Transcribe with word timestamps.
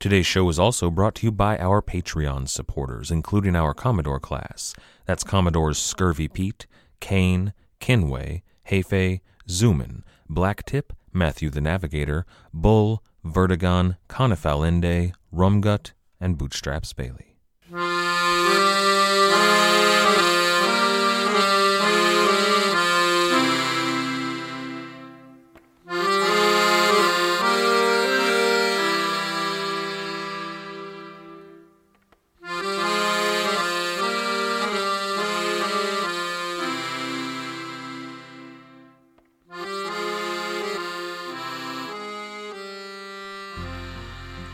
Today's 0.00 0.26
show 0.26 0.48
is 0.48 0.58
also 0.58 0.90
brought 0.90 1.14
to 1.16 1.26
you 1.26 1.30
by 1.30 1.58
our 1.58 1.82
Patreon 1.82 2.48
supporters, 2.48 3.10
including 3.10 3.54
our 3.54 3.74
Commodore 3.74 4.18
class. 4.18 4.74
That's 5.04 5.22
Commodores 5.22 5.76
Scurvy 5.76 6.26
Pete, 6.26 6.66
Kane, 7.00 7.52
Kenway, 7.80 8.42
Hefe, 8.70 9.20
Zoomin, 9.46 10.02
Blacktip, 10.26 10.92
Matthew 11.12 11.50
the 11.50 11.60
Navigator, 11.60 12.24
Bull, 12.54 13.04
Vertigon, 13.26 13.98
Conifal 14.08 14.66
Ende, 14.66 15.12
Rumgut, 15.34 15.92
and 16.18 16.38
Bootstraps 16.38 16.94
Bailey. 16.94 17.36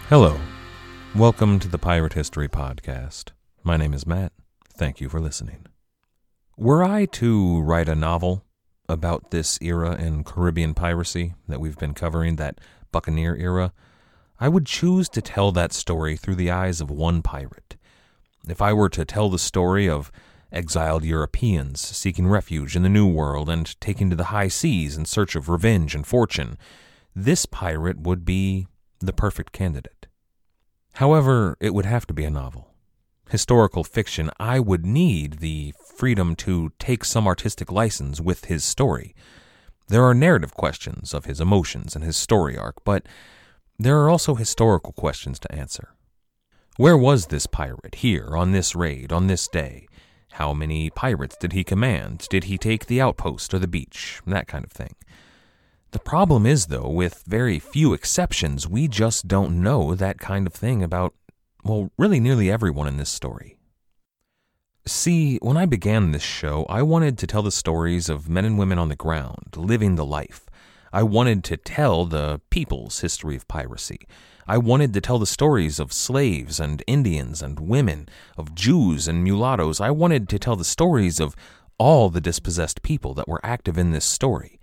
Hello. 0.08 0.38
Welcome 1.16 1.58
to 1.58 1.66
the 1.66 1.80
Pirate 1.80 2.12
History 2.12 2.48
Podcast. 2.48 3.32
My 3.64 3.76
name 3.76 3.92
is 3.92 4.06
Matt. 4.06 4.30
Thank 4.68 5.00
you 5.00 5.08
for 5.08 5.18
listening. 5.18 5.66
Were 6.56 6.84
I 6.84 7.06
to 7.06 7.60
write 7.62 7.88
a 7.88 7.96
novel 7.96 8.44
about 8.88 9.32
this 9.32 9.58
era 9.60 9.96
in 9.96 10.22
Caribbean 10.22 10.74
piracy 10.74 11.34
that 11.48 11.58
we've 11.58 11.76
been 11.76 11.92
covering, 11.92 12.36
that 12.36 12.60
Buccaneer 12.92 13.34
era, 13.34 13.72
I 14.38 14.48
would 14.48 14.64
choose 14.64 15.08
to 15.08 15.20
tell 15.20 15.50
that 15.50 15.72
story 15.72 16.16
through 16.16 16.36
the 16.36 16.52
eyes 16.52 16.80
of 16.80 16.88
one 16.88 17.20
pirate. 17.20 17.76
If 18.48 18.62
I 18.62 18.72
were 18.72 18.91
to 18.91 19.04
tell 19.04 19.28
the 19.28 19.41
story 19.41 19.88
of 19.88 20.12
exiled 20.52 21.04
Europeans 21.04 21.80
seeking 21.80 22.28
refuge 22.28 22.76
in 22.76 22.84
the 22.84 22.88
New 22.88 23.08
World 23.08 23.50
and 23.50 23.74
taking 23.80 24.10
to 24.10 24.16
the 24.16 24.26
high 24.26 24.46
seas 24.46 24.96
in 24.96 25.04
search 25.04 25.34
of 25.34 25.48
revenge 25.48 25.96
and 25.96 26.06
fortune, 26.06 26.56
this 27.12 27.44
pirate 27.44 27.98
would 27.98 28.24
be 28.24 28.68
the 29.00 29.12
perfect 29.12 29.52
candidate. 29.52 29.95
However, 30.97 31.58
it 31.61 31.75
would 31.75 31.84
have 31.84 32.06
to 32.06 32.14
be 32.14 32.25
a 32.25 32.30
novel. 32.30 32.70
Historical 33.28 33.84
fiction, 33.84 34.30
I 34.41 34.61
would 34.61 34.86
need 34.86 35.41
the 35.41 35.75
freedom 35.94 36.34
to 36.36 36.72
take 36.78 37.05
some 37.05 37.27
artistic 37.27 37.70
license 37.70 38.19
with 38.19 38.47
his 38.47 38.64
story. 38.64 39.14
There 39.88 40.05
are 40.05 40.14
narrative 40.14 40.55
questions 40.55 41.12
of 41.12 41.27
his 41.27 41.38
emotions 41.38 41.94
and 41.94 42.03
his 42.03 42.16
story 42.16 42.56
arc, 42.56 42.83
but 42.83 43.06
there 43.78 43.98
are 44.00 44.08
also 44.08 44.36
historical 44.36 44.92
questions 44.92 45.38
to 45.41 45.53
answer. 45.53 45.91
Where 46.78 46.97
was 46.97 47.27
this 47.27 47.47
pirate 47.47 47.97
here, 47.97 48.34
on 48.34 48.53
this 48.53 48.75
raid, 48.75 49.12
on 49.12 49.26
this 49.26 49.49
day? 49.49 49.88
How 50.32 50.54
many 50.54 50.88
pirates 50.88 51.37
did 51.38 51.53
he 51.53 51.62
command? 51.62 52.26
Did 52.31 52.44
he 52.44 52.56
take 52.56 52.87
the 52.87 53.03
outpost 53.03 53.53
or 53.53 53.59
the 53.59 53.69
beach? 53.69 54.22
That 54.26 54.49
kind 54.49 54.65
of 54.65 54.72
thing. 54.72 54.94
The 55.96 56.00
problem 56.00 56.44
is, 56.44 56.66
though, 56.66 56.90
with 56.90 57.24
very 57.26 57.58
few 57.58 57.94
exceptions, 57.94 58.68
we 58.68 58.86
just 58.86 59.26
don't 59.26 59.62
know 59.62 59.94
that 59.94 60.18
kind 60.18 60.46
of 60.46 60.52
thing 60.52 60.82
about, 60.82 61.14
well, 61.64 61.90
really 61.96 62.20
nearly 62.20 62.50
everyone 62.50 62.86
in 62.86 62.98
this 62.98 63.08
story. 63.08 63.56
See, 64.84 65.38
when 65.38 65.56
I 65.56 65.64
began 65.64 66.10
this 66.10 66.22
show, 66.22 66.66
I 66.68 66.82
wanted 66.82 67.16
to 67.16 67.26
tell 67.26 67.42
the 67.42 67.50
stories 67.50 68.10
of 68.10 68.28
men 68.28 68.44
and 68.44 68.58
women 68.58 68.78
on 68.78 68.90
the 68.90 68.94
ground, 68.94 69.56
living 69.56 69.94
the 69.94 70.04
life. 70.04 70.44
I 70.92 71.02
wanted 71.02 71.42
to 71.44 71.56
tell 71.56 72.04
the 72.04 72.42
people's 72.50 73.00
history 73.00 73.34
of 73.34 73.48
piracy. 73.48 74.00
I 74.46 74.58
wanted 74.58 74.92
to 74.92 75.00
tell 75.00 75.18
the 75.18 75.26
stories 75.26 75.80
of 75.80 75.94
slaves 75.94 76.60
and 76.60 76.84
Indians 76.86 77.40
and 77.40 77.58
women, 77.58 78.06
of 78.36 78.54
Jews 78.54 79.08
and 79.08 79.24
mulattoes. 79.24 79.80
I 79.80 79.92
wanted 79.92 80.28
to 80.28 80.38
tell 80.38 80.56
the 80.56 80.62
stories 80.62 81.20
of 81.20 81.34
all 81.78 82.10
the 82.10 82.20
dispossessed 82.20 82.82
people 82.82 83.14
that 83.14 83.28
were 83.28 83.40
active 83.42 83.78
in 83.78 83.92
this 83.92 84.04
story. 84.04 84.56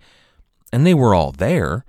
And 0.74 0.84
they 0.84 0.92
were 0.92 1.14
all 1.14 1.30
there. 1.30 1.84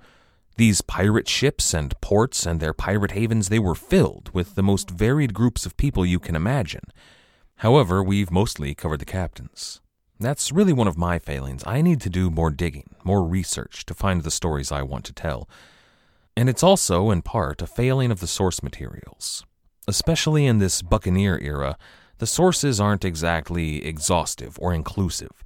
These 0.58 0.80
pirate 0.80 1.28
ships 1.28 1.74
and 1.74 2.00
ports 2.00 2.46
and 2.46 2.60
their 2.60 2.72
pirate 2.72 3.10
havens, 3.10 3.48
they 3.48 3.58
were 3.58 3.74
filled 3.74 4.30
with 4.32 4.54
the 4.54 4.62
most 4.62 4.90
varied 4.90 5.34
groups 5.34 5.66
of 5.66 5.76
people 5.76 6.06
you 6.06 6.20
can 6.20 6.36
imagine. 6.36 6.84
However, 7.56 8.00
we've 8.00 8.30
mostly 8.30 8.76
covered 8.76 9.00
the 9.00 9.04
captains. 9.04 9.80
That's 10.20 10.52
really 10.52 10.72
one 10.72 10.86
of 10.86 10.96
my 10.96 11.18
failings. 11.18 11.64
I 11.66 11.82
need 11.82 12.00
to 12.02 12.08
do 12.08 12.30
more 12.30 12.52
digging, 12.52 12.94
more 13.02 13.24
research 13.24 13.84
to 13.86 13.92
find 13.92 14.22
the 14.22 14.30
stories 14.30 14.70
I 14.70 14.82
want 14.82 15.04
to 15.06 15.12
tell. 15.12 15.48
And 16.36 16.48
it's 16.48 16.62
also, 16.62 17.10
in 17.10 17.22
part, 17.22 17.62
a 17.62 17.66
failing 17.66 18.12
of 18.12 18.20
the 18.20 18.28
source 18.28 18.62
materials. 18.62 19.44
Especially 19.88 20.46
in 20.46 20.60
this 20.60 20.80
Buccaneer 20.80 21.40
era, 21.42 21.76
the 22.18 22.26
sources 22.26 22.80
aren't 22.80 23.04
exactly 23.04 23.84
exhaustive 23.84 24.56
or 24.60 24.72
inclusive. 24.72 25.42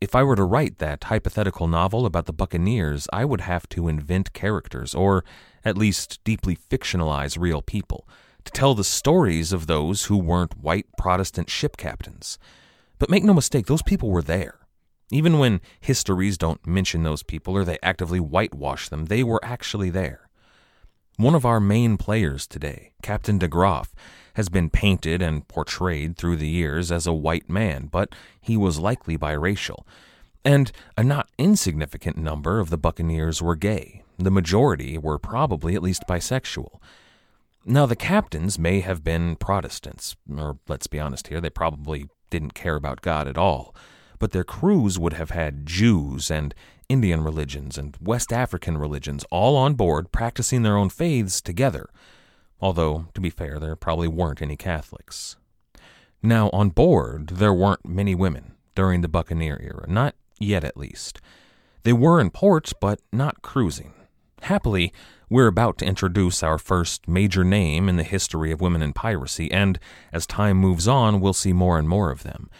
If 0.00 0.14
I 0.14 0.22
were 0.22 0.36
to 0.36 0.44
write 0.44 0.78
that 0.78 1.04
hypothetical 1.04 1.66
novel 1.66 2.06
about 2.06 2.26
the 2.26 2.32
Buccaneers, 2.32 3.08
I 3.12 3.24
would 3.24 3.40
have 3.40 3.68
to 3.70 3.88
invent 3.88 4.32
characters, 4.32 4.94
or 4.94 5.24
at 5.64 5.76
least 5.76 6.22
deeply 6.22 6.56
fictionalize 6.56 7.36
real 7.36 7.62
people, 7.62 8.06
to 8.44 8.52
tell 8.52 8.76
the 8.76 8.84
stories 8.84 9.52
of 9.52 9.66
those 9.66 10.04
who 10.04 10.16
weren't 10.16 10.58
white 10.58 10.86
Protestant 10.96 11.50
ship 11.50 11.76
captains. 11.76 12.38
But 13.00 13.10
make 13.10 13.24
no 13.24 13.34
mistake, 13.34 13.66
those 13.66 13.82
people 13.82 14.10
were 14.10 14.22
there. 14.22 14.60
Even 15.10 15.40
when 15.40 15.60
histories 15.80 16.38
don't 16.38 16.64
mention 16.64 17.02
those 17.02 17.24
people 17.24 17.56
or 17.56 17.64
they 17.64 17.78
actively 17.82 18.20
whitewash 18.20 18.88
them, 18.88 19.06
they 19.06 19.24
were 19.24 19.44
actually 19.44 19.90
there. 19.90 20.28
One 21.16 21.34
of 21.34 21.44
our 21.44 21.58
main 21.58 21.96
players 21.96 22.46
today, 22.46 22.92
Captain 23.02 23.38
de 23.38 23.48
Graaf, 23.48 23.92
has 24.38 24.48
been 24.48 24.70
painted 24.70 25.20
and 25.20 25.48
portrayed 25.48 26.16
through 26.16 26.36
the 26.36 26.46
years 26.46 26.92
as 26.92 27.08
a 27.08 27.12
white 27.12 27.50
man, 27.50 27.88
but 27.90 28.14
he 28.40 28.56
was 28.56 28.78
likely 28.78 29.18
biracial. 29.18 29.80
And 30.44 30.70
a 30.96 31.02
not 31.02 31.28
insignificant 31.38 32.16
number 32.16 32.60
of 32.60 32.70
the 32.70 32.78
Buccaneers 32.78 33.42
were 33.42 33.56
gay. 33.56 34.04
The 34.16 34.30
majority 34.30 34.96
were 34.96 35.18
probably 35.18 35.74
at 35.74 35.82
least 35.82 36.04
bisexual. 36.08 36.80
Now, 37.64 37.84
the 37.84 37.96
captains 37.96 38.60
may 38.60 38.78
have 38.78 39.02
been 39.02 39.34
Protestants, 39.34 40.14
or 40.32 40.58
let's 40.68 40.86
be 40.86 41.00
honest 41.00 41.26
here, 41.26 41.40
they 41.40 41.50
probably 41.50 42.06
didn't 42.30 42.54
care 42.54 42.76
about 42.76 43.02
God 43.02 43.26
at 43.26 43.36
all. 43.36 43.74
But 44.20 44.30
their 44.30 44.44
crews 44.44 45.00
would 45.00 45.14
have 45.14 45.30
had 45.30 45.66
Jews 45.66 46.30
and 46.30 46.54
Indian 46.88 47.24
religions 47.24 47.76
and 47.76 47.96
West 48.00 48.32
African 48.32 48.78
religions 48.78 49.24
all 49.32 49.56
on 49.56 49.74
board 49.74 50.12
practicing 50.12 50.62
their 50.62 50.76
own 50.76 50.90
faiths 50.90 51.40
together 51.40 51.90
although, 52.60 53.06
to 53.14 53.20
be 53.20 53.30
fair, 53.30 53.58
there 53.58 53.76
probably 53.76 54.08
weren't 54.08 54.42
any 54.42 54.56
Catholics. 54.56 55.36
Now, 56.22 56.50
on 56.50 56.70
board, 56.70 57.28
there 57.28 57.54
weren't 57.54 57.86
many 57.86 58.14
women 58.14 58.54
during 58.74 59.00
the 59.00 59.08
Buccaneer 59.08 59.58
era, 59.62 59.86
not 59.88 60.14
yet 60.38 60.64
at 60.64 60.76
least. 60.76 61.20
They 61.84 61.92
were 61.92 62.20
in 62.20 62.30
ports, 62.30 62.72
but 62.72 63.00
not 63.12 63.42
cruising. 63.42 63.94
Happily, 64.42 64.92
we're 65.30 65.46
about 65.46 65.78
to 65.78 65.84
introduce 65.84 66.42
our 66.42 66.58
first 66.58 67.06
major 67.06 67.44
name 67.44 67.88
in 67.88 67.96
the 67.96 68.02
history 68.02 68.50
of 68.50 68.60
women 68.60 68.82
in 68.82 68.92
piracy, 68.92 69.50
and 69.52 69.78
as 70.12 70.26
time 70.26 70.56
moves 70.56 70.88
on, 70.88 71.20
we'll 71.20 71.32
see 71.32 71.52
more 71.52 71.78
and 71.78 71.88
more 71.88 72.10
of 72.10 72.22
them. 72.22 72.50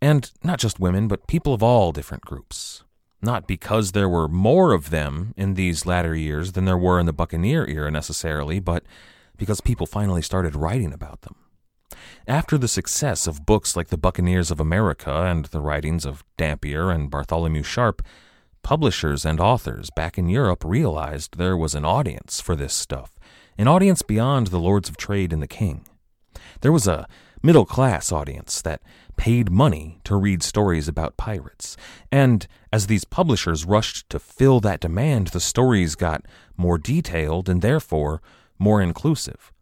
And 0.00 0.30
not 0.42 0.58
just 0.58 0.80
women, 0.80 1.08
but 1.08 1.26
people 1.26 1.54
of 1.54 1.62
all 1.62 1.92
different 1.92 2.24
groups. 2.24 2.84
Not 3.22 3.46
because 3.46 3.92
there 3.92 4.08
were 4.08 4.28
more 4.28 4.72
of 4.72 4.90
them 4.90 5.32
in 5.36 5.54
these 5.54 5.86
latter 5.86 6.14
years 6.14 6.52
than 6.52 6.64
there 6.64 6.76
were 6.76 7.00
in 7.00 7.06
the 7.06 7.12
Buccaneer 7.12 7.66
era 7.66 7.90
necessarily, 7.90 8.60
but 8.60 8.84
because 9.36 9.60
people 9.60 9.86
finally 9.86 10.22
started 10.22 10.56
writing 10.56 10.92
about 10.92 11.22
them. 11.22 11.36
After 12.26 12.58
the 12.58 12.68
success 12.68 13.26
of 13.26 13.46
books 13.46 13.76
like 13.76 13.88
The 13.88 13.98
Buccaneers 13.98 14.50
of 14.50 14.60
America 14.60 15.12
and 15.12 15.46
the 15.46 15.60
writings 15.60 16.04
of 16.04 16.24
Dampier 16.36 16.90
and 16.90 17.10
Bartholomew 17.10 17.62
Sharp, 17.62 18.02
publishers 18.62 19.24
and 19.24 19.38
authors 19.38 19.90
back 19.90 20.18
in 20.18 20.28
Europe 20.28 20.64
realized 20.64 21.38
there 21.38 21.56
was 21.56 21.74
an 21.74 21.84
audience 21.84 22.40
for 22.40 22.56
this 22.56 22.74
stuff, 22.74 23.18
an 23.56 23.68
audience 23.68 24.02
beyond 24.02 24.48
the 24.48 24.58
lords 24.58 24.88
of 24.88 24.96
trade 24.96 25.32
and 25.32 25.40
the 25.40 25.46
king. 25.46 25.86
There 26.62 26.72
was 26.72 26.88
a 26.88 27.06
middle 27.42 27.64
class 27.64 28.10
audience 28.10 28.60
that 28.62 28.82
paid 29.16 29.50
money 29.50 30.00
to 30.02 30.16
read 30.16 30.42
stories 30.42 30.88
about 30.88 31.16
pirates. 31.16 31.76
And 32.10 32.46
as 32.72 32.88
these 32.88 33.04
publishers 33.04 33.64
rushed 33.64 34.10
to 34.10 34.18
fill 34.18 34.58
that 34.60 34.80
demand, 34.80 35.28
the 35.28 35.40
stories 35.40 35.94
got 35.94 36.26
more 36.56 36.76
detailed 36.76 37.48
and 37.48 37.62
therefore 37.62 38.20
more 38.58 38.80
inclusive. 38.80 39.52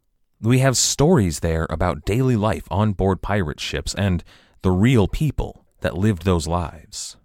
We 0.40 0.58
have 0.58 0.76
stories 0.76 1.40
there 1.40 1.66
about 1.70 2.04
daily 2.04 2.36
life 2.36 2.66
on 2.70 2.92
board 2.92 3.22
pirate 3.22 3.60
ships 3.60 3.94
and 3.94 4.22
the 4.62 4.70
real 4.70 5.08
people 5.08 5.64
that 5.80 5.96
lived 5.96 6.24
those 6.24 6.46
lives. 6.46 7.16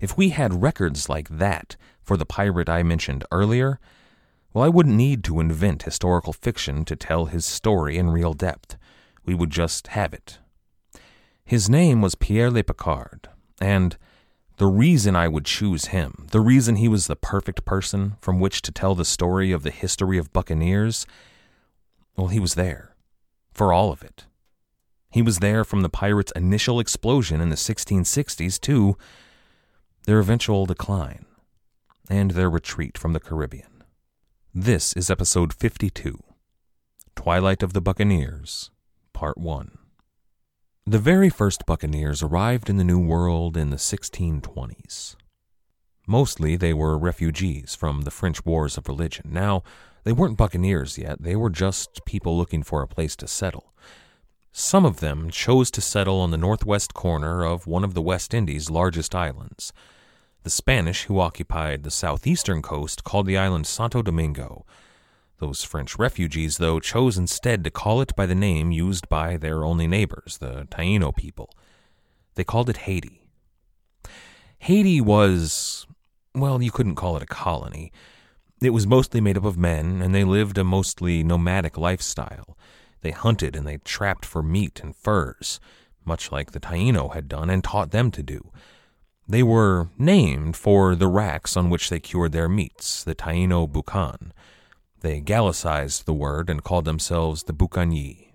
If 0.00 0.16
we 0.16 0.30
had 0.30 0.62
records 0.62 1.08
like 1.08 1.28
that 1.28 1.76
for 2.02 2.16
the 2.16 2.26
pirate 2.26 2.68
I 2.68 2.82
mentioned 2.82 3.24
earlier, 3.30 3.78
well, 4.52 4.64
I 4.64 4.68
wouldn't 4.68 4.96
need 4.96 5.24
to 5.24 5.40
invent 5.40 5.84
historical 5.84 6.32
fiction 6.32 6.84
to 6.84 6.96
tell 6.96 7.26
his 7.26 7.46
story 7.46 7.96
in 7.96 8.10
real 8.10 8.34
depth. 8.34 8.76
We 9.24 9.34
would 9.34 9.50
just 9.50 9.88
have 9.88 10.12
it. 10.12 10.38
His 11.44 11.70
name 11.70 12.00
was 12.00 12.14
Pierre 12.14 12.50
Le 12.50 12.62
Picard, 12.62 13.28
and 13.60 13.96
the 14.56 14.66
reason 14.66 15.16
I 15.16 15.28
would 15.28 15.44
choose 15.44 15.86
him, 15.86 16.26
the 16.30 16.40
reason 16.40 16.76
he 16.76 16.88
was 16.88 17.06
the 17.06 17.16
perfect 17.16 17.64
person 17.64 18.16
from 18.20 18.38
which 18.38 18.62
to 18.62 18.72
tell 18.72 18.94
the 18.94 19.04
story 19.04 19.50
of 19.52 19.62
the 19.62 19.70
history 19.70 20.18
of 20.18 20.32
buccaneers, 20.32 21.06
well, 22.16 22.28
he 22.28 22.40
was 22.40 22.54
there 22.54 22.94
for 23.52 23.72
all 23.72 23.90
of 23.90 24.02
it. 24.02 24.26
He 25.10 25.22
was 25.22 25.38
there 25.38 25.64
from 25.64 25.82
the 25.82 25.90
pirates' 25.90 26.32
initial 26.34 26.80
explosion 26.80 27.40
in 27.40 27.50
the 27.50 27.56
1660s 27.56 28.60
to 28.62 28.96
their 30.04 30.18
eventual 30.18 30.66
decline 30.66 31.26
and 32.08 32.32
their 32.32 32.50
retreat 32.50 32.96
from 32.98 33.12
the 33.12 33.20
Caribbean. 33.20 33.84
This 34.54 34.92
is 34.94 35.10
episode 35.10 35.52
52 35.52 36.18
Twilight 37.14 37.62
of 37.62 37.72
the 37.72 37.80
Buccaneers, 37.80 38.70
Part 39.12 39.38
1. 39.38 39.78
The 40.92 40.98
very 40.98 41.30
first 41.30 41.64
buccaneers 41.64 42.22
arrived 42.22 42.68
in 42.68 42.76
the 42.76 42.84
New 42.84 42.98
World 42.98 43.56
in 43.56 43.70
the 43.70 43.78
1620s. 43.78 45.16
Mostly 46.06 46.54
they 46.54 46.74
were 46.74 46.98
refugees 46.98 47.74
from 47.74 48.02
the 48.02 48.10
French 48.10 48.44
Wars 48.44 48.76
of 48.76 48.88
Religion. 48.88 49.30
Now, 49.32 49.62
they 50.04 50.12
weren't 50.12 50.36
buccaneers 50.36 50.98
yet, 50.98 51.22
they 51.22 51.34
were 51.34 51.48
just 51.48 52.04
people 52.04 52.36
looking 52.36 52.62
for 52.62 52.82
a 52.82 52.86
place 52.86 53.16
to 53.16 53.26
settle. 53.26 53.72
Some 54.52 54.84
of 54.84 55.00
them 55.00 55.30
chose 55.30 55.70
to 55.70 55.80
settle 55.80 56.20
on 56.20 56.30
the 56.30 56.36
northwest 56.36 56.92
corner 56.92 57.42
of 57.42 57.66
one 57.66 57.84
of 57.84 57.94
the 57.94 58.02
West 58.02 58.34
Indies' 58.34 58.68
largest 58.68 59.14
islands. 59.14 59.72
The 60.42 60.50
Spanish 60.50 61.04
who 61.04 61.20
occupied 61.20 61.84
the 61.84 61.90
southeastern 61.90 62.60
coast 62.60 63.02
called 63.02 63.24
the 63.24 63.38
island 63.38 63.66
Santo 63.66 64.02
Domingo. 64.02 64.66
Those 65.42 65.64
French 65.64 65.98
refugees, 65.98 66.58
though, 66.58 66.78
chose 66.78 67.18
instead 67.18 67.64
to 67.64 67.70
call 67.72 68.00
it 68.00 68.14
by 68.14 68.26
the 68.26 68.34
name 68.36 68.70
used 68.70 69.08
by 69.08 69.36
their 69.36 69.64
only 69.64 69.88
neighbors, 69.88 70.38
the 70.38 70.68
Taino 70.70 71.12
people. 71.12 71.50
They 72.36 72.44
called 72.44 72.70
it 72.70 72.76
Haiti. 72.86 73.26
Haiti 74.60 75.00
was, 75.00 75.84
well, 76.32 76.62
you 76.62 76.70
couldn't 76.70 76.94
call 76.94 77.16
it 77.16 77.24
a 77.24 77.26
colony. 77.26 77.90
It 78.62 78.70
was 78.70 78.86
mostly 78.86 79.20
made 79.20 79.36
up 79.36 79.44
of 79.44 79.58
men, 79.58 80.00
and 80.00 80.14
they 80.14 80.22
lived 80.22 80.58
a 80.58 80.62
mostly 80.62 81.24
nomadic 81.24 81.76
lifestyle. 81.76 82.56
They 83.00 83.10
hunted 83.10 83.56
and 83.56 83.66
they 83.66 83.78
trapped 83.78 84.24
for 84.24 84.44
meat 84.44 84.78
and 84.80 84.94
furs, 84.94 85.58
much 86.04 86.30
like 86.30 86.52
the 86.52 86.60
Taino 86.60 87.14
had 87.14 87.26
done 87.26 87.50
and 87.50 87.64
taught 87.64 87.90
them 87.90 88.12
to 88.12 88.22
do. 88.22 88.52
They 89.26 89.42
were 89.42 89.88
named 89.98 90.56
for 90.56 90.94
the 90.94 91.08
racks 91.08 91.56
on 91.56 91.68
which 91.68 91.90
they 91.90 91.98
cured 91.98 92.30
their 92.30 92.48
meats, 92.48 93.02
the 93.02 93.16
Taino 93.16 93.68
Bucan. 93.68 94.30
They 95.02 95.20
Gallicized 95.20 96.06
the 96.06 96.14
word 96.14 96.48
and 96.48 96.62
called 96.62 96.84
themselves 96.84 97.42
the 97.42 97.52
Boucaniers. 97.52 98.28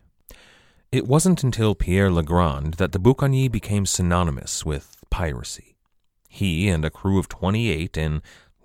It 0.92 1.08
wasn't 1.08 1.42
until 1.42 1.75
Pierre 1.75 2.12
Legrand 2.12 2.74
that 2.74 2.92
the 2.92 3.00
Boucaniers 3.00 3.50
became 3.50 3.86
synonymous 3.86 4.66
with 4.66 5.02
piracy. 5.10 5.78
He 6.28 6.68
and 6.68 6.84
a 6.84 6.90
crew 6.90 7.19
of 7.19 7.30
28 7.30 7.96
in 7.96 8.22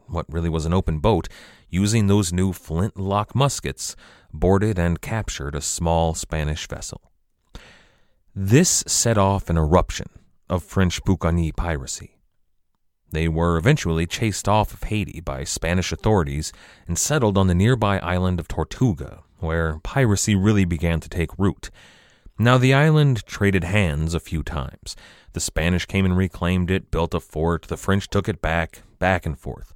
what 0.09 0.27
really 0.29 0.49
was 0.49 0.67
an 0.67 0.73
open 0.73 0.99
boat, 0.99 1.29
using 1.71 2.09
those 2.09 2.33
new 2.33 2.53
flintlock 2.53 3.37
muskets, 3.37 3.95
boarded 4.33 4.81
and 4.81 5.01
captured 5.01 5.55
a 5.55 5.61
small 5.61 6.15
Spanish 6.15 6.67
vessel. 6.67 7.13
This 8.35 8.83
set 8.89 9.17
off 9.17 9.49
an 9.49 9.57
eruption 9.57 10.09
of 10.51 10.65
French 10.65 11.05
Buccaneer 11.05 11.53
piracy. 11.57 12.19
They 13.13 13.29
were 13.29 13.59
eventually 13.59 14.07
chased 14.07 14.49
off 14.49 14.73
of 14.73 14.85
Haiti 14.85 15.21
by 15.21 15.45
Spanish 15.45 15.93
authorities 15.93 16.53
and 16.89 16.99
settled 16.99 17.39
on 17.39 17.47
the 17.47 17.55
nearby 17.55 17.99
island 17.99 18.41
of 18.41 18.49
Tortuga, 18.49 19.23
where 19.39 19.79
piracy 19.83 20.35
really 20.35 20.65
began 20.65 20.99
to 21.01 21.09
take 21.09 21.39
root. 21.39 21.71
Now, 22.39 22.59
the 22.59 22.75
island 22.75 23.25
traded 23.27 23.65
hands 23.65 24.15
a 24.15 24.21
few 24.21 24.43
times. 24.43 24.97
The 25.35 25.41
Spanish 25.41 25.85
came 25.87 26.07
and 26.07 26.17
reclaimed 26.17 26.71
it, 26.71 26.91
built 26.91 27.15
a 27.15 27.21
fort, 27.21 27.69
the 27.69 27.77
French 27.77 28.09
took 28.09 28.29
it 28.29 28.41
back, 28.41 28.83
back 28.99 29.27
and 29.27 29.39
forth. 29.39 29.73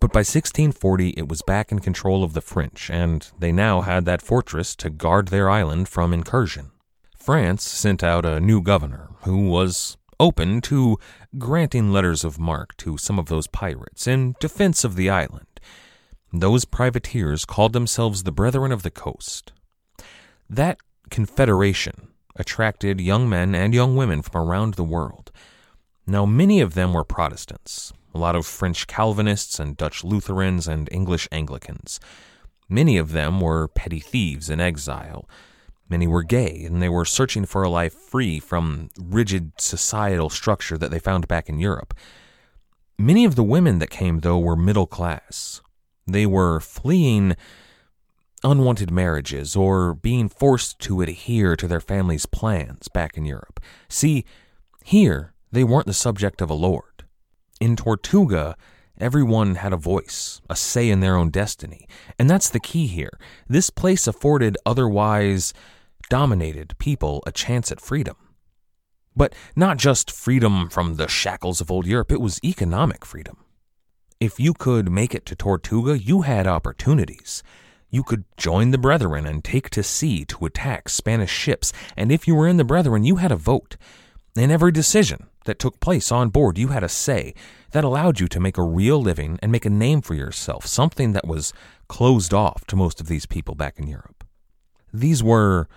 But 0.00 0.12
by 0.12 0.20
1640, 0.20 1.10
it 1.10 1.28
was 1.28 1.42
back 1.42 1.72
in 1.72 1.80
control 1.80 2.22
of 2.22 2.32
the 2.32 2.40
French, 2.40 2.88
and 2.88 3.28
they 3.36 3.50
now 3.50 3.80
had 3.80 4.04
that 4.04 4.22
fortress 4.22 4.76
to 4.76 4.88
guard 4.88 5.28
their 5.28 5.50
island 5.50 5.88
from 5.88 6.14
incursion. 6.14 6.70
France 7.16 7.64
sent 7.64 8.02
out 8.02 8.24
a 8.24 8.40
new 8.40 8.62
governor 8.62 9.10
who 9.24 9.48
was 9.48 9.97
open 10.20 10.60
to 10.62 10.98
granting 11.38 11.92
letters 11.92 12.24
of 12.24 12.38
marque 12.38 12.76
to 12.78 12.96
some 12.98 13.18
of 13.18 13.26
those 13.26 13.46
pirates 13.46 14.06
in 14.06 14.34
defense 14.40 14.84
of 14.84 14.96
the 14.96 15.10
island. 15.10 15.60
Those 16.32 16.64
privateers 16.64 17.44
called 17.44 17.72
themselves 17.72 18.22
the 18.22 18.32
Brethren 18.32 18.72
of 18.72 18.82
the 18.82 18.90
Coast. 18.90 19.52
That 20.50 20.78
confederation 21.10 22.08
attracted 22.36 23.00
young 23.00 23.28
men 23.28 23.54
and 23.54 23.74
young 23.74 23.96
women 23.96 24.22
from 24.22 24.48
around 24.48 24.74
the 24.74 24.84
world. 24.84 25.30
Now, 26.06 26.24
many 26.24 26.60
of 26.60 26.74
them 26.74 26.92
were 26.92 27.04
Protestants, 27.04 27.92
a 28.14 28.18
lot 28.18 28.36
of 28.36 28.46
French 28.46 28.86
Calvinists 28.86 29.58
and 29.58 29.76
Dutch 29.76 30.04
Lutherans 30.04 30.66
and 30.68 30.88
English 30.92 31.28
Anglicans. 31.32 32.00
Many 32.68 32.98
of 32.98 33.12
them 33.12 33.40
were 33.40 33.68
petty 33.68 34.00
thieves 34.00 34.50
in 34.50 34.60
exile, 34.60 35.28
Many 35.88 36.06
were 36.06 36.22
gay, 36.22 36.64
and 36.64 36.82
they 36.82 36.88
were 36.88 37.04
searching 37.04 37.46
for 37.46 37.62
a 37.62 37.70
life 37.70 37.94
free 37.94 38.38
from 38.40 38.90
rigid 39.00 39.52
societal 39.58 40.28
structure 40.28 40.76
that 40.76 40.90
they 40.90 40.98
found 40.98 41.28
back 41.28 41.48
in 41.48 41.58
Europe. 41.58 41.94
Many 42.98 43.24
of 43.24 43.36
the 43.36 43.44
women 43.44 43.78
that 43.78 43.90
came, 43.90 44.20
though, 44.20 44.38
were 44.38 44.56
middle 44.56 44.86
class. 44.86 45.62
They 46.06 46.26
were 46.26 46.60
fleeing 46.60 47.36
unwanted 48.44 48.90
marriages 48.90 49.56
or 49.56 49.94
being 49.94 50.28
forced 50.28 50.78
to 50.80 51.00
adhere 51.00 51.56
to 51.56 51.66
their 51.66 51.80
family's 51.80 52.26
plans 52.26 52.88
back 52.88 53.16
in 53.16 53.24
Europe. 53.24 53.60
See, 53.88 54.24
here 54.84 55.32
they 55.50 55.64
weren't 55.64 55.86
the 55.86 55.92
subject 55.94 56.40
of 56.40 56.50
a 56.50 56.54
lord. 56.54 57.04
In 57.60 57.76
Tortuga, 57.76 58.56
everyone 59.00 59.56
had 59.56 59.72
a 59.72 59.76
voice, 59.76 60.40
a 60.48 60.56
say 60.56 60.88
in 60.90 61.00
their 61.00 61.16
own 61.16 61.30
destiny. 61.30 61.88
And 62.18 62.28
that's 62.28 62.50
the 62.50 62.60
key 62.60 62.86
here. 62.86 63.18
This 63.48 63.70
place 63.70 64.06
afforded 64.06 64.56
otherwise 64.64 65.52
dominated 66.08 66.76
people 66.78 67.22
a 67.26 67.32
chance 67.32 67.70
at 67.72 67.80
freedom. 67.80 68.16
But 69.16 69.34
not 69.56 69.78
just 69.78 70.10
freedom 70.10 70.68
from 70.70 70.94
the 70.94 71.08
shackles 71.08 71.60
of 71.60 71.70
old 71.70 71.86
Europe, 71.86 72.12
it 72.12 72.20
was 72.20 72.40
economic 72.44 73.04
freedom. 73.04 73.44
If 74.20 74.40
you 74.40 74.54
could 74.54 74.90
make 74.90 75.14
it 75.14 75.26
to 75.26 75.36
Tortuga, 75.36 75.98
you 75.98 76.22
had 76.22 76.46
opportunities. 76.46 77.42
You 77.90 78.02
could 78.02 78.24
join 78.36 78.70
the 78.70 78.78
Brethren 78.78 79.26
and 79.26 79.42
take 79.42 79.70
to 79.70 79.82
sea 79.82 80.24
to 80.26 80.44
attack 80.44 80.88
Spanish 80.88 81.30
ships, 81.30 81.72
and 81.96 82.12
if 82.12 82.28
you 82.28 82.34
were 82.34 82.46
in 82.46 82.58
the 82.58 82.64
Brethren, 82.64 83.04
you 83.04 83.16
had 83.16 83.32
a 83.32 83.36
vote. 83.36 83.76
In 84.36 84.50
every 84.50 84.72
decision 84.72 85.28
that 85.46 85.58
took 85.58 85.80
place 85.80 86.12
on 86.12 86.28
board, 86.28 86.58
you 86.58 86.68
had 86.68 86.84
a 86.84 86.88
say 86.88 87.34
that 87.70 87.84
allowed 87.84 88.20
you 88.20 88.28
to 88.28 88.40
make 88.40 88.58
a 88.58 88.62
real 88.62 89.00
living 89.00 89.38
and 89.42 89.50
make 89.50 89.64
a 89.64 89.70
name 89.70 90.00
for 90.00 90.14
yourself, 90.14 90.66
something 90.66 91.12
that 91.12 91.26
was 91.26 91.52
closed 91.88 92.34
off 92.34 92.64
to 92.66 92.76
most 92.76 93.00
of 93.00 93.08
these 93.08 93.26
people 93.26 93.54
back 93.54 93.78
in 93.78 93.86
Europe. 93.86 94.24
These 94.92 95.22
were 95.22 95.68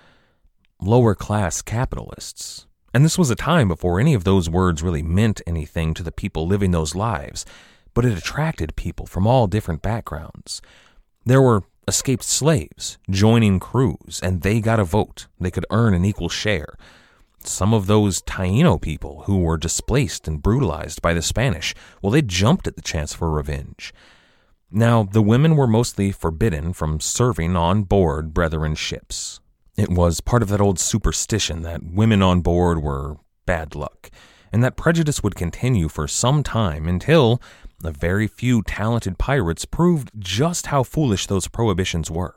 lower 0.82 1.14
class 1.16 1.62
capitalists. 1.62 2.66
And 2.94 3.06
this 3.06 3.18
was 3.18 3.30
a 3.30 3.36
time 3.36 3.68
before 3.68 4.00
any 4.00 4.14
of 4.14 4.24
those 4.24 4.50
words 4.50 4.84
really 4.84 5.04
meant 5.04 5.42
anything 5.48 5.94
to 5.94 6.04
the 6.04 6.12
people 6.12 6.48
living 6.48 6.72
those 6.72 6.96
lives, 6.96 7.46
but 7.94 8.04
it 8.04 8.18
attracted 8.18 8.76
people 8.76 9.06
from 9.06 9.28
all 9.28 9.48
different 9.48 9.82
backgrounds. 9.82 10.62
There 11.26 11.42
were 11.42 11.64
escaped 11.88 12.24
slaves 12.24 12.98
joining 13.10 13.60
crews, 13.60 14.20
and 14.24 14.42
they 14.42 14.60
got 14.60 14.80
a 14.80 14.84
vote. 14.84 15.28
They 15.40 15.52
could 15.52 15.66
earn 15.72 15.94
an 15.94 16.06
equal 16.06 16.30
share. 16.30 16.76
Some 17.44 17.74
of 17.74 17.88
those 17.88 18.22
Taino 18.22 18.80
people 18.80 19.24
who 19.26 19.40
were 19.40 19.58
displaced 19.58 20.28
and 20.28 20.42
brutalized 20.42 21.02
by 21.02 21.14
the 21.14 21.22
Spanish, 21.22 21.74
well, 22.02 22.12
they 22.12 22.22
jumped 22.22 22.68
at 22.68 22.76
the 22.76 22.82
chance 22.82 23.14
for 23.14 23.30
revenge. 23.30 23.94
Now, 24.72 25.04
the 25.04 25.22
women 25.22 25.58
were 25.58 25.68
mostly 25.68 26.12
forbidden 26.12 26.72
from 26.72 27.02
serving 27.02 27.56
on 27.56 27.84
board 27.84 28.34
Brethren 28.34 28.76
ships. 28.76 29.41
It 29.78 29.90
was 29.90 30.22
part 30.22 30.44
of 30.44 30.50
that 30.50 30.62
old 30.62 30.80
superstition 30.80 31.62
that 31.62 31.84
women 31.84 32.22
on 32.22 32.42
board 32.42 32.84
were 32.84 33.18
bad 33.46 33.74
luck, 33.74 34.12
and 34.52 34.64
that 34.64 34.76
prejudice 34.76 35.24
would 35.24 35.36
continue 35.36 35.88
for 35.88 36.08
some 36.08 36.44
time 36.44 36.88
until 36.88 37.42
a 37.84 37.92
very 37.92 38.28
few 38.28 38.62
talented 38.64 39.18
pirates 39.18 39.66
proved 39.66 40.12
just 40.20 40.68
how 40.68 40.84
foolish 40.84 41.28
those 41.28 41.48
prohibitions 41.48 42.12
were. 42.12 42.36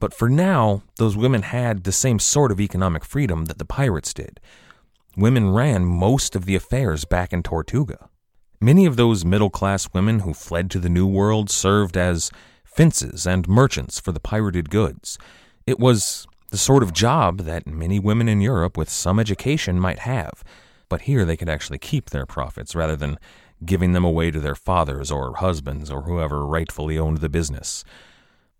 But 0.00 0.14
for 0.14 0.28
now, 0.28 0.82
those 0.96 1.16
women 1.16 1.42
had 1.42 1.84
the 1.84 1.92
same 1.92 2.18
sort 2.18 2.52
of 2.52 2.60
economic 2.60 3.04
freedom 3.04 3.46
that 3.46 3.58
the 3.58 3.64
pirates 3.64 4.14
did. 4.14 4.40
Women 5.16 5.50
ran 5.50 5.84
most 5.84 6.36
of 6.36 6.44
the 6.44 6.54
affairs 6.54 7.04
back 7.04 7.32
in 7.32 7.42
Tortuga. 7.42 8.08
Many 8.60 8.86
of 8.86 8.96
those 8.96 9.24
middle 9.24 9.50
class 9.50 9.88
women 9.92 10.20
who 10.20 10.32
fled 10.32 10.70
to 10.70 10.78
the 10.78 10.88
New 10.88 11.06
World 11.06 11.50
served 11.50 11.96
as 11.96 12.30
fences 12.64 13.26
and 13.26 13.48
merchants 13.48 13.98
for 13.98 14.12
the 14.12 14.20
pirated 14.20 14.70
goods. 14.70 15.18
It 15.68 15.78
was 15.78 16.26
the 16.48 16.56
sort 16.56 16.82
of 16.82 16.94
job 16.94 17.40
that 17.40 17.66
many 17.66 17.98
women 17.98 18.26
in 18.26 18.40
Europe 18.40 18.78
with 18.78 18.88
some 18.88 19.20
education 19.20 19.78
might 19.78 19.98
have, 19.98 20.42
but 20.88 21.02
here 21.02 21.26
they 21.26 21.36
could 21.36 21.50
actually 21.50 21.76
keep 21.76 22.08
their 22.08 22.24
profits 22.24 22.74
rather 22.74 22.96
than 22.96 23.18
giving 23.66 23.92
them 23.92 24.02
away 24.02 24.30
to 24.30 24.40
their 24.40 24.54
fathers 24.54 25.10
or 25.10 25.36
husbands 25.36 25.90
or 25.90 26.04
whoever 26.04 26.46
rightfully 26.46 26.98
owned 26.98 27.18
the 27.18 27.28
business. 27.28 27.84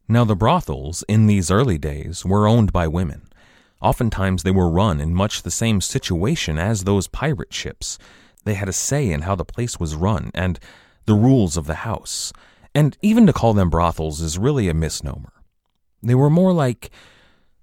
Now, 0.06 0.24
the 0.24 0.36
brothels 0.36 1.02
in 1.08 1.26
these 1.26 1.50
early 1.50 1.78
days 1.78 2.26
were 2.26 2.46
owned 2.46 2.74
by 2.74 2.86
women. 2.86 3.22
Oftentimes, 3.80 4.42
they 4.42 4.50
were 4.50 4.68
run 4.68 5.00
in 5.00 5.14
much 5.14 5.44
the 5.44 5.50
same 5.50 5.80
situation 5.80 6.58
as 6.58 6.84
those 6.84 7.08
pirate 7.08 7.54
ships. 7.54 7.96
They 8.44 8.52
had 8.52 8.68
a 8.68 8.72
say 8.74 9.10
in 9.10 9.22
how 9.22 9.34
the 9.34 9.46
place 9.46 9.80
was 9.80 9.94
run 9.94 10.30
and 10.34 10.60
the 11.06 11.14
rules 11.14 11.56
of 11.56 11.66
the 11.66 11.86
house. 11.88 12.34
And 12.74 12.98
even 13.00 13.26
to 13.28 13.32
call 13.32 13.54
them 13.54 13.70
brothels 13.70 14.20
is 14.20 14.36
really 14.36 14.68
a 14.68 14.74
misnomer. 14.74 15.32
They 16.02 16.14
were 16.14 16.30
more 16.30 16.52
like, 16.52 16.90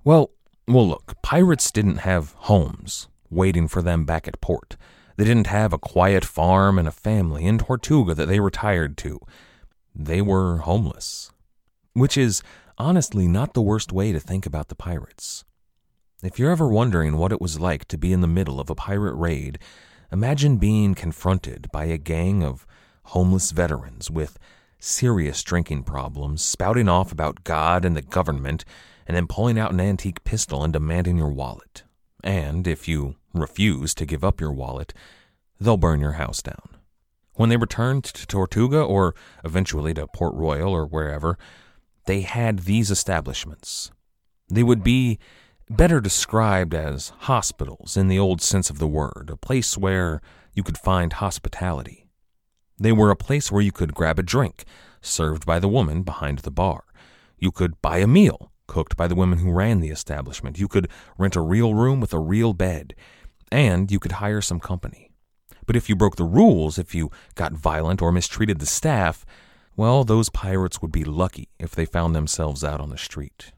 well, 0.03 0.31
well, 0.67 0.87
look, 0.87 1.21
pirates 1.21 1.71
didn't 1.71 1.97
have 1.97 2.33
homes 2.37 3.07
waiting 3.29 3.67
for 3.67 3.81
them 3.81 4.05
back 4.05 4.27
at 4.27 4.41
port. 4.41 4.77
They 5.17 5.25
didn't 5.25 5.47
have 5.47 5.73
a 5.73 5.77
quiet 5.77 6.25
farm 6.25 6.77
and 6.77 6.87
a 6.87 6.91
family 6.91 7.45
in 7.45 7.57
Tortuga 7.57 8.13
that 8.15 8.27
they 8.27 8.39
retired 8.39 8.97
to. 8.97 9.19
They 9.93 10.21
were 10.21 10.57
homeless. 10.57 11.31
Which 11.93 12.17
is 12.17 12.43
honestly 12.77 13.27
not 13.27 13.53
the 13.53 13.61
worst 13.61 13.93
way 13.93 14.11
to 14.11 14.19
think 14.19 14.45
about 14.45 14.67
the 14.67 14.75
pirates. 14.75 15.45
If 16.23 16.39
you're 16.39 16.51
ever 16.51 16.67
wondering 16.67 17.17
what 17.17 17.31
it 17.31 17.41
was 17.41 17.59
like 17.59 17.85
to 17.85 17.97
be 17.97 18.11
in 18.11 18.21
the 18.21 18.27
middle 18.27 18.59
of 18.59 18.69
a 18.69 18.75
pirate 18.75 19.15
raid, 19.15 19.59
imagine 20.11 20.57
being 20.57 20.95
confronted 20.95 21.69
by 21.71 21.85
a 21.85 21.97
gang 21.97 22.43
of 22.43 22.65
homeless 23.05 23.51
veterans 23.51 24.09
with 24.09 24.37
serious 24.79 25.43
drinking 25.43 25.83
problems, 25.83 26.43
spouting 26.43 26.89
off 26.89 27.11
about 27.11 27.43
God 27.43 27.85
and 27.85 27.95
the 27.95 28.01
government, 28.01 28.65
and 29.07 29.15
then 29.15 29.27
pulling 29.27 29.59
out 29.59 29.71
an 29.71 29.79
antique 29.79 30.23
pistol 30.23 30.63
and 30.63 30.73
demanding 30.73 31.17
your 31.17 31.31
wallet. 31.31 31.83
And 32.23 32.67
if 32.67 32.87
you 32.87 33.15
refuse 33.33 33.93
to 33.95 34.05
give 34.05 34.23
up 34.23 34.41
your 34.41 34.51
wallet, 34.51 34.93
they'll 35.59 35.77
burn 35.77 35.99
your 35.99 36.13
house 36.13 36.41
down. 36.41 36.77
When 37.33 37.49
they 37.49 37.57
returned 37.57 38.03
to 38.05 38.25
Tortuga 38.25 38.81
or 38.81 39.13
eventually 39.43 39.93
to 39.93 40.07
Port 40.07 40.33
Royal 40.33 40.71
or 40.71 40.85
wherever, 40.85 41.37
they 42.05 42.21
had 42.21 42.59
these 42.59 42.89
establishments. 42.89 43.91
They 44.49 44.63
would 44.63 44.83
be 44.83 45.19
better 45.69 45.99
described 45.99 46.73
as 46.73 47.09
hospitals 47.21 47.97
in 47.97 48.07
the 48.07 48.19
old 48.19 48.41
sense 48.41 48.69
of 48.69 48.79
the 48.79 48.87
word, 48.87 49.29
a 49.31 49.37
place 49.37 49.77
where 49.77 50.21
you 50.53 50.63
could 50.63 50.77
find 50.77 51.13
hospitality. 51.13 52.04
They 52.77 52.91
were 52.91 53.09
a 53.09 53.15
place 53.15 53.51
where 53.51 53.61
you 53.61 53.71
could 53.71 53.93
grab 53.93 54.19
a 54.19 54.23
drink, 54.23 54.65
served 55.01 55.45
by 55.45 55.59
the 55.59 55.67
woman 55.67 56.03
behind 56.03 56.39
the 56.39 56.51
bar. 56.51 56.83
You 57.37 57.51
could 57.51 57.81
buy 57.81 57.99
a 57.99 58.07
meal, 58.07 58.51
cooked 58.67 58.97
by 58.97 59.07
the 59.07 59.15
women 59.15 59.39
who 59.39 59.51
ran 59.51 59.79
the 59.79 59.89
establishment. 59.89 60.59
You 60.59 60.67
could 60.67 60.89
rent 61.17 61.35
a 61.35 61.41
real 61.41 61.73
room 61.73 62.01
with 62.01 62.13
a 62.13 62.19
real 62.19 62.53
bed, 62.53 62.95
and 63.51 63.91
you 63.91 63.99
could 63.99 64.13
hire 64.13 64.41
some 64.41 64.59
company. 64.59 65.11
But 65.65 65.75
if 65.75 65.89
you 65.89 65.95
broke 65.95 66.15
the 66.15 66.23
rules, 66.23 66.77
if 66.77 66.93
you 66.93 67.11
got 67.35 67.53
violent 67.53 68.01
or 68.01 68.11
mistreated 68.11 68.59
the 68.59 68.65
staff, 68.65 69.25
well, 69.75 70.03
those 70.03 70.29
pirates 70.29 70.81
would 70.81 70.91
be 70.91 71.03
lucky 71.03 71.49
if 71.59 71.71
they 71.71 71.85
found 71.85 72.15
themselves 72.15 72.63
out 72.63 72.79
on 72.79 72.89
the 72.89 72.97
street. 72.97 73.51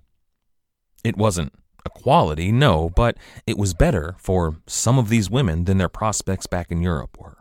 It 1.04 1.18
wasn't 1.18 1.54
equality, 1.86 2.52
no, 2.52 2.90
but 2.90 3.18
it 3.46 3.58
was 3.58 3.74
better 3.74 4.16
for 4.20 4.58
some 4.68 4.98
of 4.98 5.10
these 5.10 5.30
women 5.30 5.66
than 5.66 5.78
their 5.78 5.90
prospects 5.90 6.48
back 6.48 6.72
in 6.72 6.82
Europe 6.82 7.18
were. 7.20 7.38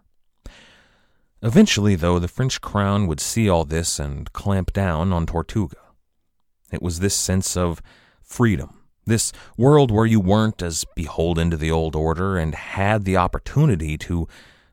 Eventually, 1.42 1.94
though, 1.94 2.18
the 2.18 2.28
French 2.28 2.60
crown 2.60 3.06
would 3.06 3.20
see 3.20 3.48
all 3.48 3.64
this 3.64 3.98
and 3.98 4.32
clamp 4.32 4.72
down 4.72 5.12
on 5.12 5.26
Tortuga. 5.26 5.76
It 6.72 6.82
was 6.82 7.00
this 7.00 7.14
sense 7.14 7.56
of 7.56 7.82
freedom, 8.22 8.82
this 9.04 9.32
world 9.56 9.90
where 9.90 10.06
you 10.06 10.18
weren't 10.18 10.62
as 10.62 10.84
beholden 10.96 11.50
to 11.50 11.56
the 11.56 11.70
old 11.70 11.94
order 11.94 12.36
and 12.36 12.54
had 12.54 13.04
the 13.04 13.16
opportunity 13.16 13.96
to 13.98 14.26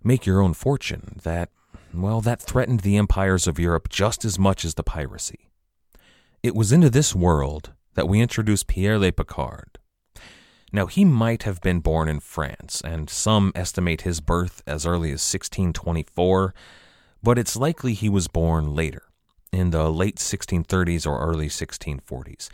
make 0.04 0.26
your 0.26 0.42
own 0.42 0.54
fortune, 0.54 1.20
that, 1.24 1.50
well, 1.94 2.22
that 2.22 2.42
threatened 2.42 2.80
the 2.80 2.98
empires 2.98 3.46
of 3.46 3.60
Europe 3.60 3.90
just 3.90 4.26
as 4.26 4.40
much 4.40 4.66
as 4.66 4.74
the 4.74 4.84
piracy. 4.84 5.52
It 6.42 6.56
was 6.56 6.72
into 6.72 6.90
this 6.90 7.14
world 7.14 7.74
that 7.94 8.08
we 8.08 8.20
introduced 8.22 8.68
Pierre 8.68 8.98
Le 8.98 9.12
Picard. 9.12 9.78
Now, 10.76 10.88
he 10.88 11.06
might 11.06 11.44
have 11.44 11.62
been 11.62 11.82
born 11.82 12.10
in 12.10 12.20
France, 12.20 12.82
and 12.84 13.08
some 13.08 13.52
estimate 13.54 14.02
his 14.02 14.20
birth 14.20 14.64
as 14.66 14.88
early 14.88 15.10
as 15.10 15.22
1624, 15.22 16.56
but 17.22 17.38
it's 17.38 17.56
likely 17.56 17.94
he 17.94 18.10
was 18.10 18.28
born 18.28 18.74
later, 18.74 19.04
in 19.52 19.70
the 19.70 19.92
late 19.92 20.16
1630s 20.16 21.06
or 21.06 21.20
early 21.20 21.48
1640s. 21.48 22.50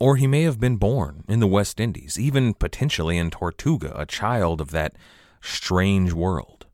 Or 0.00 0.16
he 0.16 0.26
may 0.26 0.44
have 0.44 0.58
been 0.58 0.76
born 0.76 1.24
in 1.28 1.40
the 1.40 1.46
West 1.46 1.78
Indies, 1.78 2.18
even 2.18 2.54
potentially 2.54 3.18
in 3.18 3.30
Tortuga, 3.30 3.92
a 3.94 4.06
child 4.06 4.62
of 4.62 4.70
that 4.70 4.94
strange 5.42 6.14
world. 6.14 6.64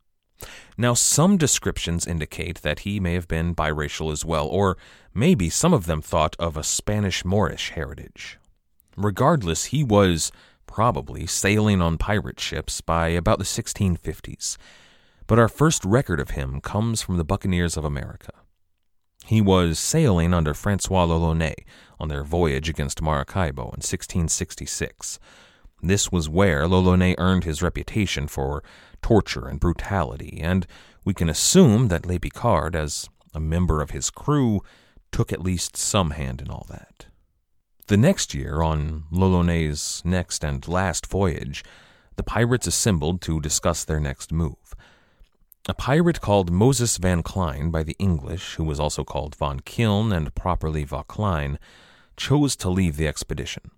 Now, 0.79 0.95
some 0.95 1.37
descriptions 1.37 2.07
indicate 2.07 2.63
that 2.63 2.81
he 2.81 3.01
may 3.01 3.15
have 3.15 3.27
been 3.27 3.57
biracial 3.57 4.13
as 4.13 4.25
well, 4.25 4.47
or 4.47 4.77
maybe 5.13 5.51
some 5.51 5.75
of 5.75 5.87
them 5.87 6.01
thought 6.01 6.37
of 6.39 6.57
a 6.57 6.63
Spanish 6.63 7.25
Moorish 7.25 7.71
heritage. 7.71 8.39
Regardless, 8.97 9.67
he 9.67 9.83
was 9.83 10.31
probably 10.77 11.27
sailing 11.27 11.81
on 11.81 11.97
pirate 11.97 12.39
ships 12.39 12.83
by 12.83 13.09
about 13.09 13.39
the 13.39 13.47
1650s, 13.47 14.59
but 15.27 15.39
our 15.39 15.49
first 15.49 15.83
record 15.87 16.21
of 16.21 16.33
him 16.33 16.61
comes 16.61 17.01
from 17.01 17.17
the 17.17 17.25
Buccaneers 17.25 17.79
of 17.79 17.85
America. 17.87 18.33
He 19.25 19.41
was 19.41 19.79
sailing 19.79 20.35
under 20.35 20.53
Francois 20.53 21.05
l'Olonnais 21.05 21.65
on 21.99 22.09
their 22.09 22.23
voyage 22.23 22.69
against 22.69 23.01
Maracaibo 23.01 23.63
in 23.63 23.81
1666. 23.81 25.19
This 25.83 26.13
was 26.13 26.29
where 26.29 26.69
l'Olonnais 26.69 27.15
earned 27.17 27.45
his 27.45 27.63
reputation 27.63 28.29
for 28.29 28.63
torture 29.01 29.49
and 29.49 29.59
brutality, 29.59 30.39
and 30.43 30.67
we 31.07 31.15
can 31.15 31.31
assume 31.31 31.89
that 31.89 32.05
Le 32.05 32.21
Picard, 32.21 32.77
as 32.77 33.09
a 33.33 33.41
member 33.41 33.81
of 33.81 33.93
his 33.93 34.11
crew, 34.11 34.61
took 35.11 35.33
at 35.33 35.41
least 35.41 35.75
some 35.75 36.11
hand 36.11 36.43
in 36.43 36.51
all 36.51 36.67
that. 36.69 37.06
The 37.89 37.97
next 37.97 38.35
year, 38.35 38.63
on 38.63 39.05
l'Olonnais's 39.13 40.03
next 40.05 40.43
and 40.43 40.67
last 40.67 41.07
voyage, 41.07 41.63
the 42.17 42.25
pirates 42.25 42.67
assembled 42.67 43.21
to 43.23 43.41
discuss 43.41 43.85
their 43.85 44.01
next 44.01 44.33
move. 44.33 44.75
A 45.69 45.75
pirate 45.75 46.21
called 46.21 46.51
Moses 46.51 46.97
Van 46.97 47.23
Klein 47.23 47.71
by 47.71 47.85
the 47.85 47.95
English, 48.01 48.57
who 48.57 48.65
was 48.65 48.81
also 48.81 49.05
called 49.05 49.37
Von 49.37 49.61
Kiln 49.61 50.13
and 50.13 50.35
properly 50.35 50.85
Vauquelin, 50.85 51.59
chose 52.17 52.57
to 52.57 52.71
leave 52.71 52.97
the 52.97 53.07
expedition. 53.07 53.71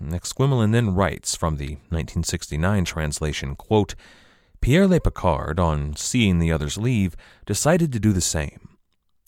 Exquemelin 0.00 0.70
then 0.70 0.94
writes 0.94 1.34
from 1.34 1.56
the 1.56 1.74
1969 1.88 2.84
translation, 2.84 3.56
quote, 3.56 3.96
Pierre 4.60 4.86
Le 4.86 5.00
Picard, 5.00 5.58
on 5.58 5.96
seeing 5.96 6.38
the 6.38 6.52
others 6.52 6.78
leave, 6.78 7.16
decided 7.46 7.92
to 7.92 7.98
do 7.98 8.12
the 8.12 8.20
same. 8.20 8.69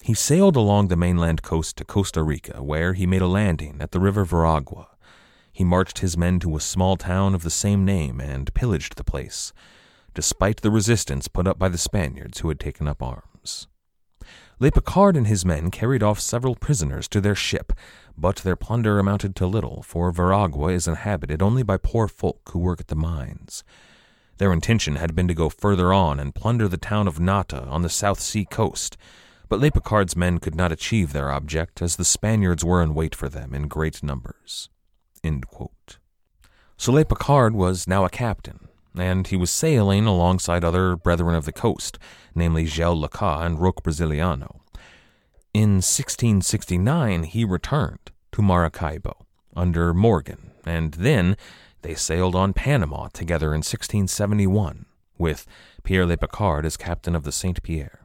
He 0.02 0.14
sailed 0.14 0.56
along 0.56 0.88
the 0.88 0.96
mainland 0.96 1.42
coast 1.42 1.76
to 1.76 1.84
Costa 1.84 2.22
Rica, 2.22 2.62
where 2.62 2.92
he 2.92 3.06
made 3.06 3.22
a 3.22 3.26
landing 3.26 3.78
at 3.80 3.92
the 3.92 4.00
river 4.00 4.24
Veragua. 4.24 4.88
He 5.52 5.64
marched 5.64 5.98
his 5.98 6.16
men 6.16 6.40
to 6.40 6.56
a 6.56 6.60
small 6.60 6.96
town 6.96 7.34
of 7.34 7.42
the 7.42 7.50
same 7.50 7.84
name 7.84 8.20
and 8.20 8.52
pillaged 8.54 8.96
the 8.96 9.04
place 9.04 9.52
despite 10.14 10.60
the 10.60 10.70
resistance 10.70 11.28
put 11.28 11.46
up 11.46 11.58
by 11.58 11.68
the 11.68 11.78
Spaniards 11.78 12.40
who 12.40 12.48
had 12.48 12.60
taken 12.60 12.86
up 12.86 13.02
arms. 13.02 13.66
Le 14.58 14.70
Picard 14.70 15.16
and 15.16 15.26
his 15.26 15.44
men 15.44 15.70
carried 15.70 16.02
off 16.02 16.20
several 16.20 16.54
prisoners 16.54 17.08
to 17.08 17.20
their 17.20 17.34
ship, 17.34 17.72
but 18.16 18.36
their 18.36 18.54
plunder 18.54 18.98
amounted 18.98 19.34
to 19.34 19.46
little, 19.46 19.82
for 19.82 20.12
Veragua 20.12 20.72
is 20.72 20.86
inhabited 20.86 21.42
only 21.42 21.62
by 21.62 21.76
poor 21.76 22.06
folk 22.06 22.50
who 22.52 22.58
work 22.58 22.80
at 22.80 22.88
the 22.88 22.94
mines. 22.94 23.64
Their 24.38 24.52
intention 24.52 24.96
had 24.96 25.14
been 25.14 25.28
to 25.28 25.34
go 25.34 25.48
further 25.48 25.92
on 25.92 26.20
and 26.20 26.34
plunder 26.34 26.68
the 26.68 26.76
town 26.76 27.08
of 27.08 27.18
Nata 27.18 27.64
on 27.64 27.82
the 27.82 27.88
South 27.88 28.20
Sea 28.20 28.44
coast, 28.44 28.96
but 29.52 29.60
Le 29.60 29.70
Picard's 29.70 30.16
men 30.16 30.38
could 30.38 30.54
not 30.54 30.72
achieve 30.72 31.12
their 31.12 31.30
object, 31.30 31.82
as 31.82 31.96
the 31.96 32.06
Spaniards 32.06 32.64
were 32.64 32.82
in 32.82 32.94
wait 32.94 33.14
for 33.14 33.28
them 33.28 33.52
in 33.52 33.68
great 33.68 34.02
numbers. 34.02 34.70
So 36.78 36.90
Le 36.90 37.04
Picard 37.04 37.54
was 37.54 37.86
now 37.86 38.06
a 38.06 38.08
captain, 38.08 38.68
and 38.96 39.26
he 39.26 39.36
was 39.36 39.50
sailing 39.50 40.06
alongside 40.06 40.64
other 40.64 40.96
brethren 40.96 41.34
of 41.34 41.44
the 41.44 41.52
coast, 41.52 41.98
namely 42.34 42.64
João 42.64 43.06
Lacá 43.06 43.44
and 43.44 43.60
Roque 43.60 43.82
Brasiliano. 43.82 44.62
In 45.52 45.82
1669, 45.82 47.24
he 47.24 47.44
returned 47.44 48.10
to 48.32 48.40
Maracaibo 48.40 49.26
under 49.54 49.92
Morgan, 49.92 50.52
and 50.64 50.94
then 50.94 51.36
they 51.82 51.94
sailed 51.94 52.34
on 52.34 52.54
Panama 52.54 53.08
together 53.12 53.48
in 53.48 53.58
1671, 53.58 54.86
with 55.18 55.46
Pierre 55.82 56.06
Le 56.06 56.16
Picard 56.16 56.64
as 56.64 56.78
captain 56.78 57.14
of 57.14 57.24
the 57.24 57.32
Saint 57.32 57.62
Pierre. 57.62 58.01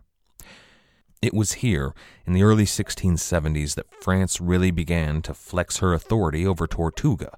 It 1.22 1.34
was 1.34 1.54
here, 1.54 1.94
in 2.26 2.34
the 2.34 2.44
early 2.44 2.66
1670s, 2.66 3.76
that 3.76 3.94
France 3.94 4.40
really 4.40 4.70
began 4.70 5.22
to 5.24 5.34
flex 5.34 5.78
her 5.78 5.94
authority 5.94 6.46
over 6.46 6.68
Tortuga, 6.68 7.38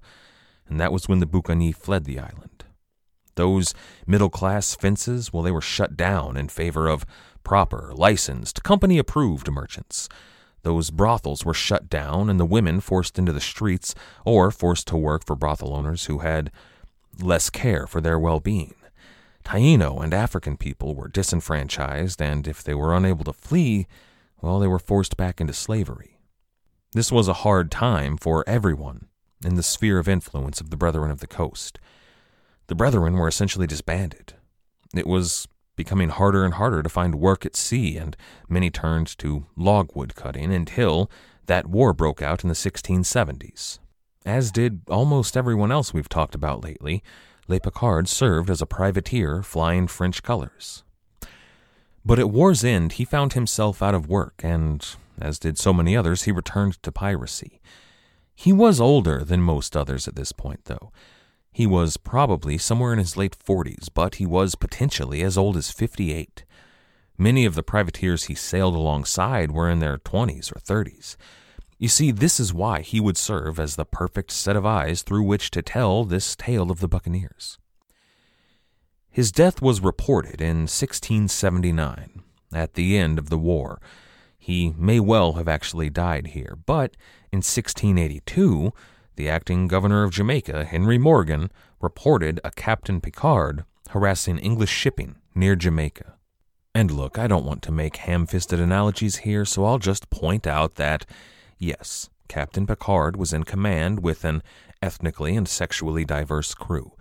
and 0.68 0.80
that 0.80 0.92
was 0.92 1.08
when 1.08 1.20
the 1.20 1.26
Boucaniers 1.26 1.76
fled 1.76 2.04
the 2.04 2.20
island. 2.20 2.66
Those 3.36 3.74
middle 4.06 4.30
class 4.30 4.76
fences, 4.76 5.32
well, 5.32 5.44
they 5.44 5.52
were 5.52 5.62
shut 5.62 5.96
down 5.96 6.36
in 6.36 6.50
favor 6.50 6.90
of 6.90 7.06
proper, 7.46 7.94
licensed, 7.96 8.64
company 8.64 8.98
approved 8.98 9.50
merchants. 9.50 10.10
Those 10.64 10.92
brothels 10.92 11.46
were 11.46 11.54
shut 11.54 11.90
down 11.90 12.30
and 12.30 12.38
the 12.38 12.46
women 12.46 12.82
forced 12.82 13.18
into 13.18 13.32
the 13.32 13.40
streets 13.40 13.96
or 14.26 14.52
forced 14.52 14.88
to 14.88 14.98
work 14.98 15.26
for 15.26 15.38
brothel 15.38 15.74
owners 15.74 16.06
who 16.06 16.18
had 16.20 16.52
less 17.22 17.50
care 17.50 17.88
for 17.88 18.02
their 18.02 18.20
well 18.20 18.42
being. 18.42 18.76
Taino 19.50 20.03
and 20.03 20.13
African 20.13 20.58
people 20.58 20.94
were 20.94 21.08
disenfranchised, 21.08 22.22
and 22.22 22.48
if 22.48 22.63
they 22.63 22.75
were 22.75 22.96
unable 22.96 23.25
to 23.25 23.34
flee, 23.34 23.88
well, 24.41 24.60
they 24.60 24.68
were 24.68 24.77
forced 24.77 25.18
back 25.18 25.41
into 25.41 25.53
slavery. 25.53 26.20
This 26.94 27.12
was 27.12 27.27
a 27.27 27.41
hard 27.41 27.72
time 27.72 28.15
for 28.15 28.44
everyone 28.48 29.08
in 29.44 29.56
the 29.56 29.63
sphere 29.63 29.98
of 29.98 30.08
influence 30.08 30.62
of 30.62 30.70
the 30.70 30.77
Brethren 30.77 31.10
of 31.10 31.20
the 31.20 31.25
Coast. 31.25 31.79
The 32.68 32.75
Brethren 32.75 33.13
were 33.13 33.27
essentially 33.27 33.65
disbanded. 33.65 34.34
It 34.96 35.08
was 35.08 35.48
becoming 35.75 36.10
harder 36.10 36.46
and 36.46 36.53
harder 36.53 36.84
to 36.84 36.89
find 36.89 37.15
work 37.15 37.44
at 37.44 37.56
sea, 37.56 37.98
and 37.98 38.15
many 38.48 38.70
turned 38.70 39.18
to 39.18 39.48
logwood 39.56 40.13
cutting 40.13 40.53
until 40.53 41.10
that 41.48 41.65
war 41.65 41.91
broke 41.91 42.22
out 42.22 42.44
in 42.44 42.50
the 42.50 42.56
1670s. 42.56 43.79
As 44.27 44.51
did 44.51 44.82
almost 44.88 45.36
everyone 45.36 45.72
else 45.72 45.91
we've 45.91 46.08
talked 46.08 46.36
about 46.36 46.63
lately, 46.63 47.01
Le 47.50 47.60
Picard 47.60 48.08
served 48.08 48.50
as 48.50 48.62
a 48.62 48.68
privateer 48.68 49.41
flying 49.41 49.88
French 49.88 50.22
colors. 50.22 50.84
But 52.06 52.20
at 52.20 52.29
war's 52.29 52.63
end, 52.63 52.94
he 52.94 53.03
found 53.03 53.34
himself 53.34 53.82
out 53.82 53.96
of 53.96 54.08
work, 54.08 54.41
and, 54.44 54.86
as 55.20 55.39
did 55.39 55.58
so 55.58 55.74
many 55.74 55.98
others, 55.98 56.24
he 56.24 56.32
returned 56.32 56.82
to 56.84 56.91
piracy. 56.91 57.60
He 58.36 58.53
was 58.53 58.79
older 58.79 59.24
than 59.24 59.41
most 59.41 59.75
others 59.75 60.08
at 60.08 60.15
this 60.15 60.32
point, 60.32 60.65
though. 60.65 60.91
He 61.51 61.65
was 61.65 61.98
probably 61.98 62.60
somewhere 62.60 62.94
in 62.94 63.00
his 63.00 63.18
late 63.18 63.36
40s, 63.38 63.89
but 63.94 64.15
he 64.15 64.27
was 64.27 64.53
potentially 64.53 65.24
as 65.24 65.38
old 65.38 65.58
as 65.58 65.72
58. 65.72 66.46
Many 67.18 67.46
of 67.46 67.56
the 67.56 67.63
privateers 67.63 68.25
he 68.25 68.36
sailed 68.36 68.75
alongside 68.75 69.51
were 69.51 69.70
in 69.70 69.79
their 69.79 69.98
20s 69.98 70.56
or 70.56 70.60
30s. 70.60 71.18
You 71.80 71.88
see, 71.88 72.12
this 72.12 72.42
is 72.42 72.54
why 72.54 72.82
he 72.82 73.00
would 73.00 73.18
serve 73.18 73.58
as 73.58 73.78
the 73.78 73.86
perfect 73.86 74.32
set 74.32 74.58
of 74.58 74.66
eyes 74.66 75.02
through 75.02 75.24
which 75.24 75.50
to 75.52 75.62
tell 75.62 76.04
this 76.04 76.36
tale 76.36 76.70
of 76.70 76.82
the 76.82 76.90
buccaneers. 76.90 77.58
His 79.10 79.32
death 79.32 79.62
was 79.62 79.80
reported 79.80 80.42
in 80.42 80.68
1679, 80.68 82.22
at 82.54 82.74
the 82.74 82.98
end 82.98 83.18
of 83.18 83.30
the 83.30 83.38
war. 83.38 83.82
He 84.38 84.74
may 84.78 85.00
well 85.00 85.34
have 85.34 85.48
actually 85.48 85.90
died 85.90 86.28
here, 86.28 86.58
but 86.66 86.98
in 87.32 87.38
1682, 87.38 88.74
the 89.16 89.30
acting 89.30 89.68
governor 89.68 90.04
of 90.04 90.12
Jamaica, 90.12 90.66
Henry 90.66 90.98
Morgan, 90.98 91.50
reported 91.80 92.42
a 92.44 92.52
Captain 92.52 93.00
Picard 93.00 93.64
harassing 93.92 94.38
English 94.38 94.70
shipping 94.70 95.16
near 95.34 95.56
Jamaica. 95.56 96.16
And 96.76 96.92
look, 96.92 97.18
I 97.18 97.28
don't 97.28 97.46
want 97.46 97.62
to 97.64 97.72
make 97.72 97.98
ham 97.98 98.28
fisted 98.28 98.60
analogies 98.60 99.18
here, 99.18 99.46
so 99.46 99.64
I'll 99.64 99.80
just 99.80 100.10
point 100.10 100.46
out 100.46 100.76
that 100.76 101.06
Yes, 101.60 102.10
Captain 102.30 102.66
Picard 102.66 103.18
was 103.18 103.34
in 103.34 103.44
command 103.44 104.01
with 104.01 104.24
an 104.24 104.42
ethnically 104.82 105.36
and 105.36 105.48
sexually 105.48 106.06
diverse 106.06 106.54
crew. 106.54 106.94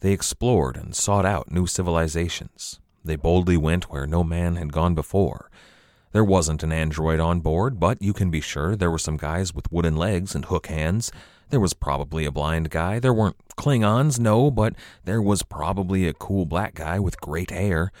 They 0.00 0.12
explored 0.12 0.76
and 0.76 0.94
sought 0.94 1.24
out 1.24 1.52
new 1.52 1.68
civilizations. 1.68 2.80
They 3.04 3.14
boldly 3.14 3.56
went 3.56 3.90
where 3.92 4.08
no 4.08 4.24
man 4.24 4.56
had 4.56 4.72
gone 4.72 4.96
before. 4.96 5.48
There 6.10 6.24
wasn't 6.24 6.64
an 6.64 6.72
android 6.72 7.20
on 7.20 7.40
board, 7.40 7.78
but 7.78 8.02
you 8.02 8.12
can 8.12 8.28
be 8.28 8.40
sure 8.40 8.74
there 8.74 8.90
were 8.90 8.98
some 8.98 9.16
guys 9.16 9.54
with 9.54 9.70
wooden 9.70 9.96
legs 9.96 10.34
and 10.34 10.46
hook 10.46 10.66
hands. 10.66 11.12
There 11.50 11.60
was 11.60 11.72
probably 11.72 12.24
a 12.24 12.32
blind 12.32 12.70
guy. 12.70 12.98
There 12.98 13.14
weren't 13.14 13.36
Klingons, 13.56 14.18
no, 14.18 14.50
but 14.50 14.74
there 15.04 15.22
was 15.22 15.44
probably 15.44 16.08
a 16.08 16.12
cool 16.12 16.44
black 16.44 16.74
guy 16.74 16.98
with 16.98 17.20
great 17.20 17.50
hair. 17.50 17.92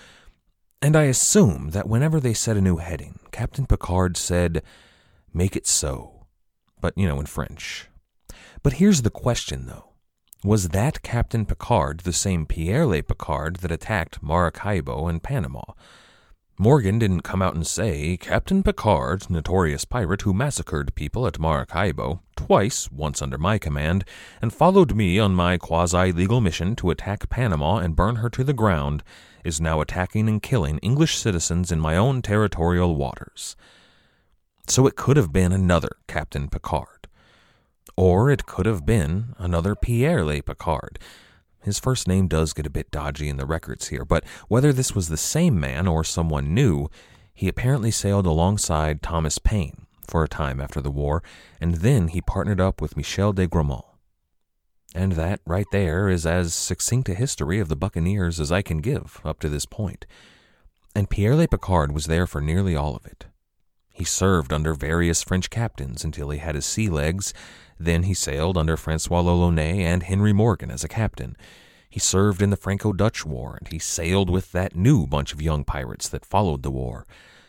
And 0.82 0.96
I 0.96 1.04
assume 1.04 1.70
that 1.70 1.88
whenever 1.88 2.18
they 2.18 2.34
set 2.34 2.56
a 2.56 2.60
new 2.60 2.78
heading, 2.78 3.20
Captain 3.30 3.66
Picard 3.66 4.16
said, 4.16 4.62
Make 5.32 5.56
it 5.56 5.66
so. 5.66 6.26
But, 6.80 6.96
you 6.96 7.06
know, 7.06 7.20
in 7.20 7.26
French. 7.26 7.88
But 8.62 8.74
here's 8.74 9.02
the 9.02 9.10
question, 9.10 9.66
though. 9.66 9.92
Was 10.44 10.70
that 10.70 11.02
Captain 11.02 11.46
Picard 11.46 12.00
the 12.00 12.12
same 12.12 12.46
Pierre 12.46 12.84
Le 12.84 13.02
Picard 13.02 13.56
that 13.56 13.70
attacked 13.70 14.22
Maracaibo 14.22 15.06
and 15.06 15.22
Panama? 15.22 15.62
Morgan 16.58 16.98
didn't 16.98 17.22
come 17.22 17.40
out 17.40 17.54
and 17.54 17.66
say, 17.66 18.16
Captain 18.16 18.62
Picard, 18.62 19.30
notorious 19.30 19.84
pirate 19.84 20.22
who 20.22 20.34
massacred 20.34 20.94
people 20.94 21.26
at 21.26 21.38
Maracaibo, 21.38 22.20
twice, 22.36 22.90
once 22.92 23.22
under 23.22 23.38
my 23.38 23.56
command, 23.58 24.04
and 24.40 24.52
followed 24.52 24.94
me 24.94 25.18
on 25.18 25.34
my 25.34 25.56
quasi 25.56 26.12
legal 26.12 26.40
mission 26.40 26.76
to 26.76 26.90
attack 26.90 27.30
Panama 27.30 27.78
and 27.78 27.96
burn 27.96 28.16
her 28.16 28.28
to 28.30 28.44
the 28.44 28.52
ground, 28.52 29.02
is 29.44 29.60
now 29.60 29.80
attacking 29.80 30.28
and 30.28 30.42
killing 30.42 30.78
English 30.78 31.16
citizens 31.16 31.72
in 31.72 31.80
my 31.80 31.96
own 31.96 32.20
territorial 32.20 32.96
waters. 32.96 33.56
So 34.66 34.86
it 34.86 34.96
could 34.96 35.16
have 35.16 35.32
been 35.32 35.52
another 35.52 35.96
Captain 36.06 36.48
Picard. 36.48 37.08
Or 37.96 38.30
it 38.30 38.46
could 38.46 38.66
have 38.66 38.86
been 38.86 39.34
another 39.38 39.74
Pierre 39.74 40.24
Le 40.24 40.42
Picard. 40.42 40.98
His 41.62 41.78
first 41.78 42.08
name 42.08 42.26
does 42.26 42.52
get 42.52 42.66
a 42.66 42.70
bit 42.70 42.90
dodgy 42.90 43.28
in 43.28 43.36
the 43.36 43.46
records 43.46 43.88
here, 43.88 44.04
but 44.04 44.24
whether 44.48 44.72
this 44.72 44.94
was 44.94 45.08
the 45.08 45.16
same 45.16 45.60
man 45.60 45.86
or 45.86 46.02
someone 46.02 46.54
new, 46.54 46.88
he 47.34 47.48
apparently 47.48 47.90
sailed 47.90 48.26
alongside 48.26 49.02
Thomas 49.02 49.38
Paine 49.38 49.86
for 50.06 50.24
a 50.24 50.28
time 50.28 50.60
after 50.60 50.80
the 50.80 50.90
war, 50.90 51.22
and 51.60 51.76
then 51.76 52.08
he 52.08 52.20
partnered 52.20 52.60
up 52.60 52.80
with 52.80 52.96
Michel 52.96 53.32
de 53.32 53.46
Grammont. 53.46 53.84
And 54.94 55.12
that, 55.12 55.40
right 55.46 55.66
there, 55.72 56.08
is 56.08 56.26
as 56.26 56.52
succinct 56.52 57.08
a 57.08 57.14
history 57.14 57.58
of 57.60 57.68
the 57.68 57.76
Buccaneers 57.76 58.40
as 58.40 58.52
I 58.52 58.60
can 58.62 58.78
give 58.78 59.20
up 59.24 59.40
to 59.40 59.48
this 59.48 59.64
point. 59.64 60.04
And 60.94 61.08
Pierre 61.08 61.36
Le 61.36 61.48
Picard 61.48 61.92
was 61.92 62.06
there 62.06 62.26
for 62.26 62.40
nearly 62.40 62.76
all 62.76 62.94
of 62.94 63.06
it. 63.06 63.26
He 63.92 64.04
served 64.04 64.52
under 64.52 64.74
various 64.74 65.22
French 65.22 65.50
captains 65.50 66.04
until 66.04 66.30
he 66.30 66.38
had 66.38 66.54
his 66.54 66.64
sea 66.64 66.88
legs. 66.88 67.34
Then 67.78 68.04
he 68.04 68.14
sailed 68.14 68.56
under 68.56 68.76
Francois 68.76 69.20
l'Olonnais 69.20 69.84
and 69.84 70.02
Henry 70.02 70.32
Morgan 70.32 70.70
as 70.70 70.82
a 70.82 70.88
captain. 70.88 71.36
He 71.90 72.00
served 72.00 72.40
in 72.40 72.48
the 72.48 72.56
Franco 72.56 72.92
Dutch 72.94 73.26
War, 73.26 73.58
and 73.58 73.68
he 73.68 73.78
sailed 73.78 74.30
with 74.30 74.52
that 74.52 74.74
new 74.74 75.06
bunch 75.06 75.34
of 75.34 75.42
young 75.42 75.62
pirates 75.62 76.08
that 76.08 76.24
followed 76.24 76.62
the 76.62 76.70
war. 76.70 77.06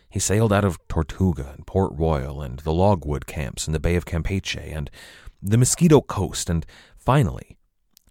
He 0.09 0.19
sailed 0.19 0.51
out 0.51 0.65
of 0.65 0.85
Tortuga 0.89 1.53
and 1.55 1.65
Port 1.65 1.93
Royal 1.95 2.41
and 2.41 2.59
the 2.59 2.73
logwood 2.73 3.25
camps 3.25 3.67
in 3.67 3.73
the 3.73 3.79
Bay 3.79 3.95
of 3.95 4.05
Campeche 4.05 4.75
and 4.75 4.91
the 5.41 5.57
Mosquito 5.57 6.01
Coast, 6.01 6.49
and 6.49 6.65
finally, 6.97 7.57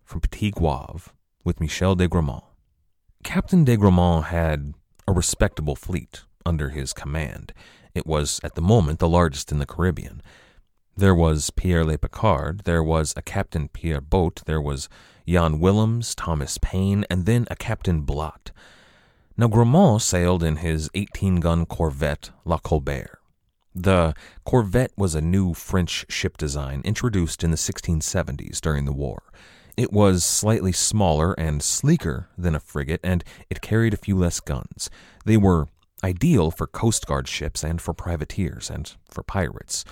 from 0.05 0.21
Petit 0.21 0.53
Goave 0.53 1.13
with 1.45 1.61
Michel 1.61 1.95
de 1.95 2.09
Grammont. 2.09 2.45
Captain 3.23 3.65
de 3.65 3.77
Grammont 3.77 4.25
had 4.25 4.75
a 5.07 5.13
respectable 5.13 5.77
fleet 5.77 6.23
under 6.45 6.71
his 6.71 6.93
command. 6.93 7.53
It 7.95 8.07
was, 8.07 8.41
at 8.43 8.55
the 8.55 8.63
moment, 8.63 8.99
the 8.99 9.09
largest 9.09 9.53
in 9.53 9.59
the 9.59 9.67
Caribbean. 9.67 10.23
There 10.97 11.15
was 11.15 11.51
Pierre 11.51 11.85
Le 11.85 11.97
Picard, 11.97 12.63
there 12.65 12.83
was 12.83 13.15
a 13.17 13.23
Captain 13.23 13.69
Pierre 13.69 14.01
Botte, 14.01 14.45
there 14.45 14.61
was 14.61 14.89
Jan 15.27 15.59
Willems, 15.59 16.15
Thomas 16.15 16.59
Paine, 16.61 17.05
and 17.09 17.25
then 17.25 17.47
a 17.51 17.57
Captain 17.57 18.03
Blot. 18.03 18.51
Now, 19.37 19.49
Grammont 19.49 20.03
sailed 20.03 20.43
in 20.43 20.57
his 20.57 20.91
18 20.95 21.41
gun 21.41 21.65
corvette 21.65 22.31
La 22.45 22.59
Colbert. 22.59 23.19
The 23.75 24.15
corvette 24.45 24.93
was 24.97 25.15
a 25.15 25.23
new 25.23 25.55
French 25.55 26.05
ship 26.11 26.37
design 26.37 26.83
introduced 26.85 27.43
in 27.43 27.51
the 27.51 27.57
1670s 27.57 28.61
during 28.61 28.85
the 28.85 28.93
war. 28.93 29.23
It 29.77 29.91
was 29.91 30.25
slightly 30.25 30.73
smaller 30.73 31.33
and 31.41 31.63
sleeker 31.63 32.29
than 32.37 32.55
a 32.55 32.61
frigate, 32.61 33.01
and 33.03 33.25
it 33.49 33.63
carried 33.63 33.95
a 33.95 33.99
few 33.99 34.19
less 34.19 34.41
guns. 34.41 34.91
They 35.25 35.39
were 35.39 35.69
ideal 36.05 36.51
for 36.51 36.67
Coast 36.67 37.07
Guard 37.07 37.29
ships 37.29 37.63
and 37.63 37.81
for 37.81 37.95
privateers 37.95 38.71
and 38.71 38.93
for 39.09 39.23
pirates. 39.23 39.85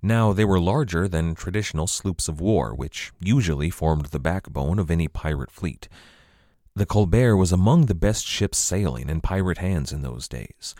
Now, 0.00 0.32
they 0.32 0.44
were 0.44 0.60
larger 0.60 1.08
than 1.08 1.34
traditional 1.34 1.86
sloops 1.86 2.28
of 2.28 2.40
war, 2.40 2.74
which 2.74 3.12
usually 3.20 3.70
formed 3.70 4.06
the 4.06 4.20
backbone 4.20 4.78
of 4.78 4.90
any 4.90 5.08
pirate 5.08 5.50
fleet. 5.50 5.88
The 6.74 6.86
Colbert 6.86 7.36
was 7.36 7.50
among 7.50 7.86
the 7.86 7.94
best 7.94 8.24
ships 8.24 8.58
sailing 8.58 9.08
in 9.08 9.20
pirate 9.20 9.58
hands 9.58 9.92
in 9.92 10.02
those 10.02 10.28
days. 10.28 10.76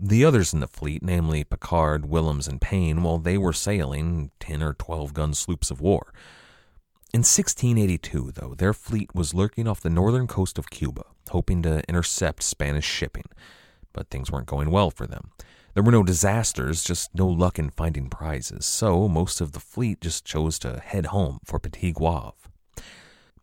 The 0.00 0.24
others 0.24 0.54
in 0.54 0.60
the 0.60 0.66
fleet, 0.66 1.02
namely 1.02 1.44
Picard, 1.44 2.06
Willems, 2.06 2.48
and 2.48 2.60
Paine, 2.60 3.02
well, 3.02 3.18
they 3.18 3.36
were 3.36 3.52
sailing 3.52 4.30
10 4.40 4.62
or 4.62 4.72
12 4.74 5.12
gun 5.12 5.34
sloops 5.34 5.70
of 5.70 5.80
war. 5.80 6.12
In 7.12 7.20
1682, 7.20 8.32
though, 8.32 8.54
their 8.54 8.72
fleet 8.72 9.14
was 9.14 9.34
lurking 9.34 9.68
off 9.68 9.80
the 9.80 9.90
northern 9.90 10.26
coast 10.26 10.58
of 10.58 10.70
Cuba, 10.70 11.04
hoping 11.30 11.62
to 11.62 11.82
intercept 11.88 12.42
Spanish 12.42 12.86
shipping 12.86 13.24
but 13.96 14.10
things 14.10 14.30
weren't 14.30 14.46
going 14.46 14.70
well 14.70 14.90
for 14.90 15.08
them. 15.08 15.32
There 15.74 15.82
were 15.82 15.90
no 15.90 16.04
disasters, 16.04 16.84
just 16.84 17.14
no 17.14 17.26
luck 17.26 17.58
in 17.58 17.70
finding 17.70 18.08
prizes, 18.08 18.64
so 18.64 19.08
most 19.08 19.40
of 19.40 19.52
the 19.52 19.60
fleet 19.60 20.00
just 20.00 20.24
chose 20.24 20.58
to 20.60 20.78
head 20.78 21.06
home 21.06 21.40
for 21.44 21.58
Petit 21.58 21.92
Goave. 21.92 22.48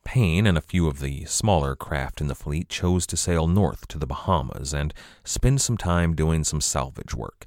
Paine 0.06 0.48
and 0.48 0.58
a 0.58 0.62
few 0.62 0.88
of 0.88 1.00
the 1.00 1.26
smaller 1.26 1.76
craft 1.76 2.22
in 2.22 2.28
the 2.28 2.36
fleet 2.36 2.70
chose 2.70 3.08
to 3.08 3.18
sail 3.18 3.48
north 3.48 3.88
to 3.88 3.98
the 3.98 4.08
Bahamas 4.08 4.74
and 4.74 4.94
spend 5.24 5.62
some 5.62 5.78
time 5.78 6.16
doing 6.16 6.44
some 6.44 6.62
salvage 6.62 7.14
work. 7.14 7.46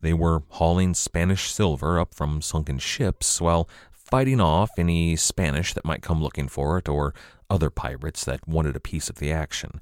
They 0.00 0.12
were 0.12 0.42
hauling 0.50 0.94
Spanish 0.94 1.52
silver 1.52 1.98
up 1.98 2.14
from 2.14 2.42
sunken 2.42 2.78
ships 2.78 3.40
while 3.40 3.68
fighting 3.90 4.40
off 4.40 4.70
any 4.78 5.16
Spanish 5.16 5.74
that 5.74 5.84
might 5.84 6.02
come 6.02 6.22
looking 6.22 6.48
for 6.48 6.78
it 6.78 6.88
or 6.88 7.12
other 7.50 7.70
pirates 7.70 8.24
that 8.24 8.46
wanted 8.46 8.76
a 8.76 8.80
piece 8.80 9.10
of 9.10 9.16
the 9.16 9.32
action. 9.32 9.80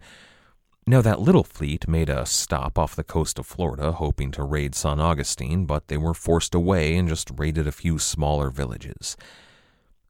Now, 0.87 1.01
that 1.01 1.20
little 1.20 1.44
fleet 1.44 1.88
made 1.88 2.11
a 2.11 2.27
stop 2.27 2.79
off 2.79 2.94
the 2.94 3.05
coast 3.05 3.38
of 3.38 3.47
Florida, 3.47 3.92
hoping 3.92 4.31
to 4.33 4.42
raid 4.42 4.75
San 4.75 5.01
Augustine, 5.01 5.64
but 5.64 5.88
they 5.88 5.97
were 5.97 6.12
forced 6.12 6.55
away 6.55 6.94
and 6.97 7.09
just 7.09 7.31
raided 7.35 7.66
a 7.66 7.73
few 7.73 7.99
smaller 7.99 8.51
villages. 8.51 9.16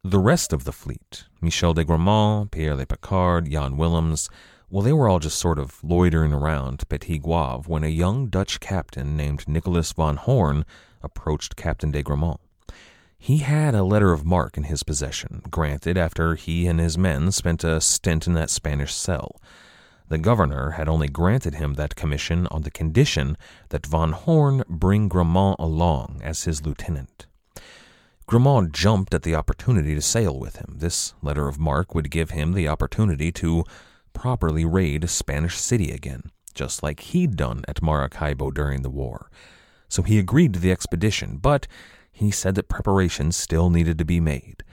The 0.03 0.19
rest 0.19 0.53
of 0.53 0.65
the 0.65 0.73
fleet, 0.73 1.25
Michel 1.41 1.75
de 1.75 1.85
Grammont, 1.85 2.51
Pierre 2.51 2.75
Le 2.75 2.87
Picard, 2.87 3.49
Jan 3.49 3.77
Willems, 3.77 4.29
well, 4.69 4.83
they 4.83 4.93
were 4.93 5.09
all 5.09 5.21
just 5.21 5.39
sort 5.39 5.61
of 5.61 5.79
loitering 5.85 6.33
around 6.33 6.89
Petit 6.89 7.21
Goave 7.21 7.69
when 7.69 7.85
a 7.85 7.89
young 7.89 8.27
Dutch 8.27 8.59
captain 8.59 9.17
named 9.17 9.47
Nicholas 9.47 9.93
von 9.93 10.17
Horn 10.17 10.65
approached 11.01 11.55
Captain 11.55 11.93
de 11.93 12.03
Grammont. 12.03 12.41
He 13.17 13.39
had 13.39 13.77
a 13.77 13.85
letter 13.85 14.13
of 14.13 14.25
marque 14.25 14.57
in 14.57 14.65
his 14.65 14.83
possession, 14.83 15.43
granted 15.49 15.97
after 15.97 16.35
he 16.35 16.67
and 16.67 16.81
his 16.81 16.99
men 16.99 17.31
spent 17.31 17.63
a 17.63 17.81
stint 17.81 18.27
in 18.27 18.35
that 18.35 18.51
Spanish 18.51 18.93
cell. 18.93 19.41
The 20.09 20.19
governor 20.19 20.73
had 20.73 20.89
only 20.89 21.09
granted 21.09 21.55
him 21.55 21.75
that 21.75 21.97
commission 21.97 22.47
on 22.49 22.63
the 22.63 22.71
condition 22.71 23.37
that 23.71 23.87
von 23.87 24.13
Horn 24.13 24.63
bring 24.69 25.09
Grammont 25.09 25.57
along 25.59 26.21
as 26.23 26.45
his 26.45 26.65
lieutenant. 26.65 27.27
Grammont 28.27 28.73
jumped 28.73 29.13
at 29.15 29.23
the 29.23 29.35
opportunity 29.35 29.95
to 29.95 30.01
sail 30.01 30.39
with 30.39 30.57
him. 30.57 30.77
This 30.79 31.15
letter 31.23 31.47
of 31.47 31.59
marque 31.59 31.95
would 31.95 32.11
give 32.11 32.31
him 32.31 32.53
the 32.53 32.69
opportunity 32.69 33.31
to 33.33 33.65
properly 34.15 34.65
raid 34.65 35.05
a 35.05 35.09
Spanish 35.09 35.59
city 35.59 35.91
again, 35.91 36.31
just 36.55 36.83
like 36.83 37.01
he'd 37.01 37.37
done 37.37 37.65
at 37.69 37.83
Maracaibo 37.83 38.51
during 38.51 38.83
the 38.83 38.91
war. 38.91 39.31
So 39.89 40.03
he 40.03 40.19
agreed 40.19 40.55
to 40.55 40.61
the 40.61 40.73
expedition, 40.73 41.37
but 41.37 41.67
he 42.11 42.31
said 42.31 42.55
that 42.55 42.69
preparations 42.69 43.37
still 43.37 43.71
needed 43.71 43.99
to 43.99 44.05
be 44.05 44.21
made. 44.21 44.64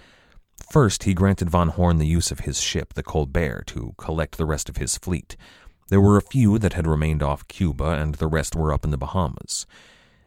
First, 0.69 1.03
he 1.03 1.13
granted 1.13 1.49
von 1.49 1.69
Horn 1.69 1.97
the 1.97 2.07
use 2.07 2.31
of 2.31 2.41
his 2.41 2.61
ship, 2.61 2.93
the 2.93 3.03
Colbert, 3.03 3.63
to 3.67 3.93
collect 3.97 4.37
the 4.37 4.45
rest 4.45 4.69
of 4.69 4.77
his 4.77 4.97
fleet. 4.97 5.35
There 5.89 6.01
were 6.01 6.17
a 6.17 6.21
few 6.21 6.57
that 6.59 6.73
had 6.73 6.87
remained 6.87 7.23
off 7.23 7.47
Cuba, 7.47 7.91
and 7.91 8.15
the 8.15 8.27
rest 8.27 8.55
were 8.55 8.73
up 8.73 8.85
in 8.85 8.91
the 8.91 8.97
Bahamas. 8.97 9.65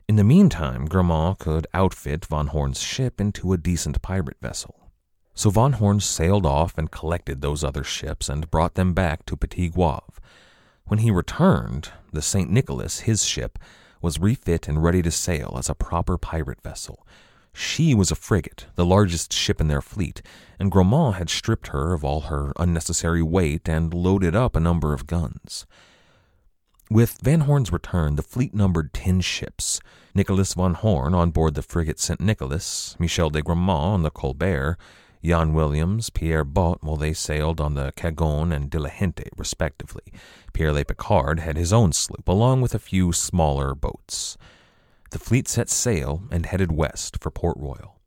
In 0.06 0.16
the 0.16 0.24
meantime, 0.24 0.84
Grammont 0.84 1.38
could 1.38 1.66
outfit 1.72 2.26
von 2.26 2.48
Horn's 2.48 2.80
ship 2.80 3.20
into 3.20 3.52
a 3.52 3.58
decent 3.58 4.02
pirate 4.02 4.36
vessel. 4.42 4.90
So 5.34 5.50
von 5.50 5.74
Horn 5.74 6.00
sailed 6.00 6.44
off 6.44 6.76
and 6.76 6.90
collected 6.90 7.40
those 7.40 7.64
other 7.64 7.82
ships 7.82 8.28
and 8.28 8.50
brought 8.50 8.74
them 8.74 8.92
back 8.92 9.24
to 9.26 9.36
Petit 9.36 9.70
Goave. 9.70 10.20
When 10.84 10.98
he 10.98 11.10
returned, 11.10 11.90
the 12.12 12.20
St. 12.20 12.50
Nicholas, 12.50 13.00
his 13.00 13.24
ship, 13.24 13.58
was 14.02 14.20
refit 14.20 14.68
and 14.68 14.82
ready 14.82 15.00
to 15.00 15.10
sail 15.10 15.56
as 15.58 15.70
a 15.70 15.74
proper 15.74 16.18
pirate 16.18 16.60
vessel, 16.60 17.06
she 17.54 17.94
was 17.94 18.10
a 18.10 18.16
frigate, 18.16 18.66
the 18.74 18.84
largest 18.84 19.32
ship 19.32 19.60
in 19.60 19.68
their 19.68 19.80
fleet, 19.80 20.20
and 20.58 20.72
Grammont 20.72 21.14
had 21.14 21.30
stripped 21.30 21.68
her 21.68 21.94
of 21.94 22.04
all 22.04 22.22
her 22.22 22.52
unnecessary 22.58 23.22
weight 23.22 23.68
and 23.68 23.94
loaded 23.94 24.34
up 24.34 24.56
a 24.56 24.60
number 24.60 24.92
of 24.92 25.06
guns. 25.06 25.64
With 26.90 27.18
Van 27.22 27.42
Horn's 27.42 27.72
return, 27.72 28.16
the 28.16 28.22
fleet 28.22 28.54
numbered 28.54 28.92
ten 28.92 29.20
ships. 29.20 29.80
Nicholas 30.14 30.54
von 30.54 30.74
Horn 30.74 31.14
on 31.14 31.30
board 31.30 31.54
the 31.54 31.62
frigate 31.62 32.00
St. 32.00 32.20
Nicholas, 32.20 32.96
Michel 32.98 33.30
de 33.30 33.40
Grammont 33.40 33.94
on 33.94 34.02
the 34.02 34.10
Colbert, 34.10 34.76
Jan 35.24 35.54
Willems, 35.54 36.10
Pierre 36.10 36.44
Bott, 36.44 36.82
while 36.82 36.96
they 36.96 37.12
sailed 37.14 37.60
on 37.60 37.74
the 37.74 37.92
Cagon 37.96 38.52
and 38.52 38.68
Diligente, 38.68 39.30
respectively. 39.36 40.12
Pierre 40.52 40.72
Le 40.72 40.84
Picard 40.84 41.40
had 41.40 41.56
his 41.56 41.72
own 41.72 41.92
sloop, 41.92 42.28
along 42.28 42.60
with 42.60 42.74
a 42.74 42.78
few 42.80 43.12
smaller 43.12 43.74
boats 43.74 44.36
the 45.14 45.20
fleet 45.20 45.46
set 45.46 45.70
sail 45.70 46.24
and 46.32 46.44
headed 46.44 46.72
west 46.72 47.22
for 47.22 47.30
Port 47.30 47.56
Royal. 47.56 48.00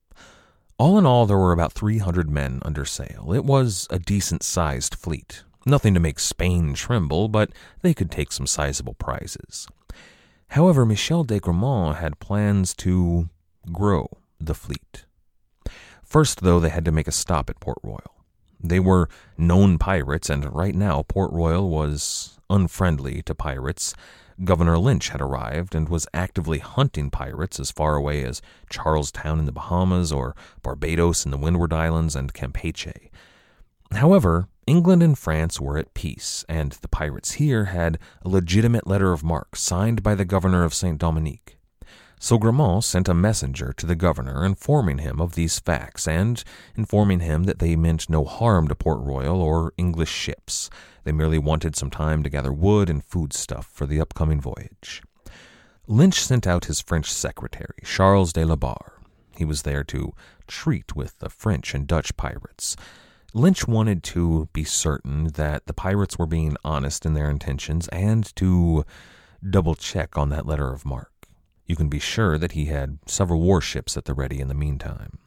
All 0.77 0.99
in 0.99 1.05
all, 1.05 1.25
there 1.25 1.37
were 1.37 1.53
about 1.53 1.71
300 1.71 2.29
men 2.29 2.59
under 2.63 2.83
sail. 2.83 3.31
It 3.33 3.45
was 3.45 3.87
a 3.89 3.97
decent 3.97 4.43
sized 4.43 4.93
fleet. 4.93 5.43
Nothing 5.65 5.93
to 5.93 6.01
make 6.01 6.19
Spain 6.19 6.73
tremble, 6.73 7.29
but 7.29 7.51
they 7.81 7.93
could 7.93 8.11
take 8.11 8.33
some 8.33 8.45
sizable 8.45 8.93
prizes. 8.93 9.69
However, 10.49 10.85
Michel 10.85 11.23
de 11.23 11.39
Grammont 11.39 11.95
had 11.95 12.19
plans 12.19 12.73
to 12.75 13.29
grow 13.71 14.09
the 14.37 14.53
fleet. 14.53 15.05
First, 16.03 16.41
though, 16.41 16.59
they 16.59 16.69
had 16.69 16.83
to 16.83 16.91
make 16.91 17.07
a 17.07 17.13
stop 17.13 17.49
at 17.49 17.61
Port 17.61 17.79
Royal. 17.83 18.25
They 18.61 18.81
were 18.81 19.07
known 19.37 19.77
pirates, 19.77 20.29
and 20.29 20.53
right 20.53 20.75
now 20.75 21.03
Port 21.03 21.31
Royal 21.31 21.69
was 21.69 22.37
unfriendly 22.49 23.21
to 23.21 23.33
pirates, 23.33 23.95
Governor 24.43 24.77
Lynch 24.77 25.09
had 25.09 25.21
arrived 25.21 25.73
and 25.73 25.89
was 25.89 26.07
actively 26.13 26.59
hunting 26.59 27.09
pirates 27.09 27.59
as 27.59 27.71
far 27.71 27.95
away 27.95 28.23
as 28.23 28.41
Charlestown 28.69 29.39
in 29.39 29.45
the 29.45 29.51
Bahamas 29.51 30.11
or 30.11 30.35
Barbados 30.61 31.25
in 31.25 31.31
the 31.31 31.37
Windward 31.37 31.73
Islands 31.73 32.15
and 32.15 32.33
Campeche. 32.33 33.09
However, 33.91 34.47
England 34.67 35.01
and 35.01 35.17
France 35.17 35.59
were 35.59 35.77
at 35.77 35.93
peace, 35.93 36.45
and 36.47 36.73
the 36.73 36.87
pirates 36.87 37.33
here 37.33 37.65
had 37.65 37.97
a 38.21 38.29
legitimate 38.29 38.85
letter 38.85 39.11
of 39.11 39.23
marque 39.23 39.55
signed 39.55 40.03
by 40.03 40.13
the 40.13 40.25
governor 40.25 40.63
of 40.63 40.73
Saint 40.73 40.99
Dominique. 40.99 41.56
So 42.19 42.39
Grammont 42.39 42.83
sent 42.83 43.07
a 43.07 43.13
messenger 43.13 43.73
to 43.73 43.85
the 43.85 43.95
governor 43.95 44.43
informing 44.43 44.97
him 44.97 45.21
of 45.21 45.35
these 45.35 45.59
facts 45.59 46.07
and 46.07 46.43
informing 46.75 47.19
him 47.19 47.43
that 47.43 47.59
they 47.59 47.75
meant 47.75 48.09
no 48.09 48.25
harm 48.25 48.67
to 48.67 48.75
Port 48.75 48.99
Royal 48.99 49.39
or 49.39 49.71
English 49.77 50.09
ships, 50.09 50.69
they 51.03 51.11
merely 51.11 51.37
wanted 51.37 51.75
some 51.75 51.91
time 51.91 52.23
to 52.23 52.29
gather 52.29 52.51
wood 52.51 52.89
and 52.89 53.03
foodstuff 53.03 53.67
for 53.67 53.85
the 53.85 54.01
upcoming 54.01 54.41
voyage. 54.41 55.01
Lynch 55.85 56.19
sent 56.19 56.47
out 56.47 56.65
his 56.65 56.81
French 56.81 57.09
secretary, 57.11 57.77
Charles 57.85 58.33
de 58.33 58.43
la 58.43 58.55
Barre. 58.55 58.99
He 59.37 59.45
was 59.45 59.61
there 59.61 59.83
to 59.85 60.13
treat 60.47 60.95
with 60.95 61.19
the 61.19 61.29
French 61.29 61.73
and 61.73 61.87
Dutch 61.87 62.17
pirates. 62.17 62.75
Lynch 63.33 63.67
wanted 63.67 64.03
to 64.03 64.49
be 64.51 64.63
certain 64.63 65.27
that 65.35 65.67
the 65.67 65.73
pirates 65.73 66.17
were 66.17 66.25
being 66.25 66.57
honest 66.63 67.05
in 67.05 67.13
their 67.13 67.29
intentions 67.29 67.87
and 67.89 68.35
to 68.35 68.83
double 69.47 69.75
check 69.75 70.17
on 70.17 70.29
that 70.29 70.47
letter 70.47 70.73
of 70.73 70.83
marque. 70.83 71.16
You 71.67 71.75
can 71.75 71.89
be 71.89 71.99
sure 71.99 72.37
that 72.37 72.53
he 72.53 72.65
had 72.65 72.97
several 73.05 73.41
warships 73.41 73.97
at 73.97 74.05
the 74.05 74.13
ready 74.13 74.39
in 74.39 74.47
the 74.47 74.53
meantime. 74.53 75.19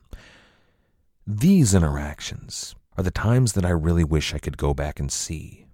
These 1.26 1.74
interactions 1.74 2.74
are 2.96 3.04
the 3.04 3.10
times 3.10 3.52
that 3.52 3.64
I 3.64 3.70
really 3.70 4.04
wish 4.04 4.34
I 4.34 4.38
could 4.38 4.56
go 4.56 4.72
back 4.72 4.98
and 4.98 5.12
see. 5.12 5.66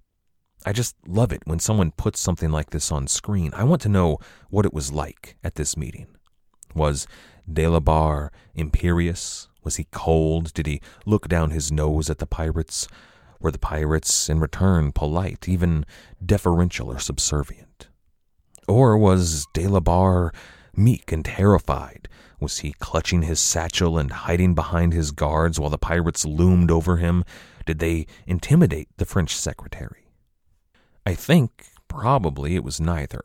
I 0.65 0.73
just 0.73 0.95
love 1.07 1.31
it 1.31 1.43
when 1.45 1.59
someone 1.59 1.91
puts 1.91 2.19
something 2.19 2.51
like 2.51 2.71
this 2.71 2.91
on 2.91 3.07
screen. 3.07 3.53
I 3.53 3.63
want 3.63 3.81
to 3.83 3.89
know 3.89 4.17
what 4.49 4.65
it 4.65 4.73
was 4.73 4.91
like 4.91 5.37
at 5.41 5.55
this 5.55 5.77
meeting. 5.77 6.07
Was 6.75 7.07
De 7.51 7.65
La 7.67 7.79
Barre 7.79 8.31
imperious? 8.53 9.47
Was 9.63 9.77
he 9.77 9.85
cold? 9.91 10.53
Did 10.53 10.67
he 10.67 10.81
look 11.05 11.29
down 11.29 11.51
his 11.51 11.71
nose 11.71 12.09
at 12.09 12.17
the 12.17 12.27
pirates? 12.27 12.87
Were 13.39 13.51
the 13.51 13.59
pirates, 13.59 14.29
in 14.29 14.39
return, 14.39 14.91
polite, 14.91 15.47
even 15.47 15.85
deferential 16.23 16.91
or 16.91 16.99
subservient? 16.99 17.87
Or 18.67 18.97
was 18.97 19.45
De 19.53 19.67
La 19.67 19.79
Barre 19.79 20.33
meek 20.77 21.11
and 21.11 21.25
terrified? 21.25 22.07
Was 22.39 22.59
he 22.59 22.73
clutching 22.73 23.23
his 23.23 23.39
satchel 23.39 23.97
and 23.97 24.11
hiding 24.11 24.53
behind 24.53 24.93
his 24.93 25.11
guards 25.11 25.59
while 25.59 25.69
the 25.69 25.77
pirates 25.77 26.25
loomed 26.25 26.69
over 26.69 26.97
him? 26.97 27.23
Did 27.65 27.79
they 27.79 28.05
intimidate 28.25 28.89
the 28.97 29.05
French 29.05 29.35
secretary? 29.35 30.07
I 31.05 31.15
think 31.15 31.65
probably 31.87 32.55
it 32.55 32.63
was 32.63 32.79
neither. 32.79 33.23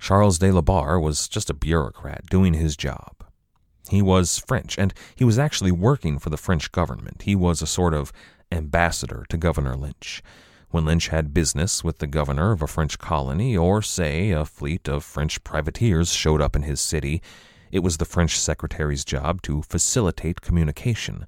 Charles 0.00 0.38
de 0.38 0.50
la 0.50 0.62
Barre 0.62 0.98
was 0.98 1.28
just 1.28 1.50
a 1.50 1.54
bureaucrat 1.54 2.26
doing 2.30 2.54
his 2.54 2.76
job. 2.76 3.24
He 3.90 4.00
was 4.00 4.38
French, 4.38 4.78
and 4.78 4.94
he 5.14 5.24
was 5.24 5.38
actually 5.38 5.72
working 5.72 6.18
for 6.18 6.30
the 6.30 6.36
French 6.36 6.72
government. 6.72 7.22
He 7.22 7.34
was 7.34 7.60
a 7.60 7.66
sort 7.66 7.92
of 7.92 8.12
ambassador 8.52 9.26
to 9.28 9.36
Governor 9.36 9.76
Lynch. 9.76 10.22
When 10.70 10.84
Lynch 10.84 11.08
had 11.08 11.34
business 11.34 11.82
with 11.82 11.98
the 11.98 12.06
governor 12.06 12.52
of 12.52 12.62
a 12.62 12.68
French 12.68 12.96
colony, 12.98 13.56
or, 13.56 13.82
say, 13.82 14.30
a 14.30 14.44
fleet 14.44 14.88
of 14.88 15.02
French 15.02 15.42
privateers 15.42 16.12
showed 16.12 16.40
up 16.40 16.54
in 16.54 16.62
his 16.62 16.80
city, 16.80 17.20
it 17.72 17.80
was 17.80 17.96
the 17.96 18.04
French 18.04 18.38
secretary's 18.38 19.04
job 19.04 19.42
to 19.42 19.62
facilitate 19.62 20.40
communication. 20.40 21.26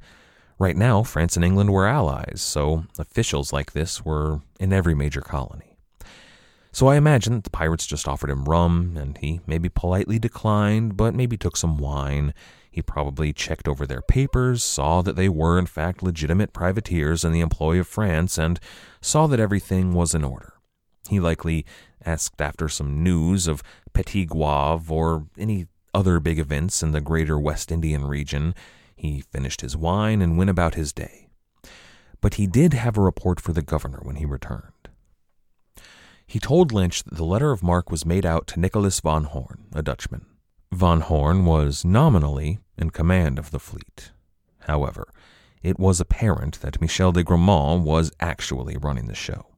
Right 0.61 0.77
now, 0.77 1.03
France 1.03 1.35
and 1.35 1.45
England 1.45 1.73
were 1.73 1.89
allies, 1.89 2.41
so 2.41 2.85
officials 3.01 3.53
like 3.53 3.73
this 3.73 4.05
were 4.05 4.43
in 4.61 4.73
every 4.73 4.95
major 4.95 5.21
colony. 5.21 5.77
So 6.71 6.87
I 6.87 6.97
imagine 6.97 7.41
the 7.41 7.51
pirates 7.51 7.87
just 7.87 8.07
offered 8.07 8.31
him 8.31 8.45
rum, 8.45 8.97
and 8.97 9.19
he 9.19 9.41
maybe 9.45 9.69
politely 9.69 10.21
declined, 10.21 10.97
but 10.97 11.15
maybe 11.15 11.37
took 11.37 11.57
some 11.57 11.79
wine. 11.79 12.33
He 12.73 12.81
probably 12.81 13.35
checked 13.35 13.69
over 13.69 13.87
their 13.87 14.01
papers, 14.01 14.65
saw 14.65 15.03
that 15.03 15.15
they 15.15 15.29
were 15.29 15.59
in 15.59 15.67
fact 15.67 16.03
legitimate 16.03 16.55
privateers 16.55 17.23
in 17.23 17.31
the 17.31 17.41
employ 17.41 17.79
of 17.79 17.87
France, 17.87 18.39
and 18.39 18.59
saw 19.03 19.27
that 19.27 19.39
everything 19.39 19.93
was 19.93 20.15
in 20.15 20.25
order. 20.25 20.55
He 21.11 21.21
likely 21.21 21.67
asked 22.05 22.41
after 22.41 22.71
some 22.71 23.03
news 23.03 23.47
of 23.47 23.63
Petit 23.93 24.25
Goave 24.27 24.91
or 24.91 25.27
any 25.37 25.67
other 25.93 26.19
big 26.19 26.39
events 26.39 26.83
in 26.83 26.93
the 26.93 27.03
greater 27.03 27.39
West 27.39 27.71
Indian 27.71 28.07
region. 28.07 28.55
He 28.97 29.21
finished 29.21 29.61
his 29.61 29.77
wine 29.77 30.23
and 30.23 30.39
went 30.39 30.49
about 30.49 30.75
his 30.75 30.95
day. 30.95 31.29
but 32.23 32.35
he 32.35 32.47
did 32.47 32.73
have 32.73 32.97
a 32.97 33.03
report 33.03 33.39
for 33.41 33.53
the 33.53 33.61
governor 33.61 33.99
when 34.03 34.17
he 34.17 34.25
returned. 34.25 34.89
He 36.27 36.39
told 36.39 36.73
Lynch 36.73 37.03
that 37.03 37.17
the 37.17 37.25
letter 37.25 37.51
of 37.51 37.63
marque 37.63 37.91
was 37.91 38.07
made 38.07 38.25
out 38.25 38.47
to 38.47 38.61
Nicholas 38.61 38.99
von 39.01 39.25
Horn, 39.25 39.67
a 39.75 39.83
Dutchman. 39.83 40.25
Von 40.73 41.03
Horn 41.03 41.45
was 41.45 41.85
nominally 41.85 42.59
in 42.79 42.89
command 42.89 43.39
of 43.39 43.51
the 43.51 43.59
fleet. 43.59 44.11
However, 44.61 45.07
it 45.63 45.79
was 45.79 46.01
apparent 46.01 46.63
that 46.63 46.81
Michel 46.81 47.13
de 47.13 47.23
Grammont 47.23 47.85
was 47.85 48.11
actually 48.21 48.79
running 48.79 49.07
the 49.07 49.15
show. 49.15 49.49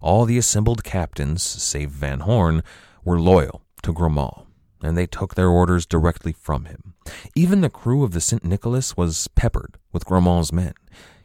All 0.00 0.24
the 0.24 0.38
assembled 0.38 0.84
captains, 0.84 1.42
save 1.42 1.90
Van 1.90 2.20
Horn, 2.20 2.62
were 3.04 3.20
loyal 3.20 3.60
to 3.82 3.92
Grammont, 3.92 4.46
and 4.82 4.96
they 4.96 5.06
took 5.06 5.34
their 5.34 5.50
orders 5.50 5.84
directly 5.84 6.32
from 6.32 6.64
him. 6.64 6.94
Even 7.34 7.60
the 7.60 7.68
crew 7.68 8.02
of 8.02 8.12
the 8.12 8.20
St. 8.20 8.42
Nicholas 8.42 8.96
was 8.96 9.28
peppered 9.28 9.76
with 9.92 10.06
Grammont's 10.06 10.50
men. 10.50 10.72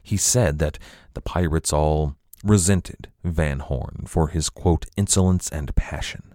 He 0.01 0.17
said 0.17 0.59
that 0.59 0.77
the 1.13 1.21
pirates 1.21 1.71
all 1.71 2.17
resented 2.43 3.09
Van 3.23 3.59
Horn 3.59 4.03
for 4.05 4.27
his, 4.27 4.49
quote, 4.49 4.85
insolence 4.97 5.49
and 5.49 5.73
passion. 5.77 6.32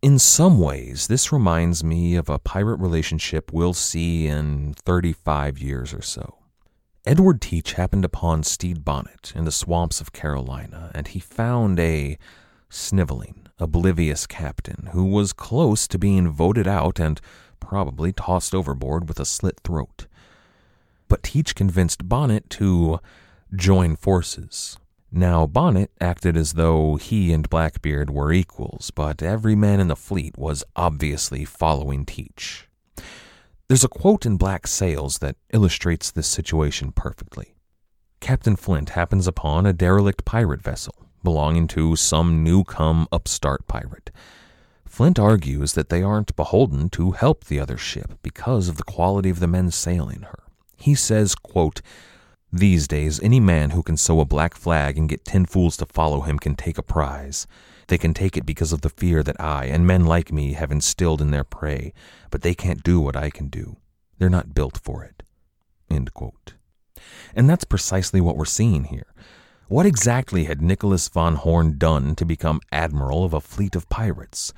In 0.00 0.20
some 0.20 0.60
ways, 0.60 1.08
this 1.08 1.32
reminds 1.32 1.82
me 1.82 2.14
of 2.14 2.28
a 2.28 2.38
pirate 2.38 2.78
relationship 2.78 3.52
we'll 3.52 3.72
see 3.72 4.28
in 4.28 4.74
35 4.74 5.58
years 5.58 5.92
or 5.92 6.02
so. 6.02 6.36
Edward 7.04 7.40
Teach 7.40 7.72
happened 7.72 8.04
upon 8.04 8.44
Stede 8.44 8.84
Bonnet 8.84 9.32
in 9.34 9.44
the 9.44 9.50
swamps 9.50 10.00
of 10.00 10.12
Carolina, 10.12 10.92
and 10.94 11.08
he 11.08 11.18
found 11.18 11.80
a 11.80 12.16
sniveling, 12.70 13.48
oblivious 13.58 14.24
captain 14.24 14.90
who 14.92 15.04
was 15.04 15.32
close 15.32 15.88
to 15.88 15.98
being 15.98 16.28
voted 16.28 16.68
out 16.68 17.00
and 17.00 17.20
probably 17.58 18.12
tossed 18.12 18.54
overboard 18.54 19.08
with 19.08 19.18
a 19.18 19.24
slit 19.24 19.58
throat. 19.64 20.06
But 21.08 21.24
Teach 21.24 21.56
convinced 21.56 22.08
Bonnet 22.08 22.48
to 22.50 23.00
join 23.52 23.96
forces. 23.96 24.78
Now, 25.10 25.46
Bonnet 25.46 25.90
acted 26.00 26.36
as 26.36 26.52
though 26.52 26.96
he 26.96 27.32
and 27.32 27.48
Blackbeard 27.48 28.10
were 28.10 28.32
equals, 28.32 28.90
but 28.90 29.22
every 29.22 29.54
man 29.54 29.80
in 29.80 29.88
the 29.88 29.96
fleet 29.96 30.36
was 30.36 30.64
obviously 30.76 31.44
following 31.44 32.04
Teach. 32.04 32.68
There's 33.68 33.84
a 33.84 33.88
quote 33.88 34.26
in 34.26 34.36
Black 34.36 34.66
Sails 34.66 35.18
that 35.18 35.36
illustrates 35.52 36.10
this 36.10 36.26
situation 36.26 36.92
perfectly. 36.92 37.54
Captain 38.20 38.56
Flint 38.56 38.90
happens 38.90 39.26
upon 39.26 39.64
a 39.64 39.72
derelict 39.72 40.24
pirate 40.24 40.62
vessel 40.62 40.94
belonging 41.22 41.66
to 41.68 41.96
some 41.96 42.42
new 42.42 42.64
come 42.64 43.06
upstart 43.12 43.66
pirate. 43.66 44.10
Flint 44.86 45.18
argues 45.18 45.74
that 45.74 45.88
they 45.88 46.02
aren't 46.02 46.34
beholden 46.36 46.88
to 46.90 47.12
help 47.12 47.44
the 47.44 47.60
other 47.60 47.76
ship 47.76 48.14
because 48.22 48.68
of 48.68 48.76
the 48.76 48.84
quality 48.84 49.28
of 49.28 49.40
the 49.40 49.46
men 49.46 49.70
sailing 49.70 50.22
her. 50.22 50.44
He 50.76 50.94
says, 50.94 51.34
quote, 51.34 51.82
these 52.52 52.88
days, 52.88 53.20
any 53.20 53.40
man 53.40 53.70
who 53.70 53.82
can 53.82 53.96
sew 53.96 54.20
a 54.20 54.24
black 54.24 54.54
flag 54.54 54.96
and 54.96 55.08
get 55.08 55.24
ten 55.24 55.44
fools 55.44 55.76
to 55.78 55.86
follow 55.86 56.22
him 56.22 56.38
can 56.38 56.54
take 56.54 56.78
a 56.78 56.82
prize. 56.82 57.46
They 57.88 57.98
can 57.98 58.14
take 58.14 58.36
it 58.36 58.46
because 58.46 58.72
of 58.72 58.80
the 58.80 58.88
fear 58.90 59.22
that 59.22 59.40
I 59.40 59.66
and 59.66 59.86
men 59.86 60.04
like 60.04 60.32
me 60.32 60.54
have 60.54 60.72
instilled 60.72 61.20
in 61.20 61.30
their 61.30 61.44
prey, 61.44 61.92
but 62.30 62.42
they 62.42 62.54
can't 62.54 62.82
do 62.82 63.00
what 63.00 63.16
I 63.16 63.30
can 63.30 63.48
do. 63.48 63.76
They're 64.18 64.30
not 64.30 64.54
built 64.54 64.78
for 64.78 65.04
it. 65.04 65.22
And 67.34 67.48
that's 67.48 67.64
precisely 67.64 68.20
what 68.20 68.36
we're 68.36 68.44
seeing 68.44 68.84
here. 68.84 69.06
What 69.68 69.86
exactly 69.86 70.44
had 70.44 70.62
Nicholas 70.62 71.08
von 71.08 71.36
Horn 71.36 71.76
done 71.76 72.14
to 72.16 72.24
become 72.24 72.60
admiral 72.72 73.24
of 73.24 73.34
a 73.34 73.40
fleet 73.40 73.76
of 73.76 73.88
pirates? 73.88 74.52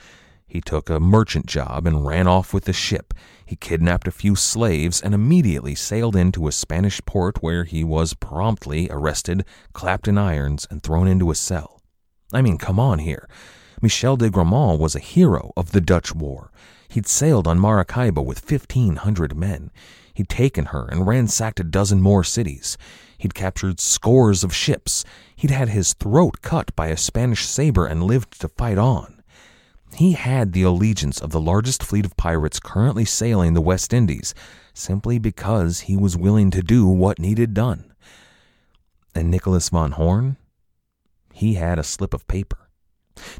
He 0.50 0.60
took 0.60 0.90
a 0.90 0.98
merchant 0.98 1.46
job 1.46 1.86
and 1.86 2.04
ran 2.04 2.26
off 2.26 2.52
with 2.52 2.64
the 2.64 2.72
ship. 2.72 3.14
He 3.46 3.54
kidnapped 3.54 4.08
a 4.08 4.12
few 4.12 4.34
slaves 4.34 5.00
and 5.00 5.14
immediately 5.14 5.76
sailed 5.76 6.16
into 6.16 6.48
a 6.48 6.52
Spanish 6.52 7.00
port 7.06 7.40
where 7.40 7.62
he 7.62 7.84
was 7.84 8.14
promptly 8.14 8.88
arrested, 8.90 9.44
clapped 9.74 10.08
in 10.08 10.18
irons, 10.18 10.66
and 10.68 10.82
thrown 10.82 11.06
into 11.06 11.30
a 11.30 11.36
cell. 11.36 11.80
I 12.32 12.42
mean, 12.42 12.58
come 12.58 12.80
on 12.80 12.98
here. 12.98 13.28
Michel 13.80 14.16
de 14.16 14.28
Grammont 14.28 14.80
was 14.80 14.96
a 14.96 15.00
hero 15.00 15.52
of 15.56 15.70
the 15.70 15.80
Dutch 15.80 16.12
War. 16.16 16.50
He'd 16.88 17.06
sailed 17.06 17.46
on 17.46 17.60
Maracaibo 17.60 18.20
with 18.20 18.50
1,500 18.50 19.36
men. 19.36 19.70
He'd 20.12 20.28
taken 20.28 20.66
her 20.66 20.88
and 20.90 21.06
ransacked 21.06 21.60
a 21.60 21.64
dozen 21.64 22.02
more 22.02 22.24
cities. 22.24 22.76
He'd 23.18 23.34
captured 23.34 23.78
scores 23.78 24.42
of 24.42 24.52
ships. 24.52 25.04
He'd 25.36 25.52
had 25.52 25.68
his 25.68 25.94
throat 25.94 26.42
cut 26.42 26.74
by 26.74 26.88
a 26.88 26.96
Spanish 26.96 27.46
saber 27.46 27.86
and 27.86 28.02
lived 28.02 28.40
to 28.40 28.48
fight 28.48 28.78
on. 28.78 29.19
He 29.94 30.12
had 30.12 30.52
the 30.52 30.62
allegiance 30.62 31.20
of 31.20 31.30
the 31.30 31.40
largest 31.40 31.82
fleet 31.82 32.06
of 32.06 32.16
pirates 32.16 32.60
currently 32.60 33.04
sailing 33.04 33.54
the 33.54 33.60
West 33.60 33.92
Indies 33.92 34.34
simply 34.72 35.18
because 35.18 35.80
he 35.80 35.96
was 35.96 36.16
willing 36.16 36.50
to 36.52 36.62
do 36.62 36.86
what 36.86 37.18
needed 37.18 37.54
done. 37.54 37.92
And 39.14 39.30
Nicholas 39.30 39.68
von 39.68 39.92
Horn? 39.92 40.36
He 41.32 41.54
had 41.54 41.78
a 41.78 41.84
slip 41.84 42.14
of 42.14 42.26
paper. 42.28 42.68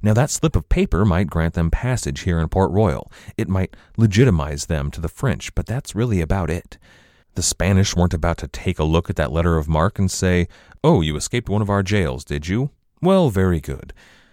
Now, 0.02 0.12
that 0.14 0.30
slip 0.30 0.56
of 0.56 0.68
paper 0.68 1.04
might 1.04 1.30
grant 1.30 1.54
them 1.54 1.70
passage 1.70 2.20
here 2.22 2.38
in 2.38 2.48
Port 2.48 2.70
Royal. 2.70 3.10
It 3.36 3.48
might 3.48 3.76
legitimize 3.96 4.66
them 4.66 4.90
to 4.90 5.00
the 5.00 5.08
French, 5.08 5.54
but 5.54 5.66
that's 5.66 5.94
really 5.94 6.20
about 6.20 6.50
it. 6.50 6.76
The 7.34 7.42
Spanish 7.42 7.96
weren't 7.96 8.12
about 8.12 8.38
to 8.38 8.48
take 8.48 8.78
a 8.78 8.84
look 8.84 9.08
at 9.08 9.16
that 9.16 9.32
letter 9.32 9.56
of 9.56 9.68
marque 9.68 9.98
and 9.98 10.10
say, 10.10 10.48
Oh, 10.82 11.00
you 11.00 11.16
escaped 11.16 11.48
one 11.48 11.62
of 11.62 11.70
our 11.70 11.82
jails, 11.82 12.24
did 12.24 12.48
you? 12.48 12.70
Well, 13.00 13.30
very 13.30 13.60
good. 13.60 13.92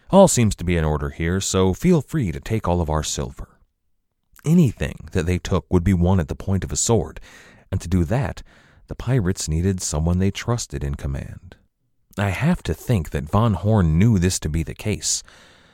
All 0.10 0.30
seems 0.30 0.56
to 0.56 0.63
be 0.63 0.78
in 0.78 0.86
order 0.86 1.10
here, 1.10 1.41
so 1.41 1.74
feel 1.74 2.02
free 2.02 2.32
to 2.32 2.39
take 2.39 2.65
all 2.65 2.80
of 2.80 2.89
our 2.89 3.04
silver. 3.04 3.60
Anything 4.46 5.10
that 5.12 5.26
they 5.26 5.38
took 5.38 5.65
would 5.70 5.84
be 5.84 5.93
won 5.93 6.22
at 6.22 6.30
the 6.30 6.36
point 6.36 6.63
of 6.63 6.72
a 6.72 6.78
sword, 6.78 7.20
and 7.72 7.82
to 7.82 7.89
do 7.89 8.06
that, 8.06 8.41
the 8.88 8.96
pirates 8.96 9.50
needed 9.50 9.82
someone 9.82 10.20
they 10.20 10.32
trusted 10.32 10.82
in 10.82 10.96
command. 10.96 11.58
I 12.17 12.30
have 12.30 12.63
to 12.63 12.74
think 12.74 13.10
that 13.10 13.30
Von 13.30 13.56
Horn 13.56 14.00
knew 14.00 14.17
this 14.17 14.39
to 14.39 14.50
be 14.50 14.63
the 14.63 14.74
case. 14.74 15.24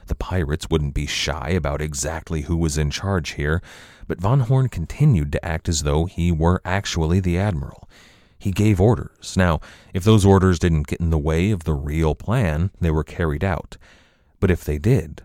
The 0.07 0.15
pirates 0.15 0.67
wouldn't 0.69 0.95
be 0.95 1.05
shy 1.05 1.49
about 1.49 1.79
exactly 1.79 2.41
who 2.41 2.57
was 2.57 2.77
in 2.77 2.89
charge 2.89 3.31
here, 3.31 3.61
but 4.07 4.19
Von 4.19 4.41
Horn 4.41 4.67
continued 4.67 5.31
to 5.33 5.45
act 5.45 5.69
as 5.69 5.83
though 5.83 6.05
he 6.05 6.31
were 6.31 6.59
actually 6.65 7.19
the 7.19 7.37
admiral. 7.37 7.87
He 8.39 8.51
gave 8.51 8.81
orders. 8.81 9.37
Now, 9.37 9.61
if 9.93 10.03
those 10.03 10.25
orders 10.25 10.57
didn't 10.59 10.87
get 10.87 10.99
in 10.99 11.11
the 11.11 11.17
way 11.19 11.51
of 11.51 11.65
the 11.65 11.73
real 11.73 12.15
plan, 12.15 12.71
they 12.81 12.91
were 12.91 13.03
carried 13.03 13.43
out. 13.43 13.77
But 14.43 14.51
if 14.51 14.65
they 14.65 14.77
did, 14.77 15.21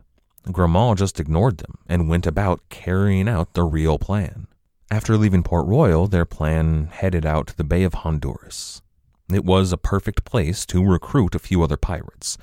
Grammont 0.53 1.01
just 1.01 1.19
ignored 1.19 1.59
them 1.59 1.79
and 1.89 2.09
went 2.09 2.25
about 2.25 2.61
carrying 2.69 3.29
out 3.29 3.53
the 3.53 3.65
real 3.65 3.99
plan. 3.99 4.47
After 4.93 5.17
leaving 5.17 5.43
Port 5.43 5.67
Royal, 5.67 6.07
their 6.07 6.25
plan 6.25 6.87
headed 6.93 7.27
out 7.27 7.49
to 7.49 7.57
the 7.57 7.65
Bay 7.65 7.83
of 7.83 7.95
Honduras. 7.95 8.81
It 9.29 9.45
was 9.45 9.73
a 9.73 9.77
perfect 9.77 10.25
place 10.25 10.65
to 10.67 10.89
recruit 10.89 11.35
a 11.35 11.41
few 11.41 11.65
other 11.65 11.77
pirates. 11.77 12.39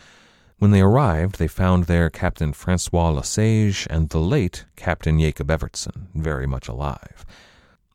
When 0.57 0.71
they 0.71 0.81
arrived, 0.81 1.39
they 1.39 1.47
found 1.47 1.85
there 1.85 2.09
Captain 2.09 2.51
Francois 2.51 3.11
Lesage 3.11 3.87
and 3.89 4.09
the 4.09 4.19
late 4.19 4.65
Captain 4.75 5.17
Jacob 5.17 5.47
Evertson, 5.47 6.07
very 6.13 6.45
much 6.45 6.67
alive. 6.67 7.25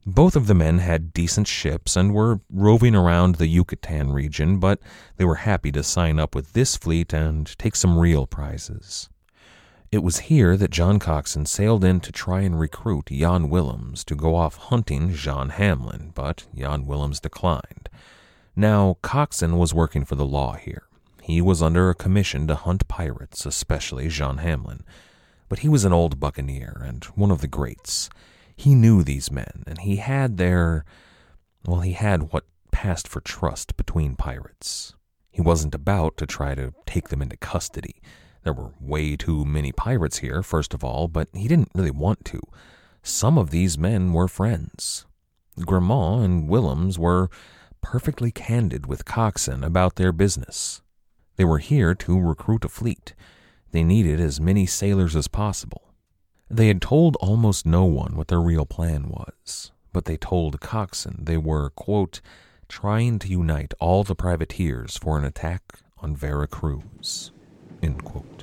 Both 0.07 0.35
of 0.35 0.47
the 0.47 0.55
men 0.55 0.79
had 0.79 1.13
decent 1.13 1.47
ships 1.47 1.95
and 1.95 2.15
were 2.15 2.41
roving 2.51 2.95
around 2.95 3.35
the 3.35 3.47
Yucatan 3.47 4.13
region, 4.13 4.59
but 4.59 4.81
they 5.17 5.27
were 5.27 5.37
happy 5.37 5.71
to 5.73 5.83
sign 5.83 6.19
up 6.19 6.35
with 6.35 6.55
this 6.55 6.75
fleet 6.77 7.13
and 7.13 7.47
take 7.59 7.77
some 7.77 7.99
real 7.99 8.27
prizes. 8.27 9.11
It 9.93 10.03
was 10.03 10.21
here 10.21 10.57
that 10.57 10.71
John 10.71 10.99
Coxon 10.99 11.47
sailed 11.47 11.85
in 11.85 12.01
to 12.01 12.13
try 12.13 12.41
and 12.43 12.59
recruit 12.59 13.07
Jan 13.07 13.51
Willems 13.51 14.03
to 14.05 14.15
go 14.15 14.37
off 14.37 14.57
hunting 14.57 15.13
Jean 15.13 15.51
Hamlin, 15.51 16.13
but 16.15 16.47
Jan 16.57 16.87
Willems 16.87 17.21
declined. 17.21 17.89
Now, 18.57 18.97
Coxon 19.03 19.59
was 19.59 19.75
working 19.75 20.05
for 20.05 20.15
the 20.15 20.25
law 20.25 20.55
here. 20.55 20.85
He 21.23 21.43
was 21.43 21.61
under 21.61 21.91
a 21.91 21.95
commission 21.95 22.47
to 22.47 22.55
hunt 22.55 22.89
pirates, 22.89 23.45
especially 23.45 24.09
Jean 24.09 24.39
Hamlin. 24.39 24.85
But 25.49 25.61
he 25.61 25.69
was 25.69 25.85
an 25.85 25.93
old 25.93 26.19
buccaneer 26.21 26.81
and 26.87 27.05
one 27.17 27.31
of 27.31 27.41
the 27.41 27.49
greats. 27.49 28.09
He 28.61 28.75
knew 28.75 29.03
these 29.03 29.33
men, 29.33 29.65
and 29.67 29.79
he 29.79 29.97
had 29.97 30.37
their. 30.37 30.85
Well, 31.65 31.81
he 31.81 31.93
had 31.93 32.31
what 32.31 32.45
passed 32.71 33.09
for 33.09 33.23
trust 33.23 33.75
between 33.79 34.17
pirates. 34.17 34.95
He 35.31 35.41
wasn't 35.41 35.75
about 35.75 36.19
to 36.19 36.27
try 36.27 36.55
to 36.55 36.75
take 36.85 37.09
them 37.09 37.23
into 37.23 37.39
custody. 37.39 38.03
There 38.43 38.53
were 38.53 38.75
way 38.79 39.17
too 39.17 39.47
many 39.47 39.73
pirates 39.73 40.19
here, 40.19 40.43
first 40.43 40.75
of 40.75 40.85
all, 40.85 41.09
but 41.09 41.29
he 41.33 41.49
didn't 41.49 41.71
really 41.75 41.91
want 41.91 42.27
to. 42.27 42.41
Some 43.03 43.39
of 43.39 43.49
these 43.49 43.79
men 43.79 44.13
were 44.13 44.29
friends. 44.29 45.07
Grammont 45.65 46.23
and 46.27 46.47
Willems 46.47 46.99
were 46.99 47.31
perfectly 47.81 48.31
candid 48.31 48.85
with 48.85 49.07
Coxon 49.07 49.65
about 49.65 49.97
their 49.97 50.13
business. 50.13 50.83
They 51.37 51.47
were 51.47 51.61
here 51.61 51.95
to 51.95 52.21
recruit 52.21 52.67
a 52.67 52.69
fleet. 52.69 53.15
They 53.71 53.85
needed 53.85 54.21
as 54.21 54.39
many 54.39 54.67
sailors 54.67 55.17
as 55.17 55.29
possible. 55.29 55.90
They 56.53 56.67
had 56.67 56.83
told 56.83 57.15
almost 57.21 57.65
no 57.65 57.85
one 57.85 58.17
what 58.17 58.27
their 58.27 58.41
real 58.41 58.67
plan 58.67 59.09
was, 59.09 59.71
but 59.93 60.07
they 60.07 60.17
told 60.17 60.61
Coxon 60.61 61.21
they 61.23 61.37
were, 61.37 61.71
quote, 61.71 62.21
trying 62.69 63.21
to 63.21 63.29
unite 63.29 63.73
all 63.79 64.03
the 64.03 64.17
privateers 64.17 64.97
for 64.97 65.17
an 65.17 65.25
attack 65.25 65.79
on 65.99 66.17
Vera 66.17 66.49
Cruz, 66.49 67.31
end 67.81 68.05
quote. 68.05 68.43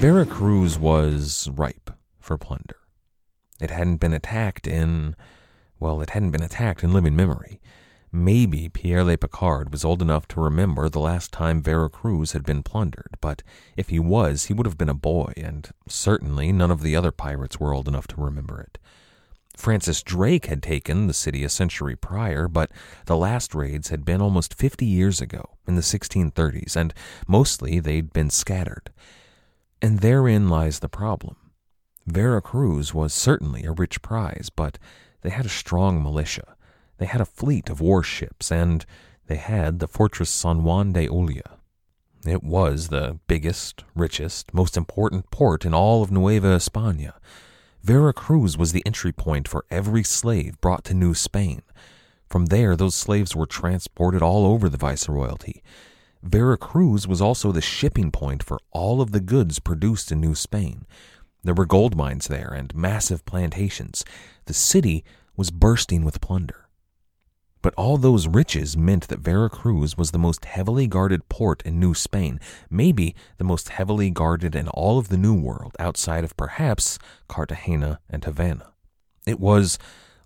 Veracruz 0.00 0.78
was 0.78 1.46
ripe 1.52 1.90
for 2.20 2.38
plunder. 2.38 2.78
It 3.60 3.70
hadn't 3.70 3.98
been 3.98 4.14
attacked 4.14 4.66
in, 4.66 5.14
well, 5.78 6.00
it 6.00 6.08
hadn't 6.10 6.30
been 6.30 6.42
attacked 6.42 6.82
in 6.82 6.94
living 6.94 7.14
memory. 7.14 7.60
Maybe 8.10 8.70
Pierre 8.70 9.04
Le 9.04 9.18
Picard 9.18 9.70
was 9.70 9.84
old 9.84 10.00
enough 10.00 10.26
to 10.28 10.40
remember 10.40 10.88
the 10.88 11.00
last 11.00 11.32
time 11.32 11.60
Veracruz 11.60 12.32
had 12.32 12.44
been 12.44 12.62
plundered, 12.62 13.18
but 13.20 13.42
if 13.76 13.90
he 13.90 13.98
was, 13.98 14.46
he 14.46 14.54
would 14.54 14.64
have 14.64 14.78
been 14.78 14.88
a 14.88 14.94
boy, 14.94 15.34
and 15.36 15.68
certainly 15.86 16.50
none 16.50 16.70
of 16.70 16.80
the 16.80 16.96
other 16.96 17.12
pirates 17.12 17.60
were 17.60 17.74
old 17.74 17.86
enough 17.86 18.06
to 18.06 18.22
remember 18.22 18.58
it. 18.58 18.78
Francis 19.54 20.02
Drake 20.02 20.46
had 20.46 20.62
taken 20.62 21.08
the 21.08 21.12
city 21.12 21.44
a 21.44 21.50
century 21.50 21.94
prior, 21.94 22.48
but 22.48 22.72
the 23.04 23.18
last 23.18 23.54
raids 23.54 23.90
had 23.90 24.06
been 24.06 24.22
almost 24.22 24.54
50 24.54 24.86
years 24.86 25.20
ago, 25.20 25.58
in 25.68 25.74
the 25.74 25.82
1630s, 25.82 26.74
and 26.74 26.94
mostly 27.28 27.80
they'd 27.80 28.14
been 28.14 28.30
scattered. 28.30 28.90
And 29.82 30.00
therein 30.00 30.48
lies 30.48 30.80
the 30.80 30.88
problem. 30.88 31.36
Veracruz 32.06 32.92
was 32.92 33.14
certainly 33.14 33.64
a 33.64 33.72
rich 33.72 34.02
prize, 34.02 34.50
but 34.54 34.78
they 35.22 35.30
had 35.30 35.46
a 35.46 35.50
strong 35.50 36.02
militia. 36.02 36.56
They 36.98 37.06
had 37.06 37.20
a 37.20 37.26
fleet 37.26 37.70
of 37.70 37.80
warships, 37.80 38.50
and 38.50 38.84
they 39.26 39.36
had 39.36 39.78
the 39.78 39.88
fortress 39.88 40.30
San 40.30 40.64
Juan 40.64 40.92
de 40.92 41.08
Ulua. 41.08 41.58
It 42.26 42.42
was 42.42 42.88
the 42.88 43.18
biggest, 43.26 43.84
richest, 43.94 44.52
most 44.52 44.76
important 44.76 45.30
port 45.30 45.64
in 45.64 45.72
all 45.72 46.02
of 46.02 46.10
Nueva 46.10 46.48
España. 46.48 47.14
Veracruz 47.82 48.58
was 48.58 48.72
the 48.72 48.82
entry 48.84 49.12
point 49.12 49.48
for 49.48 49.64
every 49.70 50.02
slave 50.02 50.60
brought 50.60 50.84
to 50.84 50.94
New 50.94 51.14
Spain. 51.14 51.62
From 52.28 52.46
there, 52.46 52.76
those 52.76 52.94
slaves 52.94 53.34
were 53.34 53.46
transported 53.46 54.20
all 54.20 54.44
over 54.44 54.68
the 54.68 54.76
Viceroyalty. 54.76 55.62
Veracruz 56.22 57.08
was 57.08 57.20
also 57.20 57.50
the 57.50 57.60
shipping 57.60 58.10
point 58.10 58.42
for 58.42 58.58
all 58.72 59.00
of 59.00 59.12
the 59.12 59.20
goods 59.20 59.58
produced 59.58 60.12
in 60.12 60.20
New 60.20 60.34
Spain. 60.34 60.86
There 61.42 61.54
were 61.54 61.66
gold 61.66 61.96
mines 61.96 62.28
there 62.28 62.52
and 62.54 62.74
massive 62.74 63.24
plantations. 63.24 64.04
The 64.44 64.54
city 64.54 65.04
was 65.36 65.50
bursting 65.50 66.04
with 66.04 66.20
plunder. 66.20 66.68
But 67.62 67.74
all 67.74 67.96
those 67.96 68.26
riches 68.26 68.76
meant 68.76 69.08
that 69.08 69.20
Veracruz 69.20 69.96
was 69.96 70.10
the 70.10 70.18
most 70.18 70.44
heavily 70.44 70.86
guarded 70.86 71.28
port 71.28 71.62
in 71.62 71.78
New 71.78 71.94
Spain, 71.94 72.40
maybe 72.70 73.14
the 73.36 73.44
most 73.44 73.70
heavily 73.70 74.10
guarded 74.10 74.54
in 74.54 74.68
all 74.68 74.98
of 74.98 75.08
the 75.08 75.18
New 75.18 75.34
World, 75.34 75.76
outside 75.78 76.24
of 76.24 76.36
perhaps 76.36 76.98
Cartagena 77.28 78.00
and 78.08 78.24
Havana. 78.24 78.72
It 79.26 79.40
was 79.40 79.78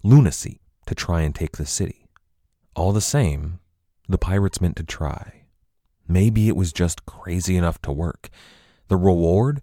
lunacy 0.02 0.60
to 0.86 0.94
try 0.94 1.22
and 1.22 1.34
take 1.34 1.56
the 1.56 1.66
city. 1.66 2.06
All 2.76 2.92
the 2.92 3.00
same, 3.00 3.58
the 4.08 4.18
pirates 4.18 4.60
meant 4.60 4.76
to 4.76 4.84
try. 4.84 5.43
Maybe 6.06 6.48
it 6.48 6.56
was 6.56 6.72
just 6.72 7.06
crazy 7.06 7.56
enough 7.56 7.80
to 7.82 7.92
work. 7.92 8.30
The 8.88 8.96
reward? 8.96 9.62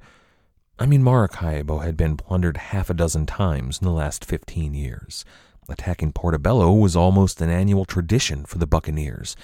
I 0.80 0.86
mean, 0.86 1.04
Maracaibo 1.04 1.80
had 1.80 1.96
been 1.96 2.18
plundered 2.18 2.58
half 2.58 2.90
a 2.90 2.96
dozen 2.96 3.26
times 3.26 3.80
in 3.80 3.86
the 3.86 3.94
last 3.94 4.26
15 4.26 4.74
years. 4.74 5.24
Attacking 5.70 6.14
Portobello 6.14 6.74
was 6.74 6.96
almost 6.96 7.40
an 7.40 7.50
annual 7.50 7.86
tradition 7.86 8.46
for 8.46 8.58
the 8.58 8.66
buccaneers. 8.66 9.36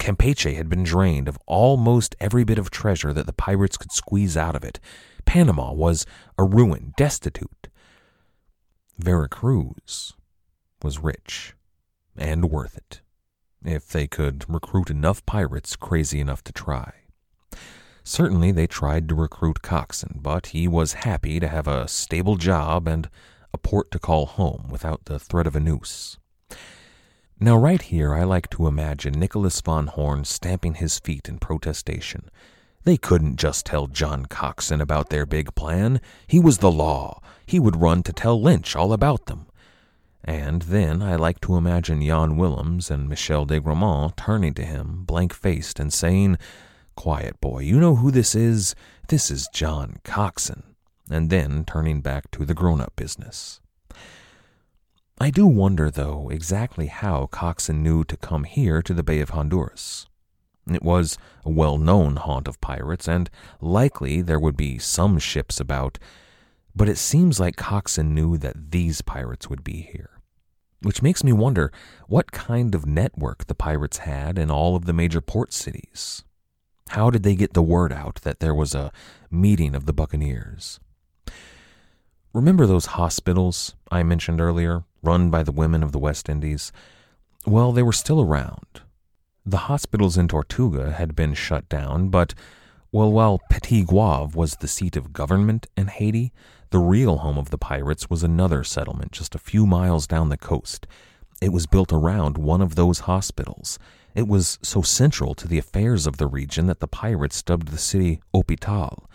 Campeche 0.00 0.56
had 0.56 0.68
been 0.68 0.82
drained 0.82 1.28
of 1.28 1.38
almost 1.46 2.16
every 2.18 2.42
bit 2.42 2.58
of 2.58 2.70
treasure 2.70 3.12
that 3.12 3.26
the 3.26 3.32
pirates 3.32 3.76
could 3.76 3.92
squeeze 3.92 4.36
out 4.36 4.56
of 4.56 4.64
it. 4.64 4.80
Panama 5.26 5.72
was 5.72 6.06
a 6.36 6.44
ruin, 6.44 6.92
destitute. 6.96 7.68
Veracruz 8.98 10.14
was 10.82 10.98
rich 10.98 11.54
and 12.16 12.50
worth 12.50 12.76
it 12.76 13.00
if 13.64 13.88
they 13.88 14.06
could 14.06 14.44
recruit 14.48 14.90
enough 14.90 15.24
pirates 15.26 15.76
crazy 15.76 16.20
enough 16.20 16.42
to 16.44 16.52
try. 16.52 16.92
Certainly, 18.02 18.52
they 18.52 18.66
tried 18.66 19.08
to 19.08 19.14
recruit 19.14 19.62
Coxon, 19.62 20.20
but 20.22 20.48
he 20.48 20.66
was 20.66 21.04
happy 21.04 21.38
to 21.38 21.48
have 21.48 21.68
a 21.68 21.86
stable 21.86 22.36
job 22.36 22.88
and 22.88 23.08
a 23.52 23.58
port 23.58 23.90
to 23.90 23.98
call 23.98 24.26
home 24.26 24.68
without 24.70 25.04
the 25.04 25.18
threat 25.18 25.46
of 25.46 25.54
a 25.54 25.60
noose. 25.60 26.16
Now, 27.38 27.56
right 27.56 27.80
here, 27.80 28.14
I 28.14 28.24
like 28.24 28.50
to 28.50 28.66
imagine 28.66 29.14
Nicholas 29.14 29.60
von 29.60 29.86
Horn 29.86 30.24
stamping 30.24 30.74
his 30.74 30.98
feet 30.98 31.28
in 31.28 31.38
protestation. 31.38 32.30
They 32.84 32.96
couldn't 32.96 33.36
just 33.36 33.66
tell 33.66 33.86
John 33.86 34.26
Coxon 34.26 34.80
about 34.80 35.10
their 35.10 35.26
big 35.26 35.54
plan. 35.54 36.00
He 36.26 36.38
was 36.38 36.58
the 36.58 36.70
law. 36.70 37.20
He 37.46 37.58
would 37.58 37.80
run 37.80 38.02
to 38.04 38.12
tell 38.12 38.40
Lynch 38.40 38.74
all 38.74 38.92
about 38.92 39.26
them. 39.26 39.46
And 40.24 40.62
then 40.62 41.02
I 41.02 41.16
like 41.16 41.40
to 41.42 41.56
imagine 41.56 42.02
Jan 42.02 42.36
Willems 42.36 42.90
and 42.90 43.08
Michel 43.08 43.46
de 43.46 43.60
Grammont 43.60 44.16
turning 44.16 44.54
to 44.54 44.64
him, 44.64 45.04
blank 45.04 45.32
faced, 45.32 45.80
and 45.80 45.92
saying, 45.92 46.36
Quiet, 46.94 47.40
boy, 47.40 47.60
you 47.60 47.80
know 47.80 47.96
who 47.96 48.10
this 48.10 48.34
is? 48.34 48.74
This 49.08 49.30
is 49.30 49.48
John 49.54 49.96
Coxon. 50.04 50.74
And 51.10 51.30
then 51.30 51.64
turning 51.64 52.02
back 52.02 52.30
to 52.32 52.44
the 52.44 52.54
grown 52.54 52.80
up 52.80 52.94
business. 52.94 53.60
I 55.18 55.30
do 55.30 55.46
wonder, 55.46 55.90
though, 55.90 56.28
exactly 56.30 56.86
how 56.86 57.26
Coxon 57.26 57.82
knew 57.82 58.04
to 58.04 58.16
come 58.16 58.44
here 58.44 58.80
to 58.82 58.94
the 58.94 59.02
Bay 59.02 59.20
of 59.20 59.30
Honduras. 59.30 60.06
It 60.70 60.82
was 60.82 61.18
a 61.44 61.50
well 61.50 61.78
known 61.78 62.16
haunt 62.16 62.46
of 62.46 62.60
pirates, 62.60 63.08
and 63.08 63.28
likely 63.60 64.22
there 64.22 64.38
would 64.38 64.56
be 64.56 64.78
some 64.78 65.18
ships 65.18 65.58
about, 65.58 65.98
but 66.80 66.88
it 66.88 66.96
seems 66.96 67.38
like 67.38 67.56
Coxon 67.56 68.14
knew 68.14 68.38
that 68.38 68.70
these 68.70 69.02
pirates 69.02 69.50
would 69.50 69.62
be 69.62 69.82
here. 69.92 70.18
Which 70.80 71.02
makes 71.02 71.22
me 71.22 71.30
wonder 71.30 71.70
what 72.08 72.32
kind 72.32 72.74
of 72.74 72.86
network 72.86 73.46
the 73.46 73.54
pirates 73.54 73.98
had 73.98 74.38
in 74.38 74.50
all 74.50 74.74
of 74.76 74.86
the 74.86 74.94
major 74.94 75.20
port 75.20 75.52
cities. 75.52 76.24
How 76.88 77.10
did 77.10 77.22
they 77.22 77.34
get 77.34 77.52
the 77.52 77.60
word 77.60 77.92
out 77.92 78.22
that 78.22 78.40
there 78.40 78.54
was 78.54 78.74
a 78.74 78.92
meeting 79.30 79.74
of 79.74 79.84
the 79.84 79.92
Buccaneers? 79.92 80.80
Remember 82.32 82.64
those 82.64 82.86
hospitals 82.96 83.74
I 83.90 84.02
mentioned 84.02 84.40
earlier, 84.40 84.84
run 85.02 85.28
by 85.28 85.42
the 85.42 85.52
women 85.52 85.82
of 85.82 85.92
the 85.92 85.98
West 85.98 86.30
Indies? 86.30 86.72
Well, 87.44 87.72
they 87.72 87.82
were 87.82 87.92
still 87.92 88.22
around. 88.22 88.80
The 89.44 89.68
hospitals 89.68 90.16
in 90.16 90.28
Tortuga 90.28 90.92
had 90.92 91.14
been 91.14 91.34
shut 91.34 91.68
down, 91.68 92.08
but 92.08 92.32
well, 92.90 93.12
while 93.12 93.38
Petit 93.50 93.84
Goave 93.84 94.34
was 94.34 94.56
the 94.56 94.66
seat 94.66 94.96
of 94.96 95.12
government 95.12 95.66
in 95.76 95.88
Haiti, 95.88 96.32
the 96.70 96.78
real 96.78 97.18
home 97.18 97.36
of 97.36 97.50
the 97.50 97.58
pirates 97.58 98.08
was 98.08 98.22
another 98.22 98.62
settlement 98.64 99.12
just 99.12 99.34
a 99.34 99.38
few 99.38 99.66
miles 99.66 100.06
down 100.06 100.28
the 100.28 100.36
coast. 100.36 100.86
It 101.42 101.52
was 101.52 101.66
built 101.66 101.92
around 101.92 102.38
one 102.38 102.60
of 102.60 102.74
those 102.74 103.00
hospitals. 103.00 103.78
It 104.14 104.28
was 104.28 104.58
so 104.62 104.82
central 104.82 105.34
to 105.34 105.48
the 105.48 105.58
affairs 105.58 106.06
of 106.06 106.16
the 106.16 106.26
region 106.26 106.66
that 106.66 106.80
the 106.80 106.88
pirates 106.88 107.42
dubbed 107.42 107.68
the 107.68 107.78
city 107.78 108.20
Hopital. 108.34 109.08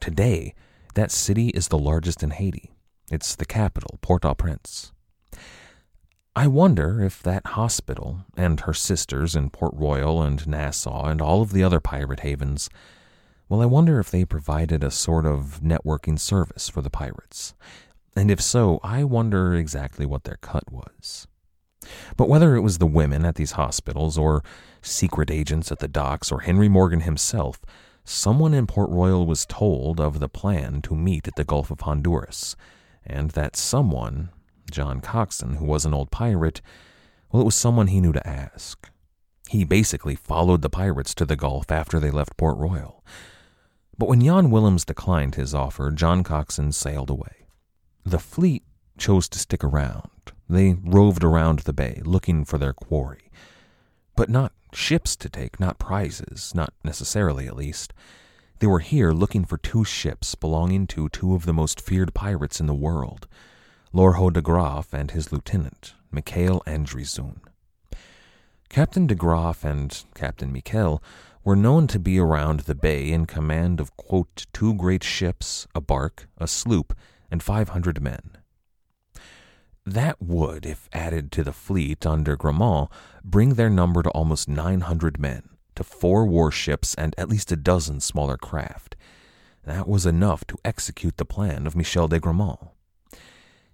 Today, 0.00 0.54
that 0.94 1.10
city 1.10 1.48
is 1.48 1.68
the 1.68 1.78
largest 1.78 2.22
in 2.22 2.30
Haiti. 2.30 2.70
It's 3.10 3.34
the 3.34 3.44
capital, 3.44 3.98
Port 4.00 4.24
au 4.24 4.34
Prince. 4.34 4.92
I 6.36 6.46
wonder 6.48 7.00
if 7.02 7.22
that 7.22 7.46
hospital 7.48 8.24
and 8.36 8.60
her 8.60 8.74
sisters 8.74 9.36
in 9.36 9.50
Port 9.50 9.72
Royal 9.74 10.20
and 10.20 10.46
Nassau 10.46 11.04
and 11.04 11.22
all 11.22 11.42
of 11.42 11.52
the 11.52 11.62
other 11.62 11.80
pirate 11.80 12.20
havens, 12.20 12.68
well, 13.48 13.60
I 13.60 13.66
wonder 13.66 14.00
if 14.00 14.10
they 14.10 14.24
provided 14.24 14.82
a 14.82 14.90
sort 14.90 15.26
of 15.26 15.60
networking 15.62 16.18
service 16.18 16.68
for 16.68 16.82
the 16.82 16.90
pirates. 16.90 17.54
And 18.16 18.30
if 18.30 18.40
so, 18.40 18.80
I 18.82 19.04
wonder 19.04 19.54
exactly 19.54 20.06
what 20.06 20.24
their 20.24 20.38
cut 20.40 20.72
was. 20.72 21.26
But 22.16 22.28
whether 22.28 22.54
it 22.54 22.62
was 22.62 22.78
the 22.78 22.86
women 22.86 23.24
at 23.24 23.34
these 23.34 23.52
hospitals, 23.52 24.16
or 24.16 24.42
secret 24.80 25.30
agents 25.30 25.70
at 25.70 25.80
the 25.80 25.88
docks, 25.88 26.32
or 26.32 26.40
Henry 26.40 26.68
Morgan 26.68 27.00
himself, 27.00 27.60
someone 28.04 28.54
in 28.54 28.66
Port 28.66 28.90
Royal 28.90 29.26
was 29.26 29.46
told 29.46 30.00
of 30.00 30.20
the 30.20 30.28
plan 30.28 30.80
to 30.82 30.94
meet 30.94 31.28
at 31.28 31.36
the 31.36 31.44
Gulf 31.44 31.70
of 31.70 31.80
Honduras, 31.80 32.56
and 33.04 33.30
that 33.32 33.56
someone, 33.56 34.30
John 34.70 35.00
Coxon, 35.00 35.56
who 35.56 35.66
was 35.66 35.84
an 35.84 35.92
old 35.92 36.10
pirate, 36.10 36.62
well, 37.30 37.42
it 37.42 37.46
was 37.46 37.54
someone 37.54 37.88
he 37.88 38.00
knew 38.00 38.12
to 38.12 38.26
ask. 38.26 38.88
He 39.50 39.64
basically 39.64 40.14
followed 40.14 40.62
the 40.62 40.70
pirates 40.70 41.14
to 41.16 41.26
the 41.26 41.36
Gulf 41.36 41.70
after 41.70 42.00
they 42.00 42.10
left 42.10 42.36
Port 42.36 42.56
Royal. 42.56 43.04
But 43.98 44.08
when 44.08 44.20
Jan 44.20 44.50
Willems 44.50 44.84
declined 44.84 45.34
his 45.34 45.54
offer, 45.54 45.90
John 45.90 46.22
Coxon 46.22 46.72
sailed 46.72 47.10
away. 47.10 47.46
The 48.04 48.18
fleet 48.18 48.64
chose 48.98 49.28
to 49.30 49.38
stick 49.38 49.62
around. 49.62 50.10
They 50.48 50.74
roved 50.82 51.24
around 51.24 51.60
the 51.60 51.72
bay, 51.72 52.02
looking 52.04 52.44
for 52.44 52.58
their 52.58 52.72
quarry. 52.72 53.30
But 54.16 54.28
not 54.28 54.52
ships 54.72 55.16
to 55.16 55.28
take, 55.28 55.58
not 55.58 55.78
prizes, 55.78 56.52
not 56.54 56.72
necessarily 56.82 57.46
at 57.46 57.56
least. 57.56 57.92
They 58.58 58.66
were 58.66 58.80
here 58.80 59.12
looking 59.12 59.44
for 59.44 59.58
two 59.58 59.84
ships 59.84 60.34
belonging 60.34 60.86
to 60.88 61.08
two 61.08 61.34
of 61.34 61.46
the 61.46 61.52
most 61.52 61.80
feared 61.80 62.14
pirates 62.14 62.60
in 62.60 62.66
the 62.66 62.74
world 62.74 63.26
Lorho 63.92 64.32
de 64.32 64.42
Graaf 64.42 64.92
and 64.92 65.12
his 65.12 65.32
lieutenant, 65.32 65.94
Mikhail 66.10 66.62
Andrieszoon. 66.66 67.40
Captain 68.68 69.06
de 69.06 69.14
Graaf 69.14 69.64
and 69.64 70.04
Captain 70.14 70.52
Mikhail 70.52 71.00
were 71.44 71.56
known 71.56 71.86
to 71.88 71.98
be 71.98 72.18
around 72.18 72.60
the 72.60 72.74
bay 72.74 73.12
in 73.12 73.26
command 73.26 73.78
of, 73.78 73.96
quote, 73.96 74.46
two 74.52 74.74
great 74.74 75.04
ships, 75.04 75.66
a 75.74 75.80
bark, 75.80 76.26
a 76.38 76.48
sloop, 76.48 76.96
and 77.30 77.42
500 77.42 78.00
men. 78.00 78.38
That 79.84 80.20
would, 80.22 80.64
if 80.64 80.88
added 80.94 81.30
to 81.32 81.44
the 81.44 81.52
fleet 81.52 82.06
under 82.06 82.36
Grammont, 82.36 82.88
bring 83.22 83.50
their 83.50 83.68
number 83.68 84.02
to 84.02 84.10
almost 84.10 84.48
900 84.48 85.20
men, 85.20 85.50
to 85.74 85.84
four 85.84 86.24
warships 86.24 86.94
and 86.94 87.14
at 87.18 87.28
least 87.28 87.52
a 87.52 87.56
dozen 87.56 88.00
smaller 88.00 88.38
craft. 88.38 88.96
That 89.64 89.86
was 89.86 90.06
enough 90.06 90.46
to 90.46 90.58
execute 90.64 91.18
the 91.18 91.26
plan 91.26 91.66
of 91.66 91.76
Michel 91.76 92.08
de 92.08 92.18
Gramont. 92.18 92.68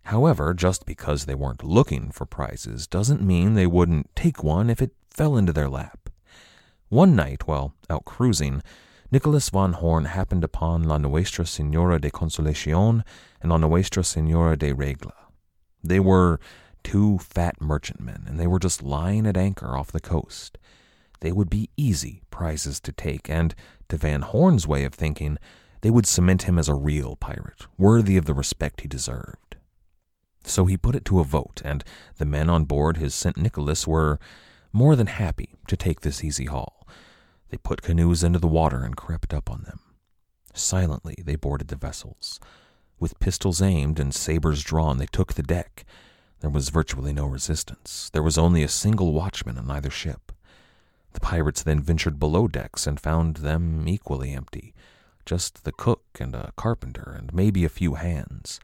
However, 0.04 0.54
just 0.54 0.86
because 0.86 1.26
they 1.26 1.34
weren't 1.34 1.62
looking 1.62 2.10
for 2.10 2.26
prizes 2.26 2.88
doesn't 2.88 3.22
mean 3.22 3.54
they 3.54 3.66
wouldn't 3.66 4.14
take 4.16 4.42
one 4.42 4.68
if 4.68 4.82
it 4.82 4.92
fell 5.10 5.36
into 5.36 5.52
their 5.52 5.68
lap. 5.68 6.10
One 6.90 7.14
night, 7.14 7.46
while 7.46 7.72
out 7.88 8.04
cruising, 8.04 8.64
Nicholas 9.12 9.48
von 9.48 9.74
Horn 9.74 10.06
happened 10.06 10.42
upon 10.42 10.82
La 10.82 10.98
Nuestra 10.98 11.46
Senora 11.46 12.00
de 12.00 12.10
Consolacion 12.10 13.04
and 13.40 13.52
La 13.52 13.58
Nuestra 13.58 14.02
Senora 14.02 14.56
de 14.56 14.72
Regla. 14.72 15.14
They 15.84 16.00
were 16.00 16.40
two 16.82 17.18
fat 17.18 17.60
merchantmen, 17.60 18.24
and 18.26 18.40
they 18.40 18.48
were 18.48 18.58
just 18.58 18.82
lying 18.82 19.24
at 19.24 19.36
anchor 19.36 19.76
off 19.76 19.92
the 19.92 20.00
coast. 20.00 20.58
They 21.20 21.30
would 21.30 21.48
be 21.48 21.70
easy 21.76 22.22
prizes 22.32 22.80
to 22.80 22.90
take, 22.90 23.30
and, 23.30 23.54
to 23.88 23.96
Van 23.96 24.22
Horn's 24.22 24.66
way 24.66 24.82
of 24.82 24.92
thinking, 24.92 25.38
they 25.82 25.90
would 25.90 26.06
cement 26.06 26.42
him 26.42 26.58
as 26.58 26.68
a 26.68 26.74
real 26.74 27.14
pirate, 27.14 27.68
worthy 27.78 28.16
of 28.16 28.24
the 28.24 28.34
respect 28.34 28.80
he 28.80 28.88
deserved. 28.88 29.54
So 30.42 30.66
he 30.66 30.76
put 30.76 30.96
it 30.96 31.04
to 31.04 31.20
a 31.20 31.24
vote, 31.24 31.62
and 31.64 31.84
the 32.16 32.24
men 32.24 32.50
on 32.50 32.64
board 32.64 32.96
his 32.96 33.14
St. 33.14 33.36
Nicholas 33.36 33.86
were 33.86 34.18
more 34.72 34.96
than 34.96 35.06
happy 35.06 35.54
to 35.68 35.76
take 35.76 36.00
this 36.00 36.24
easy 36.24 36.46
haul. 36.46 36.79
They 37.50 37.58
put 37.58 37.82
canoes 37.82 38.22
into 38.22 38.38
the 38.38 38.46
water 38.46 38.84
and 38.84 38.96
crept 38.96 39.34
up 39.34 39.50
on 39.50 39.64
them. 39.64 39.80
Silently 40.54 41.16
they 41.24 41.36
boarded 41.36 41.68
the 41.68 41.76
vessels. 41.76 42.40
With 42.98 43.18
pistols 43.18 43.60
aimed 43.60 43.98
and 43.98 44.14
sabers 44.14 44.62
drawn, 44.62 44.98
they 44.98 45.06
took 45.06 45.34
the 45.34 45.42
deck. 45.42 45.84
There 46.40 46.50
was 46.50 46.68
virtually 46.68 47.12
no 47.12 47.26
resistance. 47.26 48.10
There 48.12 48.22
was 48.22 48.38
only 48.38 48.62
a 48.62 48.68
single 48.68 49.12
watchman 49.12 49.58
on 49.58 49.70
either 49.70 49.90
ship. 49.90 50.32
The 51.12 51.20
pirates 51.20 51.62
then 51.62 51.80
ventured 51.80 52.18
below 52.18 52.46
decks 52.46 52.86
and 52.86 53.00
found 53.00 53.38
them 53.38 53.88
equally 53.88 54.32
empty. 54.32 54.74
Just 55.26 55.64
the 55.64 55.72
cook 55.72 56.04
and 56.20 56.34
a 56.34 56.52
carpenter 56.56 57.14
and 57.18 57.34
maybe 57.34 57.64
a 57.64 57.68
few 57.68 57.94
hands. 57.94 58.60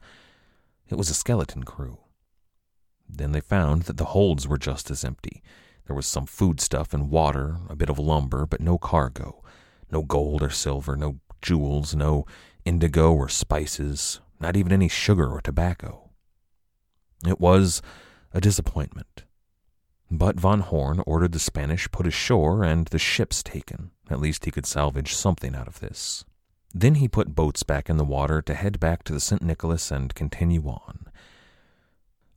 It 0.89 0.95
was 0.95 1.09
a 1.09 1.13
skeleton 1.13 1.63
crew. 1.63 1.99
Then 3.09 3.31
they 3.31 3.41
found 3.41 3.83
that 3.83 3.97
the 3.97 4.05
holds 4.05 4.47
were 4.47 4.57
just 4.57 4.89
as 4.89 5.03
empty. 5.03 5.41
There 5.87 5.95
was 5.95 6.05
some 6.05 6.25
foodstuff 6.25 6.93
and 6.93 7.09
water, 7.09 7.57
a 7.69 7.75
bit 7.75 7.89
of 7.89 7.97
lumber, 7.97 8.45
but 8.45 8.59
no 8.59 8.77
cargo. 8.77 9.41
No 9.89 10.03
gold 10.03 10.43
or 10.43 10.49
silver, 10.49 10.97
no 10.97 11.19
jewels, 11.41 11.95
no 11.95 12.25
indigo 12.65 13.13
or 13.13 13.29
spices, 13.29 14.19
not 14.39 14.57
even 14.57 14.73
any 14.73 14.89
sugar 14.89 15.31
or 15.31 15.39
tobacco. 15.39 16.09
It 17.25 17.39
was 17.39 17.81
a 18.33 18.41
disappointment. 18.41 19.23
But 20.11 20.39
von 20.39 20.59
Horn 20.59 21.01
ordered 21.05 21.31
the 21.31 21.39
Spanish 21.39 21.89
put 21.89 22.05
ashore 22.05 22.63
and 22.63 22.87
the 22.87 22.99
ships 22.99 23.41
taken. 23.41 23.91
At 24.09 24.19
least 24.19 24.45
he 24.45 24.51
could 24.51 24.65
salvage 24.65 25.13
something 25.13 25.55
out 25.55 25.67
of 25.67 25.79
this. 25.79 26.25
Then 26.73 26.95
he 26.95 27.07
put 27.07 27.33
boats 27.33 27.63
back 27.63 27.89
in 27.89 27.95
the 27.95 28.03
water 28.03 28.41
to 28.41 28.53
head 28.53 28.79
back 28.79 29.03
to 29.03 29.13
the 29.13 29.21
St. 29.21 29.41
Nicholas 29.41 29.89
and 29.89 30.13
continue 30.13 30.67
on. 30.67 31.05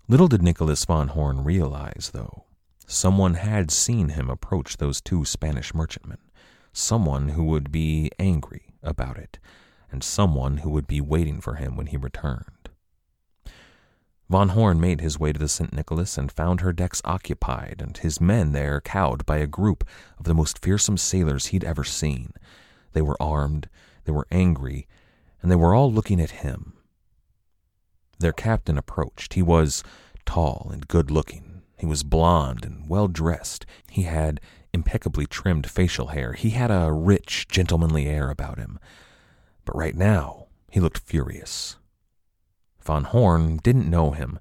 Little 0.09 0.29
did 0.29 0.43
Nicholas 0.43 0.85
von 0.85 1.09
Horn 1.09 1.45
realize, 1.45 2.11
though, 2.13 2.45
someone 2.91 3.35
had 3.35 3.71
seen 3.71 4.11
him 4.11 4.29
approach 4.29 4.77
those 4.77 5.01
two 5.01 5.25
Spanish 5.25 5.73
merchantmen, 5.73 6.19
someone 6.73 7.31
who 7.31 7.45
would 7.45 7.71
be 7.71 8.11
angry 8.19 8.75
about 8.83 9.17
it, 9.17 9.39
and 9.91 10.03
someone 10.03 10.59
who 10.59 10.71
would 10.71 10.87
be 10.87 11.01
waiting 11.01 11.41
for 11.41 11.55
him 11.55 11.77
when 11.77 11.87
he 11.87 11.97
returned. 11.97 12.69
Von 14.29 14.51
Horn 14.51 14.81
made 14.81 15.01
his 15.01 15.19
way 15.19 15.33
to 15.33 15.39
the 15.39 15.49
St. 15.49 15.73
Nicholas 15.73 16.17
and 16.17 16.31
found 16.31 16.61
her 16.61 16.73
decks 16.73 17.03
occupied 17.05 17.81
and 17.81 17.97
his 17.97 18.21
men 18.21 18.53
there 18.53 18.81
cowed 18.81 19.27
by 19.27 19.39
a 19.39 19.47
group 19.47 19.85
of 20.19 20.25
the 20.25 20.35
most 20.35 20.61
fearsome 20.61 20.97
sailors 20.97 21.47
he'd 21.47 21.65
ever 21.65 21.83
seen. 21.83 22.33
They 22.93 23.03
were 23.03 23.21
armed, 23.21 23.69
they 24.05 24.13
were 24.13 24.29
angry, 24.31 24.87
and 25.43 25.51
they 25.51 25.57
were 25.57 25.75
all 25.75 25.93
looking 25.93 26.21
at 26.21 26.31
him. 26.31 26.75
Their 28.21 28.33
captain 28.33 28.79
approached. 28.79 29.35
He 29.35 29.43
was 29.43 29.83
tall 30.25 30.71
and 30.73 30.87
good 30.87 31.11
looking. 31.11 31.50
He 31.81 31.87
was 31.87 32.03
blond 32.03 32.67
and 32.67 32.87
well 32.91 33.09
dressed. 33.09 33.65
He 33.91 34.03
had 34.03 34.39
impeccably 34.75 35.25
trimmed 35.25 35.69
facial 35.69 36.09
hair. 36.09 36.35
He 36.35 36.51
had 36.51 36.71
a 36.71 36.93
rich, 36.93 37.49
gentlemanly 37.49 38.07
air 38.07 38.29
about 38.29 38.59
him. 38.59 38.79
But 39.65 39.77
right 39.77 39.97
now, 39.97 40.49
he 40.71 40.79
looked 40.79 40.99
furious. 40.99 41.77
Von 42.83 43.05
Horn 43.05 43.57
didn't 43.63 43.89
know 43.89 44.11
him, 44.11 44.39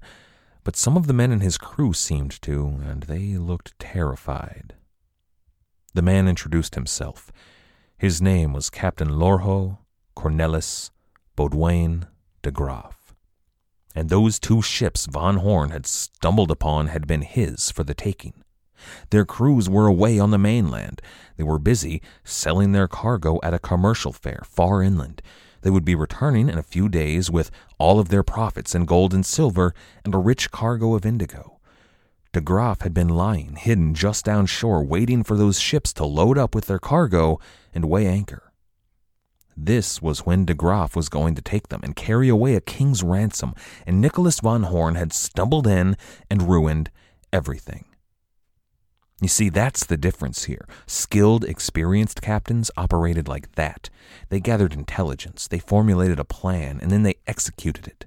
but 0.64 0.76
some 0.76 0.98
of 0.98 1.06
the 1.06 1.14
men 1.14 1.32
in 1.32 1.40
his 1.40 1.56
crew 1.56 1.94
seemed 1.94 2.42
to, 2.42 2.78
and 2.84 3.04
they 3.04 3.38
looked 3.38 3.78
terrified. 3.78 4.74
The 5.94 6.02
man 6.02 6.28
introduced 6.28 6.74
himself. 6.74 7.32
His 7.96 8.20
name 8.20 8.52
was 8.52 8.68
Captain 8.68 9.08
Lorho 9.08 9.78
Cornelis 10.14 10.90
Baudouin 11.38 12.06
de 12.42 12.50
Graaf. 12.50 12.99
And 13.94 14.08
those 14.08 14.38
two 14.38 14.62
ships 14.62 15.06
Von 15.06 15.38
Horn 15.38 15.70
had 15.70 15.86
stumbled 15.86 16.50
upon 16.50 16.88
had 16.88 17.06
been 17.06 17.22
his 17.22 17.70
for 17.70 17.84
the 17.84 17.94
taking. 17.94 18.34
Their 19.10 19.24
crews 19.24 19.68
were 19.68 19.86
away 19.86 20.18
on 20.18 20.30
the 20.30 20.38
mainland. 20.38 21.02
They 21.36 21.44
were 21.44 21.58
busy 21.58 22.00
selling 22.24 22.72
their 22.72 22.88
cargo 22.88 23.38
at 23.42 23.54
a 23.54 23.58
commercial 23.58 24.12
fair 24.12 24.42
far 24.44 24.82
inland. 24.82 25.22
They 25.62 25.70
would 25.70 25.84
be 25.84 25.94
returning 25.94 26.48
in 26.48 26.56
a 26.56 26.62
few 26.62 26.88
days 26.88 27.30
with 27.30 27.50
all 27.78 27.98
of 28.00 28.08
their 28.08 28.22
profits 28.22 28.74
in 28.74 28.86
gold 28.86 29.12
and 29.12 29.26
silver 29.26 29.74
and 30.04 30.14
a 30.14 30.18
rich 30.18 30.50
cargo 30.50 30.94
of 30.94 31.04
indigo. 31.04 31.58
De 32.32 32.40
Graaf 32.40 32.82
had 32.82 32.94
been 32.94 33.08
lying 33.08 33.56
hidden 33.56 33.92
just 33.92 34.24
down 34.24 34.46
shore, 34.46 34.84
waiting 34.84 35.24
for 35.24 35.36
those 35.36 35.58
ships 35.58 35.92
to 35.92 36.04
load 36.04 36.38
up 36.38 36.54
with 36.54 36.66
their 36.66 36.78
cargo 36.78 37.40
and 37.74 37.86
weigh 37.86 38.06
anchor. 38.06 38.49
This 39.62 40.00
was 40.00 40.24
when 40.24 40.46
de 40.46 40.54
Graaf 40.54 40.96
was 40.96 41.10
going 41.10 41.34
to 41.34 41.42
take 41.42 41.68
them 41.68 41.80
and 41.82 41.94
carry 41.94 42.30
away 42.30 42.54
a 42.54 42.62
king's 42.62 43.02
ransom, 43.02 43.54
and 43.86 44.00
Nicholas 44.00 44.40
von 44.40 44.62
Horn 44.62 44.94
had 44.94 45.12
stumbled 45.12 45.66
in 45.66 45.98
and 46.30 46.48
ruined 46.48 46.90
everything. 47.30 47.84
You 49.20 49.28
see, 49.28 49.50
that's 49.50 49.84
the 49.84 49.98
difference 49.98 50.44
here. 50.44 50.66
Skilled, 50.86 51.44
experienced 51.44 52.22
captains 52.22 52.70
operated 52.74 53.28
like 53.28 53.52
that. 53.56 53.90
They 54.30 54.40
gathered 54.40 54.72
intelligence, 54.72 55.46
they 55.46 55.58
formulated 55.58 56.18
a 56.18 56.24
plan, 56.24 56.78
and 56.80 56.90
then 56.90 57.02
they 57.02 57.16
executed 57.26 57.86
it. 57.86 58.06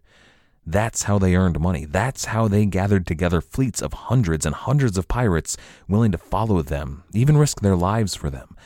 That's 0.66 1.04
how 1.04 1.20
they 1.20 1.36
earned 1.36 1.60
money. 1.60 1.86
That's 1.86 2.26
how 2.26 2.48
they 2.48 2.66
gathered 2.66 3.06
together 3.06 3.42
fleets 3.42 3.80
of 3.80 3.94
hundreds 3.94 4.48
and 4.48 4.56
hundreds 4.56 4.98
of 4.98 5.08
pirates 5.08 5.56
willing 5.88 6.14
to 6.14 6.18
follow 6.18 6.64
them, 6.64 7.04
even 7.14 7.38
risk 7.38 7.62
their 7.62 7.76
lives 7.76 8.16
for 8.16 8.32
them. 8.32 8.58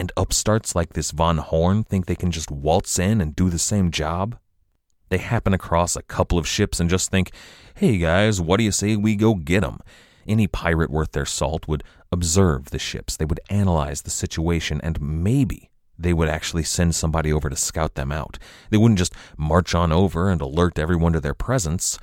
And 0.00 0.12
upstarts 0.16 0.74
like 0.74 0.92
this 0.92 1.10
Von 1.10 1.38
Horn 1.38 1.84
think 1.84 2.06
they 2.06 2.14
can 2.14 2.30
just 2.30 2.50
waltz 2.50 2.98
in 2.98 3.20
and 3.20 3.34
do 3.34 3.50
the 3.50 3.58
same 3.58 3.90
job? 3.90 4.38
They 5.08 5.18
happen 5.18 5.54
across 5.54 5.96
a 5.96 6.02
couple 6.02 6.38
of 6.38 6.46
ships 6.46 6.78
and 6.78 6.88
just 6.88 7.10
think, 7.10 7.32
hey 7.74 7.98
guys, 7.98 8.40
what 8.40 8.58
do 8.58 8.64
you 8.64 8.72
say 8.72 8.94
we 8.94 9.16
go 9.16 9.34
get 9.34 9.64
'em? 9.64 9.80
Any 10.26 10.46
pirate 10.46 10.90
worth 10.90 11.12
their 11.12 11.24
salt 11.24 11.66
would 11.66 11.82
observe 12.12 12.70
the 12.70 12.78
ships, 12.78 13.16
they 13.16 13.24
would 13.24 13.40
analyze 13.48 14.02
the 14.02 14.10
situation, 14.10 14.80
and 14.82 15.00
maybe 15.00 15.70
they 15.98 16.12
would 16.12 16.28
actually 16.28 16.62
send 16.62 16.94
somebody 16.94 17.32
over 17.32 17.50
to 17.50 17.56
scout 17.56 17.94
them 17.94 18.12
out. 18.12 18.38
They 18.70 18.76
wouldn't 18.76 18.98
just 18.98 19.14
march 19.36 19.74
on 19.74 19.90
over 19.90 20.30
and 20.30 20.40
alert 20.40 20.78
everyone 20.78 21.14
to 21.14 21.20
their 21.20 21.34
presence. 21.34 21.98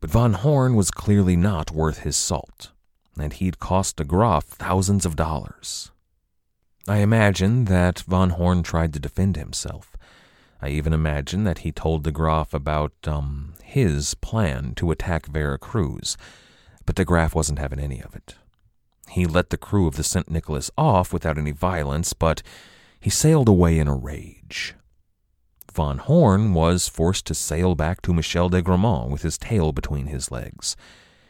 But 0.00 0.10
Von 0.10 0.34
Horn 0.34 0.74
was 0.74 0.90
clearly 0.90 1.36
not 1.36 1.70
worth 1.70 2.00
his 2.00 2.16
salt, 2.16 2.72
and 3.18 3.32
he'd 3.32 3.58
cost 3.58 3.96
de 3.96 4.04
Graaf 4.04 4.44
thousands 4.44 5.06
of 5.06 5.16
dollars. 5.16 5.90
I 6.88 6.98
imagine 6.98 7.66
that 7.66 8.00
Von 8.00 8.30
Horn 8.30 8.62
tried 8.62 8.92
to 8.94 9.00
defend 9.00 9.36
himself. 9.36 9.96
I 10.62 10.68
even 10.70 10.92
imagine 10.92 11.44
that 11.44 11.58
he 11.58 11.72
told 11.72 12.04
de 12.04 12.10
Graaf 12.10 12.52
about, 12.54 12.92
um, 13.06 13.54
his 13.62 14.14
plan 14.14 14.74
to 14.76 14.90
attack 14.90 15.26
Vera 15.26 15.58
Cruz, 15.58 16.16
but 16.86 16.96
de 16.96 17.04
Graaf 17.04 17.34
wasn't 17.34 17.58
having 17.58 17.78
any 17.78 18.02
of 18.02 18.14
it. 18.14 18.34
He 19.10 19.26
let 19.26 19.50
the 19.50 19.56
crew 19.56 19.86
of 19.86 19.96
the 19.96 20.04
St. 20.04 20.30
Nicholas 20.30 20.70
off 20.78 21.12
without 21.12 21.38
any 21.38 21.50
violence, 21.50 22.12
but 22.12 22.42
he 23.00 23.10
sailed 23.10 23.48
away 23.48 23.78
in 23.78 23.88
a 23.88 23.94
rage. 23.94 24.74
Von 25.72 25.98
Horn 25.98 26.54
was 26.54 26.88
forced 26.88 27.26
to 27.26 27.34
sail 27.34 27.74
back 27.74 28.02
to 28.02 28.14
Michel 28.14 28.48
de 28.48 28.62
Gramont 28.62 29.10
with 29.10 29.22
his 29.22 29.38
tail 29.38 29.72
between 29.72 30.06
his 30.06 30.30
legs. 30.30 30.76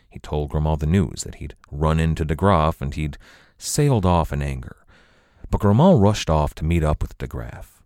He 0.08 0.18
told 0.18 0.50
Gramont 0.50 0.80
the 0.80 0.86
news 0.86 1.22
that 1.24 1.36
he'd 1.36 1.54
run 1.70 2.00
into 2.00 2.24
de 2.24 2.34
Graaf 2.34 2.80
and 2.80 2.94
he'd 2.94 3.18
sailed 3.58 4.06
off 4.06 4.32
in 4.32 4.42
anger. 4.42 4.76
But 5.50 5.60
Gramont 5.60 6.00
rushed 6.00 6.30
off 6.30 6.54
to 6.56 6.64
meet 6.64 6.84
up 6.84 7.02
with 7.02 7.18
de 7.18 7.26
Graaf. 7.26 7.82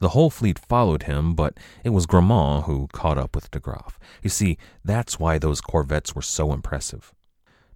The 0.00 0.10
whole 0.10 0.30
fleet 0.30 0.58
followed 0.58 1.04
him, 1.04 1.34
but 1.34 1.56
it 1.84 1.90
was 1.90 2.06
Gramont 2.06 2.64
who 2.64 2.88
caught 2.92 3.16
up 3.16 3.34
with 3.34 3.50
de 3.50 3.60
Graaf. 3.60 3.98
You 4.22 4.30
see, 4.30 4.58
that's 4.84 5.18
why 5.18 5.38
those 5.38 5.60
corvettes 5.60 6.14
were 6.14 6.22
so 6.22 6.52
impressive. 6.52 7.14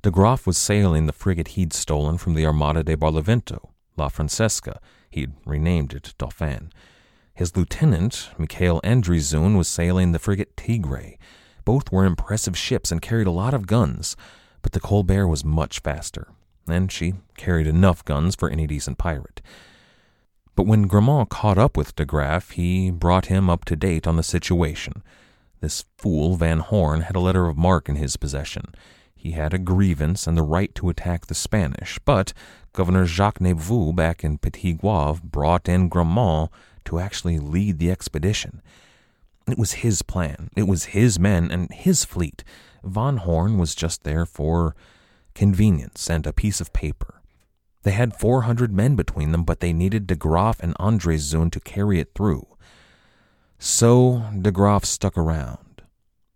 De 0.03 0.11
Graaf 0.11 0.47
was 0.47 0.59
sailing 0.59 1.07
the 1.07 1.12
frigate 1.12 1.49
he'd 1.49 1.72
stolen 1.72 2.18
from 2.18 2.34
the 2.34 2.45
Armada 2.45 2.82
de 2.82 2.97
Barlovento, 2.97 3.70
La 3.97 4.09
Francesca. 4.09 4.80
He'd 5.11 5.32
renamed 5.47 5.95
it 5.95 6.14
Dauphin. 6.18 6.70
His 7.34 7.57
lieutenant, 7.57 8.30
Mikhail 8.36 8.80
Andrieszoon, 8.82 9.57
was 9.57 9.68
sailing 9.68 10.12
the 10.12 10.18
frigate 10.18 10.57
Tigre. 10.57 11.16
Both 11.64 11.93
were 11.93 12.05
impressive 12.05 12.59
ships 12.59 12.91
and 12.91 13.01
carried 13.01 13.28
a 13.28 13.32
lot 13.32 13.55
of 13.55 13.66
guns, 13.66 14.16
but 14.62 14.72
the 14.72 14.80
Colbert 14.80 15.28
was 15.28 15.45
much 15.45 15.80
faster, 15.80 16.28
and 16.68 16.90
she 16.90 17.14
carried 17.36 17.66
enough 17.66 18.04
guns 18.04 18.34
for 18.34 18.50
any 18.50 18.66
decent 18.66 18.98
pirate. 18.98 19.40
But 20.54 20.66
when 20.66 20.88
Gramont 20.88 21.28
caught 21.28 21.56
up 21.56 21.76
with 21.76 21.94
de 21.94 22.04
Graaf, 22.04 22.50
he 22.50 22.90
brought 22.90 23.26
him 23.26 23.48
up 23.48 23.64
to 23.66 23.76
date 23.76 24.06
on 24.06 24.16
the 24.16 24.22
situation. 24.22 25.02
This 25.60 25.84
fool 25.96 26.36
Van 26.36 26.58
Horn 26.58 27.02
had 27.02 27.16
a 27.16 27.20
letter 27.20 27.46
of 27.46 27.56
marque 27.56 27.88
in 27.88 27.96
his 27.96 28.16
possession. 28.16 28.74
He 29.14 29.32
had 29.32 29.52
a 29.52 29.58
grievance 29.58 30.26
and 30.26 30.36
the 30.36 30.42
right 30.42 30.74
to 30.76 30.88
attack 30.88 31.26
the 31.26 31.34
Spanish, 31.34 31.98
but 32.04 32.32
Governor 32.72 33.06
Jacques 33.06 33.40
Nepveux 33.40 33.92
back 33.92 34.22
in 34.22 34.38
Petit 34.38 34.74
Goave 34.74 35.22
brought 35.22 35.68
in 35.68 35.88
Gramont 35.88 36.50
to 36.84 37.00
actually 37.00 37.38
lead 37.38 37.78
the 37.78 37.90
expedition. 37.90 38.62
It 39.48 39.58
was 39.58 39.84
his 39.84 40.02
plan, 40.02 40.50
it 40.56 40.68
was 40.68 40.86
his 40.86 41.18
men 41.18 41.50
and 41.50 41.72
his 41.72 42.04
fleet. 42.04 42.44
Von 42.84 43.18
Horn 43.18 43.58
was 43.58 43.74
just 43.74 44.04
there 44.04 44.26
for 44.26 44.76
convenience 45.34 46.08
and 46.10 46.26
a 46.26 46.32
piece 46.32 46.60
of 46.60 46.72
paper. 46.72 47.22
They 47.82 47.92
had 47.92 48.16
400 48.16 48.72
men 48.72 48.96
between 48.96 49.32
them, 49.32 49.44
but 49.44 49.60
they 49.60 49.72
needed 49.72 50.06
de 50.06 50.16
Graaf 50.16 50.60
and 50.60 50.74
Andrieszoon 50.78 51.50
to 51.52 51.60
carry 51.60 52.00
it 52.00 52.10
through. 52.14 52.46
So 53.58 54.24
de 54.40 54.50
Graaf 54.50 54.84
stuck 54.84 55.16
around. 55.16 55.82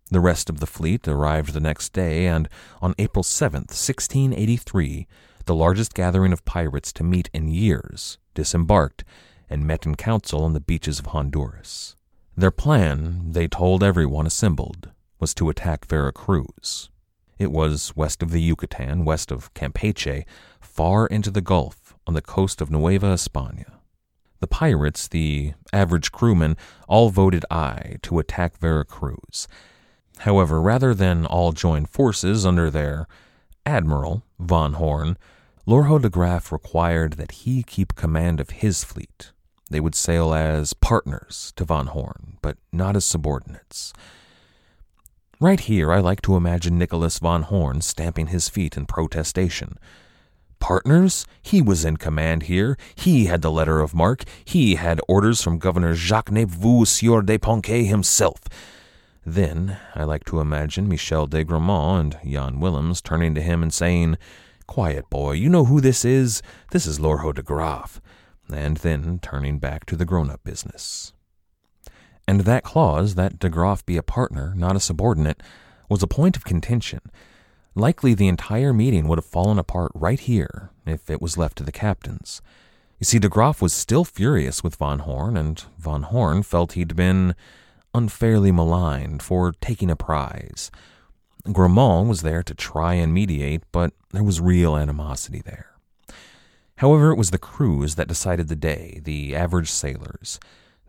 The 0.09 0.19
rest 0.19 0.49
of 0.49 0.59
the 0.59 0.67
fleet 0.67 1.07
arrived 1.07 1.53
the 1.53 1.59
next 1.59 1.93
day, 1.93 2.27
and 2.27 2.47
on 2.81 2.93
April 2.99 3.23
7th, 3.23 3.71
1683, 3.73 5.07
the 5.45 5.55
largest 5.55 5.93
gathering 5.93 6.31
of 6.31 6.45
pirates 6.45 6.93
to 6.93 7.03
meet 7.03 7.29
in 7.33 7.47
years 7.47 8.17
disembarked 8.33 9.03
and 9.49 9.67
met 9.67 9.85
in 9.85 9.95
council 9.95 10.43
on 10.43 10.53
the 10.53 10.59
beaches 10.59 10.99
of 10.99 11.07
Honduras. 11.07 11.95
Their 12.35 12.51
plan, 12.51 13.31
they 13.31 13.47
told 13.47 13.83
everyone 13.83 14.25
assembled, 14.25 14.89
was 15.19 15.33
to 15.35 15.49
attack 15.49 15.85
Vera 15.85 16.11
Cruz. 16.11 16.89
It 17.37 17.51
was 17.51 17.95
west 17.95 18.21
of 18.21 18.31
the 18.31 18.41
Yucatan, 18.41 19.05
west 19.05 19.31
of 19.31 19.53
Campeche, 19.53 20.25
far 20.61 21.07
into 21.07 21.31
the 21.31 21.41
Gulf 21.41 21.95
on 22.05 22.13
the 22.13 22.21
coast 22.21 22.61
of 22.61 22.71
Nueva 22.71 23.07
España. 23.07 23.73
The 24.39 24.47
pirates, 24.47 25.07
the 25.07 25.53
average 25.71 26.11
crewmen, 26.11 26.57
all 26.87 27.09
voted 27.09 27.45
aye 27.49 27.95
to 28.01 28.19
attack 28.19 28.57
Vera 28.57 28.83
Cruz. 28.83 29.47
However, 30.19 30.61
rather 30.61 30.93
than 30.93 31.25
all 31.25 31.53
join 31.53 31.85
forces 31.85 32.45
under 32.45 32.69
their 32.69 33.07
admiral, 33.65 34.23
Von 34.39 34.73
Horn, 34.73 35.17
Lorho 35.65 36.01
de 36.01 36.09
Graaf 36.09 36.51
required 36.51 37.13
that 37.13 37.31
he 37.31 37.63
keep 37.63 37.95
command 37.95 38.41
of 38.41 38.49
his 38.49 38.83
fleet. 38.83 39.31
They 39.69 39.79
would 39.79 39.95
sail 39.95 40.33
as 40.33 40.73
partners 40.73 41.53
to 41.55 41.63
Von 41.63 41.87
Horn, 41.87 42.37
but 42.41 42.57
not 42.71 42.97
as 42.97 43.05
subordinates. 43.05 43.93
Right 45.43 45.59
here, 45.59 45.91
I 45.91 45.99
like 45.99 46.21
to 46.21 46.37
imagine 46.37 46.77
Nicholas 46.77 47.19
von 47.19 47.43
Horn 47.43 47.81
stamping 47.81 48.27
his 48.27 48.47
feet 48.47 48.77
in 48.77 48.85
protestation. 48.85 49.77
Partners? 50.59 51.25
He 51.41 51.61
was 51.61 51.83
in 51.83 51.97
command 51.97 52.43
here. 52.43 52.77
He 52.95 53.25
had 53.25 53.41
the 53.41 53.51
letter 53.51 53.81
of 53.81 53.93
marque. 53.93 54.23
He 54.45 54.75
had 54.75 55.01
orders 55.05 55.41
from 55.41 55.57
Governor 55.57 55.95
Jacques 55.95 56.31
Nepveux 56.31 56.85
Sieur 56.85 57.21
de 57.21 57.37
Pouançay 57.37 57.85
himself. 57.85 58.39
Then 59.25 59.75
I 59.95 60.05
like 60.05 60.23
to 60.27 60.39
imagine 60.39 60.87
Michel 60.87 61.27
de 61.27 61.43
Gramont 61.43 61.99
and 61.99 62.31
Jan 62.31 62.61
Willems 62.61 63.01
turning 63.01 63.35
to 63.35 63.41
him 63.41 63.61
and 63.61 63.73
saying, 63.73 64.17
Quiet, 64.65 65.09
boy, 65.09 65.33
you 65.33 65.49
know 65.49 65.65
who 65.65 65.81
this 65.81 66.05
is? 66.05 66.41
This 66.71 66.85
is 66.85 66.99
Lorho 66.99 67.35
de 67.35 67.43
Graaf. 67.43 67.99
And 68.49 68.77
then 68.77 69.19
turning 69.21 69.59
back 69.59 69.85
to 69.87 69.97
the 69.97 70.05
grown 70.05 70.29
up 70.29 70.45
business. 70.45 71.11
And 72.27 72.41
that 72.41 72.63
clause, 72.63 73.15
that 73.15 73.39
de 73.39 73.49
Graaf 73.49 73.85
be 73.85 73.97
a 73.97 74.03
partner, 74.03 74.53
not 74.55 74.75
a 74.75 74.79
subordinate, 74.79 75.41
was 75.89 76.01
a 76.01 76.07
point 76.07 76.37
of 76.37 76.45
contention. 76.45 77.01
Likely 77.75 78.13
the 78.13 78.27
entire 78.27 78.73
meeting 78.73 79.07
would 79.07 79.17
have 79.17 79.25
fallen 79.25 79.59
apart 79.59 79.91
right 79.93 80.19
here 80.19 80.69
if 80.85 81.09
it 81.09 81.21
was 81.21 81.37
left 81.37 81.57
to 81.57 81.63
the 81.63 81.71
captains. 81.71 82.41
You 82.99 83.05
see, 83.05 83.19
de 83.19 83.27
Graaf 83.27 83.61
was 83.61 83.73
still 83.73 84.05
furious 84.05 84.63
with 84.63 84.75
Von 84.75 84.99
Horn, 84.99 85.35
and 85.35 85.63
Von 85.77 86.03
Horn 86.03 86.43
felt 86.43 86.73
he'd 86.73 86.95
been 86.95 87.35
unfairly 87.93 88.51
maligned 88.51 89.21
for 89.21 89.51
taking 89.59 89.91
a 89.91 89.95
prize. 89.95 90.71
Gramont 91.45 92.07
was 92.07 92.21
there 92.21 92.43
to 92.43 92.53
try 92.53 92.93
and 92.93 93.13
mediate, 93.13 93.63
but 93.71 93.93
there 94.11 94.23
was 94.23 94.39
real 94.39 94.77
animosity 94.77 95.41
there. 95.43 95.71
However, 96.77 97.11
it 97.11 97.17
was 97.17 97.31
the 97.31 97.37
crews 97.37 97.95
that 97.95 98.07
decided 98.07 98.47
the 98.47 98.55
day, 98.55 99.01
the 99.03 99.35
average 99.35 99.69
sailors. 99.69 100.39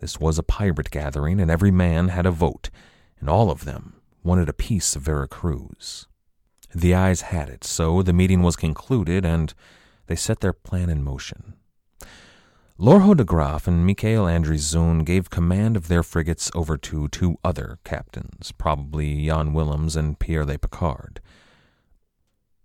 This 0.05 0.21
was 0.21 0.39
a 0.39 0.43
pirate 0.43 0.91
gathering, 0.91 1.41
and 1.41 1.51
every 1.51 1.71
man 1.71 2.09
had 2.09 2.27
a 2.27 2.31
vote, 2.31 2.69
and 3.19 3.31
all 3.31 3.51
of 3.51 3.65
them 3.65 4.03
wanted 4.23 4.51
a 4.51 4.53
piece 4.53 4.95
of 4.95 5.01
Vera 5.01 5.27
Cruz. 5.27 6.09
The 6.75 6.95
ayes 6.95 7.23
had 7.23 7.49
it, 7.49 7.65
so 7.65 8.03
the 8.03 8.13
meeting 8.13 8.43
was 8.43 8.55
concluded, 8.55 9.25
and 9.25 9.55
they 10.07 10.15
set 10.15 10.41
their 10.41 10.53
plan 10.53 10.91
in 10.91 11.03
motion. 11.03 11.55
Lorho 12.79 13.17
de 13.17 13.25
Graaf 13.25 13.67
and 13.67 13.87
Mikhail 13.87 14.27
Andrieszoon 14.27 15.07
gave 15.07 15.31
command 15.31 15.75
of 15.75 15.89
their 15.89 16.03
frigates 16.03 16.51
over 16.55 16.77
to 16.77 17.09
two 17.09 17.39
other 17.43 17.79
captains, 17.83 18.53
probably 18.53 19.25
Jan 19.25 19.55
Willems 19.55 19.97
and 19.97 20.19
Pierre 20.19 20.45
Le 20.45 20.59
Picard. 20.59 21.23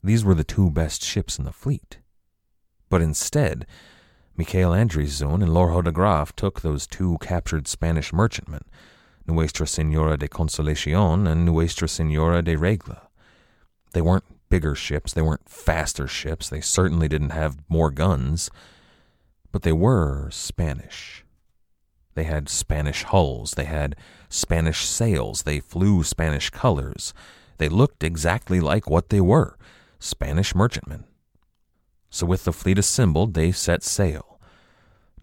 These 0.03 0.25
were 0.25 0.35
the 0.35 0.43
two 0.43 0.69
best 0.69 1.05
ships 1.05 1.39
in 1.39 1.45
the 1.45 1.53
fleet. 1.53 1.99
But 2.89 3.01
instead, 3.01 3.65
Mikhail 4.39 4.71
Andrieszoon 4.71 5.43
and 5.43 5.51
Lorho 5.51 5.83
de 5.83 5.91
Graaf 5.91 6.35
took 6.35 6.61
those 6.61 6.87
two 6.87 7.17
captured 7.21 7.67
Spanish 7.67 8.11
merchantmen, 8.11 8.63
Nuestra 9.27 9.67
Senora 9.67 10.17
de 10.17 10.27
Consolacion 10.27 11.27
and 11.27 11.45
Nuestra 11.45 11.87
Senora 11.87 12.41
de 12.41 12.55
Regla. 12.55 13.09
They 13.93 14.01
weren't 14.01 14.49
bigger 14.49 14.73
ships, 14.73 15.13
they 15.13 15.21
weren't 15.21 15.47
faster 15.47 16.07
ships, 16.07 16.49
they 16.49 16.61
certainly 16.61 17.07
didn't 17.07 17.31
have 17.31 17.57
more 17.69 17.91
guns 17.91 18.49
but 19.51 19.63
they 19.63 19.71
were 19.71 20.29
Spanish. 20.31 21.25
They 22.15 22.23
had 22.23 22.49
Spanish 22.49 23.03
hulls, 23.03 23.51
they 23.51 23.65
had 23.65 23.95
Spanish 24.29 24.85
sails, 24.85 25.43
they 25.43 25.59
flew 25.59 26.03
Spanish 26.03 26.49
colors. 26.49 27.13
They 27.57 27.69
looked 27.69 28.03
exactly 28.03 28.59
like 28.59 28.89
what 28.89 29.09
they 29.09 29.21
were 29.21 29.57
Spanish 29.99 30.53
merchantmen. 30.55 31.05
So, 32.09 32.25
with 32.25 32.43
the 32.43 32.53
fleet 32.53 32.79
assembled, 32.79 33.33
they 33.33 33.51
set 33.51 33.83
sail. 33.83 34.28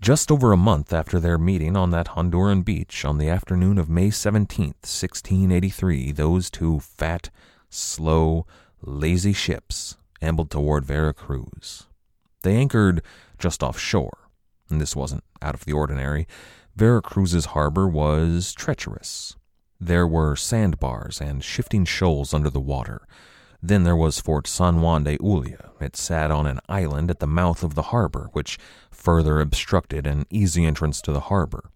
Just 0.00 0.30
over 0.30 0.52
a 0.52 0.58
month 0.58 0.92
after 0.92 1.18
their 1.18 1.38
meeting 1.38 1.76
on 1.76 1.90
that 1.90 2.08
Honduran 2.08 2.64
beach 2.64 3.04
on 3.04 3.16
the 3.16 3.30
afternoon 3.30 3.78
of 3.78 3.88
May 3.88 4.08
17th, 4.08 4.84
1683, 4.84 6.12
those 6.12 6.50
two 6.50 6.80
fat, 6.80 7.30
slow, 7.70 8.46
lazy 8.82 9.32
ships 9.32 9.96
ambled 10.20 10.50
toward 10.50 10.84
Vera 10.84 11.14
Cruz. 11.14 11.86
They 12.42 12.56
anchored 12.56 13.02
just 13.38 13.62
offshore, 13.62 14.28
and 14.68 14.80
this 14.80 14.94
wasn't 14.94 15.24
out 15.40 15.54
of 15.54 15.64
the 15.64 15.72
ordinary. 15.72 16.28
Vera 16.76 17.00
Cruz's 17.00 17.46
harbor 17.46 17.88
was 17.88 18.52
treacherous. 18.52 19.34
There 19.80 20.06
were 20.06 20.36
sandbars 20.36 21.20
and 21.22 21.42
shifting 21.42 21.86
shoals 21.86 22.34
under 22.34 22.50
the 22.50 22.60
water. 22.60 23.06
Then 23.66 23.82
there 23.82 23.96
was 23.96 24.20
Fort 24.20 24.46
San 24.46 24.80
Juan 24.80 25.02
de 25.02 25.18
Ulua. 25.18 25.70
It 25.80 25.96
sat 25.96 26.30
on 26.30 26.46
an 26.46 26.60
island 26.68 27.10
at 27.10 27.18
the 27.18 27.26
mouth 27.26 27.64
of 27.64 27.74
the 27.74 27.90
harbor, 27.90 28.30
which 28.32 28.58
further 28.92 29.40
obstructed 29.40 30.06
an 30.06 30.24
easy 30.30 30.64
entrance 30.64 31.02
to 31.02 31.12
the 31.12 31.26
harbor. 31.32 31.70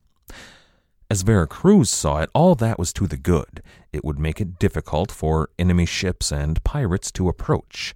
As 1.11 1.23
Vera 1.23 1.49
Cruz 1.49 1.91
saw 1.91 2.21
it, 2.21 2.31
all 2.33 2.55
that 2.55 2.79
was 2.79 2.93
to 2.93 3.09
the 3.09 3.17
good. 3.17 3.61
It 3.93 4.05
would 4.05 4.21
make 4.21 4.41
it 4.41 4.57
difficult 4.61 5.11
for 5.11 5.51
enemy 5.59 5.85
ships 5.85 6.31
and 6.31 6.63
pirates 6.63 7.11
to 7.11 7.29
approach. 7.29 7.93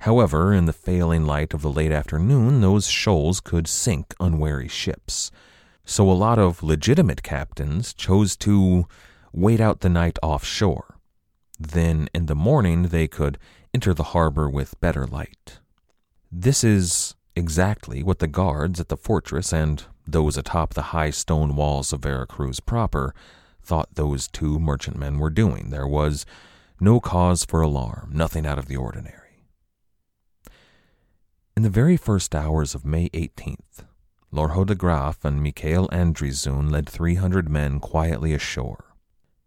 However, 0.00 0.52
in 0.52 0.66
the 0.66 0.74
failing 0.74 1.24
light 1.24 1.54
of 1.54 1.62
the 1.62 1.72
late 1.72 1.92
afternoon, 1.92 2.60
those 2.60 2.88
shoals 2.88 3.40
could 3.40 3.66
sink 3.66 4.14
unwary 4.20 4.68
ships. 4.68 5.30
So 5.86 6.10
a 6.10 6.12
lot 6.12 6.38
of 6.38 6.62
legitimate 6.62 7.22
captains 7.22 7.94
chose 7.94 8.36
to 8.36 8.86
wait 9.32 9.62
out 9.62 9.80
the 9.80 9.88
night 9.88 10.18
offshore. 10.22 10.93
Then 11.58 12.08
in 12.14 12.26
the 12.26 12.34
morning 12.34 12.84
they 12.84 13.06
could 13.06 13.38
enter 13.72 13.94
the 13.94 14.10
harbor 14.14 14.48
with 14.48 14.80
better 14.80 15.06
light. 15.06 15.60
This 16.30 16.64
is 16.64 17.14
exactly 17.36 18.02
what 18.02 18.18
the 18.18 18.26
guards 18.26 18.80
at 18.80 18.88
the 18.88 18.96
fortress 18.96 19.52
and 19.52 19.84
those 20.06 20.36
atop 20.36 20.74
the 20.74 20.90
high 20.94 21.10
stone 21.10 21.56
walls 21.56 21.92
of 21.92 22.00
Vera 22.00 22.26
Cruz 22.26 22.60
proper 22.60 23.14
thought 23.62 23.94
those 23.94 24.28
two 24.28 24.58
merchantmen 24.58 25.18
were 25.18 25.30
doing. 25.30 25.70
There 25.70 25.86
was 25.86 26.26
no 26.80 27.00
cause 27.00 27.44
for 27.44 27.62
alarm, 27.62 28.10
nothing 28.12 28.46
out 28.46 28.58
of 28.58 28.66
the 28.66 28.76
ordinary. 28.76 29.20
In 31.56 31.62
the 31.62 31.70
very 31.70 31.96
first 31.96 32.34
hours 32.34 32.74
of 32.74 32.84
May 32.84 33.08
18th, 33.10 33.84
Lorho 34.32 34.66
de 34.66 34.74
Graaf 34.74 35.24
and 35.24 35.42
Mikhail 35.42 35.88
Andrieszoon 35.88 36.70
led 36.70 36.88
300 36.88 37.48
men 37.48 37.78
quietly 37.78 38.34
ashore. 38.34 38.93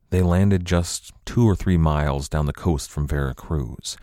They 0.09 0.21
landed 0.21 0.65
just 0.65 1.11
two 1.25 1.47
or 1.47 1.55
three 1.55 1.77
miles 1.77 2.29
down 2.29 2.45
the 2.45 2.53
coast 2.53 2.89
from 2.89 3.07
Vera 3.07 3.33
Cruz. 3.33 3.97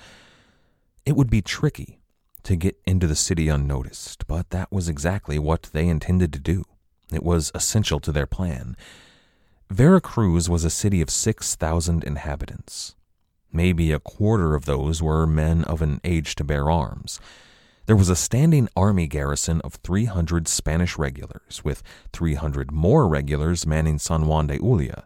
It 1.07 1.17
would 1.17 1.31
be 1.31 1.43
tricky 1.43 2.01
to 2.43 2.57
get 2.57 2.79
into 2.87 3.07
the 3.07 3.17
city 3.17 3.49
unnoticed, 3.49 4.27
but 4.27 4.51
that 4.51 4.71
was 4.71 4.89
exactly 4.89 5.39
what 5.39 5.71
they 5.73 5.89
intended 5.89 6.33
to 6.35 6.39
do. 6.39 6.65
It 7.13 7.23
was 7.23 7.51
essential 7.55 8.01
to 8.01 8.13
their 8.13 8.27
plan. 8.27 8.77
Vera 9.71 10.01
Cruz 10.01 10.49
was 10.49 10.65
a 10.65 10.71
city 10.71 11.01
of 11.01 11.11
6,000 11.11 12.05
inhabitants. 12.05 12.95
Maybe 13.53 13.93
a 13.93 14.01
quarter 14.01 14.55
of 14.55 14.67
those 14.67 15.03
were 15.03 15.27
men 15.27 15.65
of 15.65 15.81
an 15.81 16.01
age 16.05 16.35
to 16.37 16.45
bear 16.45 16.71
arms. 16.71 17.19
There 17.87 17.97
was 17.97 18.09
a 18.09 18.17
standing 18.17 18.69
army 18.77 19.07
garrison 19.07 19.61
of 19.63 19.75
300 19.75 20.49
Spanish 20.49 20.99
regulars, 20.99 21.63
with 21.65 21.83
300 22.13 22.73
more 22.73 23.07
regulars 23.07 23.67
manning 23.67 23.99
San 23.99 24.27
Juan 24.27 24.49
de 24.49 24.59
Ulua. 24.59 25.05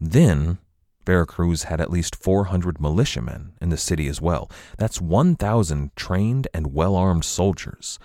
Then, 0.00 0.58
Veracruz 1.04 1.64
had 1.64 1.80
at 1.80 1.90
least 1.90 2.16
400 2.16 2.80
militiamen 2.80 3.54
in 3.60 3.70
the 3.70 3.76
city 3.76 4.08
as 4.08 4.20
well. 4.20 4.50
That's 4.76 5.00
1,000 5.00 5.90
trained 5.96 6.48
and 6.52 6.74
well 6.74 6.94
armed 6.94 7.24
soldiers. 7.24 7.98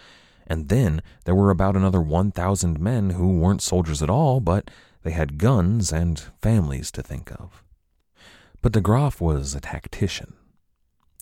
And 0.48 0.70
then 0.70 1.02
there 1.26 1.36
were 1.36 1.50
about 1.50 1.76
another 1.76 2.02
1,000 2.02 2.80
men 2.80 3.12
who 3.12 3.38
weren't 3.40 3.62
soldiers 3.62 4.02
at 4.02 4.10
all, 4.10 4.40
but 4.40 4.72
they 5.04 5.12
had 5.12 5.38
guns 5.38 5.92
and 5.92 6.20
families 6.42 6.92
to 6.92 7.04
think 7.04 7.32
of. 7.32 7.64
But 8.62 8.72
de 8.72 8.82
Graaf 8.82 9.20
was 9.20 9.54
a 9.54 9.60
tactician. 9.60 10.34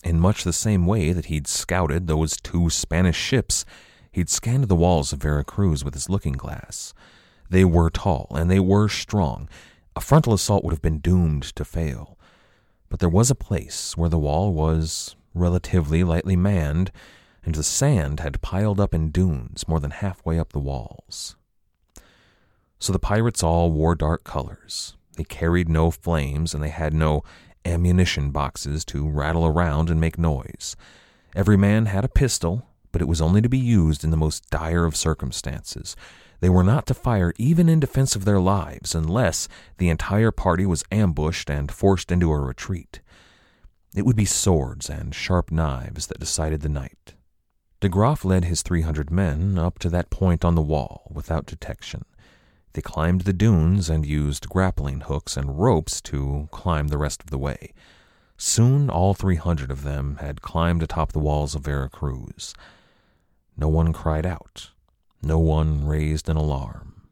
In 0.04 0.20
much 0.20 0.44
the 0.44 0.52
same 0.52 0.86
way 0.86 1.12
that 1.12 1.26
he'd 1.26 1.46
scouted 1.46 2.06
those 2.06 2.36
two 2.36 2.70
Spanish 2.70 3.16
ships, 3.16 3.64
he'd 4.12 4.30
scanned 4.30 4.68
the 4.68 4.76
walls 4.76 5.12
of 5.12 5.22
Vera 5.22 5.44
Cruz 5.44 5.84
with 5.84 5.94
his 5.94 6.08
looking 6.08 6.34
glass. 6.34 6.94
They 7.50 7.64
were 7.64 7.90
tall 7.90 8.28
and 8.30 8.50
they 8.50 8.60
were 8.60 8.88
strong. 8.88 9.48
A 9.94 10.00
frontal 10.00 10.32
assault 10.32 10.64
would 10.64 10.72
have 10.72 10.82
been 10.82 10.98
doomed 10.98 11.42
to 11.54 11.64
fail. 11.64 12.18
But 12.88 13.00
there 13.00 13.08
was 13.08 13.30
a 13.30 13.34
place 13.34 13.96
where 13.96 14.08
the 14.08 14.18
wall 14.18 14.52
was 14.52 15.16
relatively 15.34 16.04
lightly 16.04 16.36
manned, 16.36 16.90
and 17.44 17.54
the 17.54 17.62
sand 17.62 18.20
had 18.20 18.42
piled 18.42 18.80
up 18.80 18.94
in 18.94 19.10
dunes 19.10 19.66
more 19.66 19.80
than 19.80 19.90
halfway 19.90 20.38
up 20.38 20.52
the 20.52 20.58
walls. 20.60 21.36
So 22.78 22.92
the 22.92 22.98
pirates 22.98 23.42
all 23.42 23.70
wore 23.70 23.94
dark 23.94 24.24
colors. 24.24 24.96
They 25.16 25.24
carried 25.24 25.68
no 25.68 25.90
flames, 25.90 26.54
and 26.54 26.62
they 26.62 26.70
had 26.70 26.94
no 26.94 27.22
ammunition 27.64 28.30
boxes 28.30 28.84
to 28.86 29.08
rattle 29.08 29.46
around 29.46 29.90
and 29.90 30.00
make 30.00 30.18
noise. 30.18 30.76
Every 31.34 31.56
man 31.56 31.86
had 31.86 32.04
a 32.04 32.08
pistol, 32.08 32.66
but 32.90 33.00
it 33.00 33.08
was 33.08 33.20
only 33.20 33.40
to 33.40 33.48
be 33.48 33.58
used 33.58 34.04
in 34.04 34.10
the 34.10 34.16
most 34.16 34.50
dire 34.50 34.84
of 34.84 34.96
circumstances. 34.96 35.96
They 36.42 36.48
were 36.48 36.64
not 36.64 36.88
to 36.88 36.94
fire 36.94 37.32
even 37.38 37.68
in 37.68 37.78
defense 37.78 38.16
of 38.16 38.24
their 38.24 38.40
lives 38.40 38.96
unless 38.96 39.46
the 39.78 39.88
entire 39.88 40.32
party 40.32 40.66
was 40.66 40.82
ambushed 40.90 41.48
and 41.48 41.70
forced 41.70 42.10
into 42.10 42.32
a 42.32 42.40
retreat. 42.40 43.00
It 43.94 44.04
would 44.04 44.16
be 44.16 44.24
swords 44.24 44.90
and 44.90 45.14
sharp 45.14 45.52
knives 45.52 46.08
that 46.08 46.18
decided 46.18 46.62
the 46.62 46.68
night. 46.68 47.14
De 47.78 47.88
Graaf 47.88 48.24
led 48.24 48.44
his 48.44 48.62
300 48.62 49.08
men 49.08 49.56
up 49.56 49.78
to 49.78 49.88
that 49.90 50.10
point 50.10 50.44
on 50.44 50.56
the 50.56 50.62
wall 50.62 51.12
without 51.14 51.46
detection. 51.46 52.04
They 52.72 52.82
climbed 52.82 53.20
the 53.20 53.32
dunes 53.32 53.88
and 53.88 54.04
used 54.04 54.48
grappling 54.48 55.02
hooks 55.02 55.36
and 55.36 55.60
ropes 55.60 56.00
to 56.00 56.48
climb 56.50 56.88
the 56.88 56.98
rest 56.98 57.22
of 57.22 57.30
the 57.30 57.38
way. 57.38 57.72
Soon 58.36 58.90
all 58.90 59.14
300 59.14 59.70
of 59.70 59.84
them 59.84 60.16
had 60.16 60.42
climbed 60.42 60.82
atop 60.82 61.12
the 61.12 61.20
walls 61.20 61.54
of 61.54 61.66
Vera 61.66 61.88
Cruz. 61.88 62.52
No 63.56 63.68
one 63.68 63.92
cried 63.92 64.26
out. 64.26 64.71
No 65.22 65.38
one 65.38 65.86
raised 65.86 66.28
an 66.28 66.36
alarm. 66.36 67.08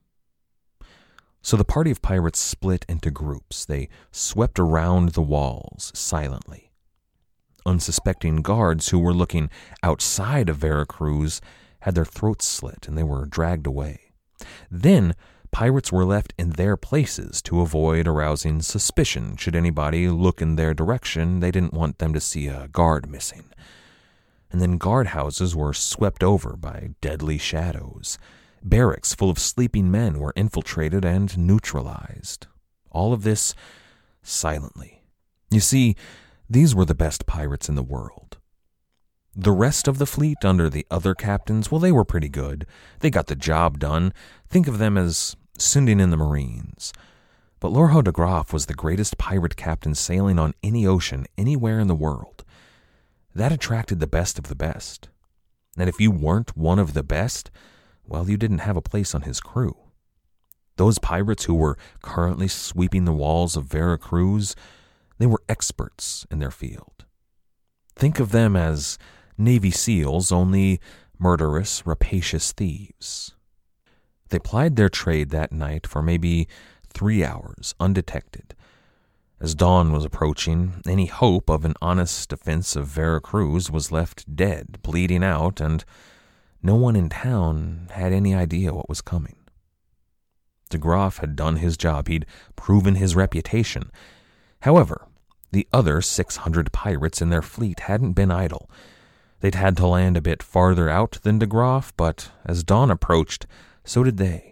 So 1.42 1.56
the 1.56 1.64
party 1.64 1.90
of 1.90 2.02
pirates 2.02 2.38
split 2.38 2.84
into 2.88 3.10
groups. 3.10 3.64
They 3.64 3.88
swept 4.10 4.58
around 4.58 5.10
the 5.10 5.22
walls 5.22 5.90
silently. 5.94 6.72
Unsuspecting 7.64 8.36
guards 8.36 8.88
who 8.88 8.98
were 8.98 9.14
looking 9.14 9.48
outside 9.82 10.48
of 10.48 10.56
Vera 10.58 10.86
Cruz 10.86 11.40
had 11.80 11.94
their 11.94 12.04
throats 12.04 12.46
slit 12.46 12.86
and 12.88 12.96
they 12.96 13.02
were 13.02 13.26
dragged 13.26 13.66
away. 13.66 14.12
Then 14.70 15.14
pirates 15.50 15.92
were 15.92 16.04
left 16.04 16.32
in 16.38 16.50
their 16.50 16.76
places 16.76 17.40
to 17.42 17.60
avoid 17.60 18.06
arousing 18.06 18.62
suspicion 18.62 19.36
should 19.36 19.56
anybody 19.56 20.08
look 20.08 20.40
in 20.42 20.56
their 20.56 20.74
direction 20.74 21.40
they 21.40 21.50
didn't 21.50 21.74
want 21.74 21.98
them 21.98 22.12
to 22.14 22.20
see 22.20 22.48
a 22.48 22.68
guard 22.68 23.08
missing. 23.08 23.44
And 24.50 24.60
then 24.60 24.78
guardhouses 24.78 25.54
were 25.54 25.72
swept 25.72 26.22
over 26.22 26.56
by 26.56 26.90
deadly 27.00 27.38
shadows. 27.38 28.18
Barracks 28.62 29.14
full 29.14 29.30
of 29.30 29.38
sleeping 29.38 29.90
men 29.90 30.18
were 30.18 30.32
infiltrated 30.36 31.04
and 31.04 31.36
neutralized. 31.38 32.46
All 32.90 33.12
of 33.12 33.22
this 33.22 33.54
silently. 34.22 35.02
You 35.50 35.60
see, 35.60 35.96
these 36.48 36.74
were 36.74 36.84
the 36.84 36.94
best 36.94 37.26
pirates 37.26 37.68
in 37.68 37.74
the 37.74 37.82
world. 37.82 38.38
The 39.36 39.52
rest 39.52 39.86
of 39.86 39.98
the 39.98 40.06
fleet 40.06 40.44
under 40.44 40.68
the 40.68 40.86
other 40.90 41.14
captains, 41.14 41.70
well, 41.70 41.80
they 41.80 41.92
were 41.92 42.04
pretty 42.04 42.28
good. 42.28 42.66
They 42.98 43.10
got 43.10 43.28
the 43.28 43.36
job 43.36 43.78
done. 43.78 44.12
Think 44.48 44.66
of 44.66 44.78
them 44.78 44.98
as 44.98 45.36
sending 45.56 46.00
in 46.00 46.10
the 46.10 46.16
Marines. 46.16 46.92
But 47.60 47.72
Lorho 47.72 48.02
de 48.02 48.10
Graaf 48.10 48.52
was 48.52 48.66
the 48.66 48.74
greatest 48.74 49.18
pirate 49.18 49.54
captain 49.54 49.94
sailing 49.94 50.38
on 50.38 50.54
any 50.62 50.86
ocean 50.86 51.26
anywhere 51.38 51.78
in 51.78 51.86
the 51.86 51.94
world. 51.94 52.44
That 53.34 53.52
attracted 53.52 54.00
the 54.00 54.06
best 54.06 54.38
of 54.38 54.48
the 54.48 54.54
best. 54.54 55.08
And 55.76 55.88
if 55.88 56.00
you 56.00 56.10
weren't 56.10 56.56
one 56.56 56.78
of 56.78 56.94
the 56.94 57.02
best, 57.02 57.50
well, 58.04 58.28
you 58.28 58.36
didn't 58.36 58.58
have 58.58 58.76
a 58.76 58.82
place 58.82 59.14
on 59.14 59.22
his 59.22 59.40
crew. 59.40 59.76
Those 60.76 60.98
pirates 60.98 61.44
who 61.44 61.54
were 61.54 61.78
currently 62.02 62.48
sweeping 62.48 63.04
the 63.04 63.12
walls 63.12 63.56
of 63.56 63.66
Vera 63.66 63.98
Cruz, 63.98 64.56
they 65.18 65.26
were 65.26 65.42
experts 65.48 66.26
in 66.30 66.38
their 66.38 66.50
field. 66.50 67.04
Think 67.94 68.18
of 68.18 68.32
them 68.32 68.56
as 68.56 68.98
Navy 69.36 69.70
SEALs, 69.70 70.32
only 70.32 70.80
murderous, 71.18 71.86
rapacious 71.86 72.52
thieves. 72.52 73.34
They 74.30 74.38
plied 74.38 74.76
their 74.76 74.88
trade 74.88 75.30
that 75.30 75.52
night 75.52 75.86
for 75.86 76.02
maybe 76.02 76.48
three 76.88 77.22
hours, 77.22 77.74
undetected. 77.78 78.54
As 79.42 79.54
dawn 79.54 79.90
was 79.90 80.04
approaching, 80.04 80.82
any 80.86 81.06
hope 81.06 81.48
of 81.48 81.64
an 81.64 81.72
honest 81.80 82.28
defense 82.28 82.76
of 82.76 82.86
Vera 82.86 83.22
Cruz 83.22 83.70
was 83.70 83.90
left 83.90 84.36
dead, 84.36 84.78
bleeding 84.82 85.24
out, 85.24 85.60
and 85.60 85.82
no 86.62 86.74
one 86.74 86.94
in 86.94 87.08
town 87.08 87.88
had 87.92 88.12
any 88.12 88.34
idea 88.34 88.74
what 88.74 88.88
was 88.88 89.00
coming. 89.00 89.36
De 90.68 90.76
Graaf 90.76 91.18
had 91.18 91.36
done 91.36 91.56
his 91.56 91.78
job, 91.78 92.08
he'd 92.08 92.26
proven 92.54 92.96
his 92.96 93.16
reputation. 93.16 93.90
However, 94.60 95.06
the 95.52 95.66
other 95.72 96.02
600 96.02 96.70
pirates 96.70 97.22
in 97.22 97.30
their 97.30 97.42
fleet 97.42 97.80
hadn't 97.80 98.12
been 98.12 98.30
idle. 98.30 98.70
They'd 99.40 99.54
had 99.54 99.74
to 99.78 99.86
land 99.86 100.18
a 100.18 100.22
bit 100.22 100.42
farther 100.42 100.90
out 100.90 101.18
than 101.22 101.38
De 101.38 101.46
Graaf, 101.46 101.96
but 101.96 102.30
as 102.44 102.62
dawn 102.62 102.90
approached, 102.90 103.46
so 103.84 104.04
did 104.04 104.18
they. 104.18 104.49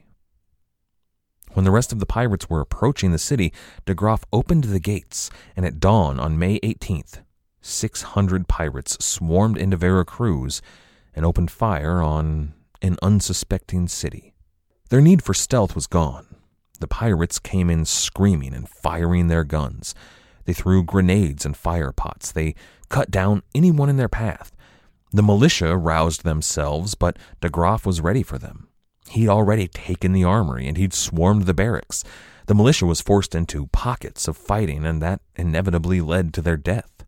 When 1.59 1.65
the 1.65 1.73
rest 1.73 1.93
of 1.93 1.99
the 1.99 2.07
pirates 2.07 2.49
were 2.49 2.61
approaching 2.61 3.11
the 3.11 3.19
city, 3.19 3.53
de 3.85 3.93
Graaf 3.93 4.23
opened 4.33 4.63
the 4.63 4.79
gates, 4.79 5.29
and 5.57 5.67
at 5.67 5.81
dawn 5.81 6.21
on 6.21 6.39
May 6.39 6.61
18th, 6.61 7.23
600 7.61 8.47
pirates 8.47 8.97
swarmed 9.05 9.59
into 9.59 9.77
Vera 9.77 10.05
Cruz 10.05 10.63
and 11.17 11.27
opened 11.27 11.51
fire 11.51 12.01
on 12.01 12.55
an 12.81 12.97
unsuspecting 13.03 13.89
city. 13.89 14.35
Their 14.91 15.01
need 15.01 15.21
for 15.21 15.35
stealth 15.35 15.75
was 15.75 15.89
gone. 15.89 16.37
The 16.79 16.87
pirates 16.87 17.41
came 17.41 17.71
in 17.71 17.87
screaming 17.87 18.55
and 18.55 18.69
firing 18.69 19.27
their 19.27 19.43
guns. 19.43 19.97
They 20.45 20.53
threw 20.53 20.85
grenades 20.85 21.45
and 21.45 21.57
fire 21.57 21.91
pots. 21.91 22.31
They 22.31 22.55
cut 22.89 23.11
down 23.11 23.43
anyone 23.53 23.89
in 23.89 23.97
their 23.97 24.09
path. 24.09 24.53
The 25.11 25.25
militia 25.25 25.77
roused 25.77 26.23
themselves, 26.23 26.95
but 26.95 27.19
de 27.41 27.51
Graaf 27.51 27.85
was 27.85 28.01
ready 28.01 28.23
for 28.23 28.39
them. 28.39 28.68
He'd 29.11 29.29
already 29.29 29.69
taken 29.69 30.13
the 30.13 30.25
armory 30.25 30.67
and 30.67 30.77
he'd 30.77 30.93
swarmed 30.93 31.47
the 31.47 31.55
barracks. 31.55 32.05
The 32.47 32.55
militia 32.55 32.87
was 32.87 33.01
forced 33.01 33.35
into 33.35 33.67
pockets 33.69 34.27
of 34.27 34.37
fighting, 34.37 34.87
and 34.87 35.03
that 35.03 35.21
inevitably 35.37 36.01
led 36.01 36.33
to 36.35 36.43
their 36.43 36.57
death. 36.57 37.05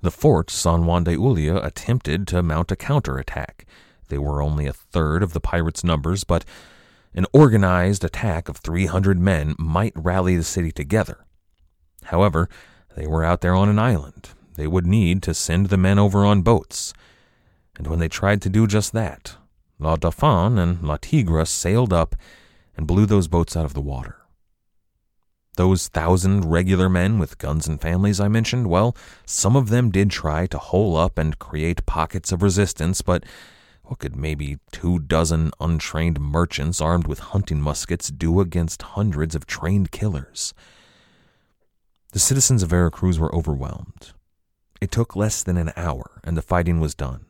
The 0.00 0.10
fort, 0.10 0.50
San 0.50 0.84
Juan 0.84 1.04
de 1.04 1.16
Ulua, 1.16 1.64
attempted 1.64 2.26
to 2.28 2.42
mount 2.42 2.72
a 2.72 2.76
counterattack. 2.76 3.66
They 4.08 4.18
were 4.18 4.42
only 4.42 4.66
a 4.66 4.72
third 4.72 5.22
of 5.22 5.32
the 5.32 5.40
pirates' 5.40 5.84
numbers, 5.84 6.24
but 6.24 6.44
an 7.14 7.26
organized 7.32 8.04
attack 8.04 8.48
of 8.48 8.56
300 8.56 9.18
men 9.18 9.54
might 9.58 9.92
rally 9.94 10.36
the 10.36 10.44
city 10.44 10.70
together. 10.70 11.24
However, 12.04 12.48
they 12.96 13.06
were 13.06 13.24
out 13.24 13.40
there 13.40 13.54
on 13.54 13.68
an 13.68 13.78
island. 13.78 14.30
They 14.54 14.66
would 14.66 14.86
need 14.86 15.22
to 15.22 15.34
send 15.34 15.66
the 15.66 15.76
men 15.76 15.98
over 15.98 16.24
on 16.24 16.42
boats. 16.42 16.92
And 17.76 17.86
when 17.86 17.98
they 18.00 18.08
tried 18.08 18.42
to 18.42 18.48
do 18.48 18.66
just 18.66 18.92
that, 18.92 19.36
La 19.78 19.96
Dauphine 19.96 20.58
and 20.58 20.82
La 20.82 20.96
Tigre 20.96 21.44
sailed 21.44 21.92
up 21.92 22.16
and 22.76 22.86
blew 22.86 23.06
those 23.06 23.28
boats 23.28 23.56
out 23.56 23.64
of 23.64 23.74
the 23.74 23.80
water. 23.80 24.16
Those 25.56 25.88
thousand 25.88 26.44
regular 26.44 26.88
men 26.88 27.18
with 27.18 27.38
guns 27.38 27.66
and 27.66 27.80
families 27.80 28.20
I 28.20 28.28
mentioned, 28.28 28.68
well, 28.68 28.96
some 29.26 29.56
of 29.56 29.68
them 29.68 29.90
did 29.90 30.10
try 30.10 30.46
to 30.46 30.58
hole 30.58 30.96
up 30.96 31.18
and 31.18 31.38
create 31.38 31.84
pockets 31.86 32.30
of 32.30 32.42
resistance, 32.42 33.02
but 33.02 33.24
what 33.82 33.98
could 33.98 34.14
maybe 34.14 34.58
two 34.70 34.98
dozen 34.98 35.50
untrained 35.58 36.20
merchants 36.20 36.80
armed 36.80 37.06
with 37.06 37.18
hunting 37.18 37.60
muskets 37.60 38.08
do 38.08 38.38
against 38.40 38.82
hundreds 38.82 39.34
of 39.34 39.46
trained 39.46 39.90
killers? 39.90 40.54
The 42.12 42.18
citizens 42.18 42.62
of 42.62 42.70
Veracruz 42.70 43.18
were 43.18 43.34
overwhelmed. 43.34 44.12
It 44.80 44.90
took 44.90 45.16
less 45.16 45.42
than 45.42 45.56
an 45.56 45.72
hour, 45.76 46.20
and 46.22 46.36
the 46.36 46.42
fighting 46.42 46.80
was 46.80 46.94
done. 46.94 47.24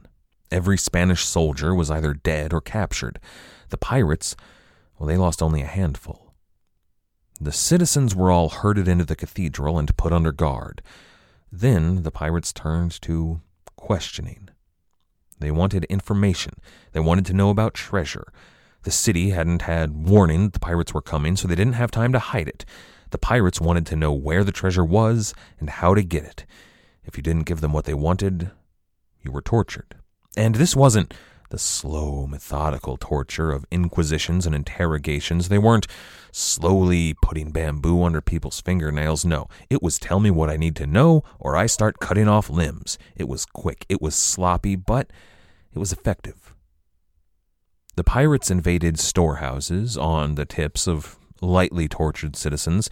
Every 0.51 0.79
Spanish 0.79 1.25
soldier 1.25 1.75
was 1.75 1.91
either 1.91 2.15
dead 2.15 2.53
or 2.53 2.61
captured. 2.61 3.21
The 3.69 3.77
pirates, 3.77 4.35
well, 4.99 5.07
they 5.07 5.17
lost 5.17 5.43
only 5.43 5.63
a 5.63 5.67
handful. 5.67 6.35
The 7.41 7.53
citizens 7.53 8.17
were 8.17 8.31
all 8.31 8.49
herded 8.49 8.89
into 8.89 9.05
the 9.05 9.17
cathedral 9.17 9.79
and 9.79 9.97
put 9.97 10.13
under 10.13 10.33
guard. 10.33 10.83
Then 11.53 12.03
the 12.03 12.11
pirates 12.11 12.53
turned 12.53 13.01
to 13.03 13.41
questioning. 13.77 14.49
They 15.39 15.51
wanted 15.51 15.85
information. 15.85 16.55
They 16.93 17.01
wanted 17.01 17.27
to 17.27 17.35
know 17.35 17.51
about 17.51 17.75
treasure. 17.75 18.33
The 18.83 18.91
city 18.91 19.31
hadn't 19.31 19.63
had 19.63 20.09
warning 20.09 20.45
that 20.45 20.53
the 20.55 20.61
pirates 20.61 20.95
were 20.95 21.03
coming, 21.03 21.37
so 21.37 21.47
they 21.47 21.55
didn't 21.55 21.75
have 21.75 21.91
time 21.91 22.13
to 22.13 22.19
hide 22.19 22.49
it. 22.49 22.65
The 23.11 23.19
pirates 23.19 23.61
wanted 23.61 23.87
to 23.87 23.97
know 23.97 24.13
where 24.13 24.45
the 24.45 24.53
treasure 24.53 24.85
was 24.85 25.35
and 25.61 25.71
how 25.71 25.95
to 25.95 26.03
get 26.03 26.25
it. 26.25 26.47
If 27.05 27.17
you 27.17 27.23
didn't 27.23 27.47
give 27.47 27.61
them 27.61 27.73
what 27.73 27.85
they 27.85 27.95
wanted, 27.95 28.51
you 29.23 29.31
were 29.31 29.43
tortured. 29.43 29.95
And 30.39 30.55
this 30.55 30.77
wasn't 30.77 31.13
the 31.51 31.59
slow, 31.59 32.29
methodical 32.29 32.97
torture 32.97 33.51
of 33.51 33.67
inquisitions 33.73 34.47
and 34.47 34.55
interrogations. 34.55 35.49
They 35.49 35.59
weren't 35.59 35.89
slowly 36.31 37.17
putting 37.21 37.51
bamboo 37.51 38.05
under 38.05 38.21
people's 38.21 38.61
fingernails. 38.61 39.25
No, 39.25 39.49
it 39.69 39.83
was 39.83 39.99
tell 39.99 40.21
me 40.21 40.31
what 40.31 40.49
I 40.49 40.57
need 40.57 40.77
to 40.77 40.87
know 40.87 41.25
or 41.41 41.57
I 41.57 41.67
start 41.67 41.99
cutting 41.99 42.29
off 42.29 42.49
limbs. 42.49 42.99
It 43.17 43.29
was 43.29 43.45
quick, 43.45 43.85
it 43.89 44.01
was 44.01 44.15
sloppy, 44.15 44.77
but 44.77 45.11
it 45.75 45.81
was 45.81 45.93
effective. 45.93 46.55
The 47.97 48.05
pirates 48.05 48.49
invaded 48.49 49.01
storehouses 49.01 49.99
on 49.99 50.37
the 50.37 50.47
tips 50.47 50.87
of 50.87 51.19
lightly 51.41 51.89
tortured 51.89 52.37
citizens. 52.37 52.89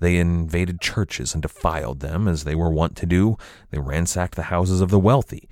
They 0.00 0.18
invaded 0.18 0.82
churches 0.82 1.32
and 1.32 1.40
defiled 1.40 2.00
them, 2.00 2.28
as 2.28 2.44
they 2.44 2.54
were 2.54 2.68
wont 2.68 2.94
to 2.96 3.06
do. 3.06 3.38
They 3.70 3.78
ransacked 3.78 4.34
the 4.34 4.44
houses 4.44 4.82
of 4.82 4.90
the 4.90 4.98
wealthy. 4.98 5.48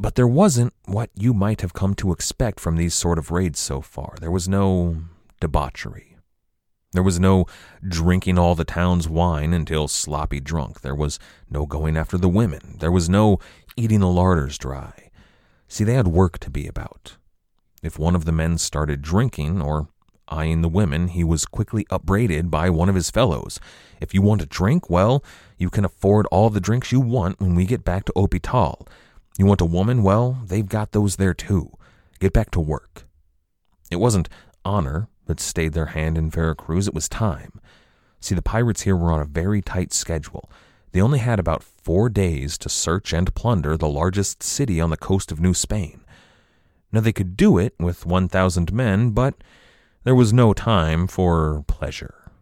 But 0.00 0.14
there 0.14 0.28
wasn't 0.28 0.74
what 0.84 1.10
you 1.14 1.34
might 1.34 1.60
have 1.60 1.72
come 1.72 1.94
to 1.94 2.12
expect 2.12 2.60
from 2.60 2.76
these 2.76 2.94
sort 2.94 3.18
of 3.18 3.30
raids 3.30 3.58
so 3.58 3.80
far. 3.80 4.14
There 4.20 4.30
was 4.30 4.48
no 4.48 4.96
debauchery. 5.40 6.16
There 6.92 7.02
was 7.02 7.20
no 7.20 7.46
drinking 7.86 8.38
all 8.38 8.54
the 8.54 8.64
town's 8.64 9.08
wine 9.08 9.52
until 9.52 9.88
sloppy 9.88 10.40
drunk. 10.40 10.80
There 10.80 10.94
was 10.94 11.18
no 11.50 11.66
going 11.66 11.96
after 11.96 12.16
the 12.16 12.28
women. 12.28 12.76
There 12.78 12.92
was 12.92 13.08
no 13.08 13.38
eating 13.76 14.00
the 14.00 14.08
larders 14.08 14.56
dry. 14.56 15.10
See, 15.66 15.84
they 15.84 15.94
had 15.94 16.08
work 16.08 16.38
to 16.38 16.50
be 16.50 16.66
about. 16.66 17.16
If 17.82 17.98
one 17.98 18.14
of 18.14 18.24
the 18.24 18.32
men 18.32 18.56
started 18.56 19.02
drinking 19.02 19.60
or 19.60 19.88
eyeing 20.28 20.62
the 20.62 20.68
women, 20.68 21.08
he 21.08 21.24
was 21.24 21.44
quickly 21.44 21.86
upbraided 21.90 22.50
by 22.50 22.70
one 22.70 22.88
of 22.88 22.94
his 22.94 23.10
fellows. 23.10 23.60
If 24.00 24.14
you 24.14 24.22
want 24.22 24.42
a 24.42 24.46
drink, 24.46 24.88
well, 24.88 25.22
you 25.58 25.70
can 25.70 25.84
afford 25.84 26.26
all 26.26 26.50
the 26.50 26.60
drinks 26.60 26.92
you 26.92 27.00
want 27.00 27.40
when 27.40 27.54
we 27.54 27.66
get 27.66 27.84
back 27.84 28.04
to 28.06 28.12
Hopital. 28.16 28.88
You 29.38 29.46
want 29.46 29.60
a 29.60 29.64
woman? 29.64 30.02
Well, 30.02 30.38
they've 30.44 30.68
got 30.68 30.90
those 30.90 31.16
there 31.16 31.32
too. 31.32 31.70
Get 32.18 32.32
back 32.32 32.50
to 32.50 32.60
work. 32.60 33.06
It 33.88 33.96
wasn't 33.96 34.28
honor 34.64 35.08
that 35.26 35.38
stayed 35.38 35.74
their 35.74 35.86
hand 35.86 36.18
in 36.18 36.28
Veracruz, 36.28 36.88
it 36.88 36.94
was 36.94 37.08
time. 37.08 37.60
See, 38.18 38.34
the 38.34 38.42
pirates 38.42 38.82
here 38.82 38.96
were 38.96 39.12
on 39.12 39.20
a 39.20 39.24
very 39.24 39.62
tight 39.62 39.92
schedule. 39.92 40.50
They 40.90 41.00
only 41.00 41.20
had 41.20 41.38
about 41.38 41.62
four 41.62 42.08
days 42.08 42.58
to 42.58 42.68
search 42.68 43.12
and 43.12 43.32
plunder 43.34 43.76
the 43.76 43.88
largest 43.88 44.42
city 44.42 44.80
on 44.80 44.90
the 44.90 44.96
coast 44.96 45.30
of 45.30 45.40
New 45.40 45.54
Spain. 45.54 46.00
Now, 46.90 47.00
they 47.00 47.12
could 47.12 47.36
do 47.36 47.58
it 47.58 47.74
with 47.78 48.06
1,000 48.06 48.72
men, 48.72 49.10
but 49.10 49.34
there 50.02 50.14
was 50.14 50.32
no 50.32 50.52
time 50.52 51.06
for 51.06 51.62
pleasure. 51.68 52.32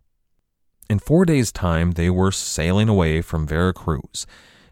In 0.88 0.98
four 1.00 1.26
days' 1.26 1.52
time, 1.52 1.92
they 1.92 2.08
were 2.08 2.32
sailing 2.32 2.88
away 2.88 3.20
from 3.20 3.46
Veracruz. 3.46 4.24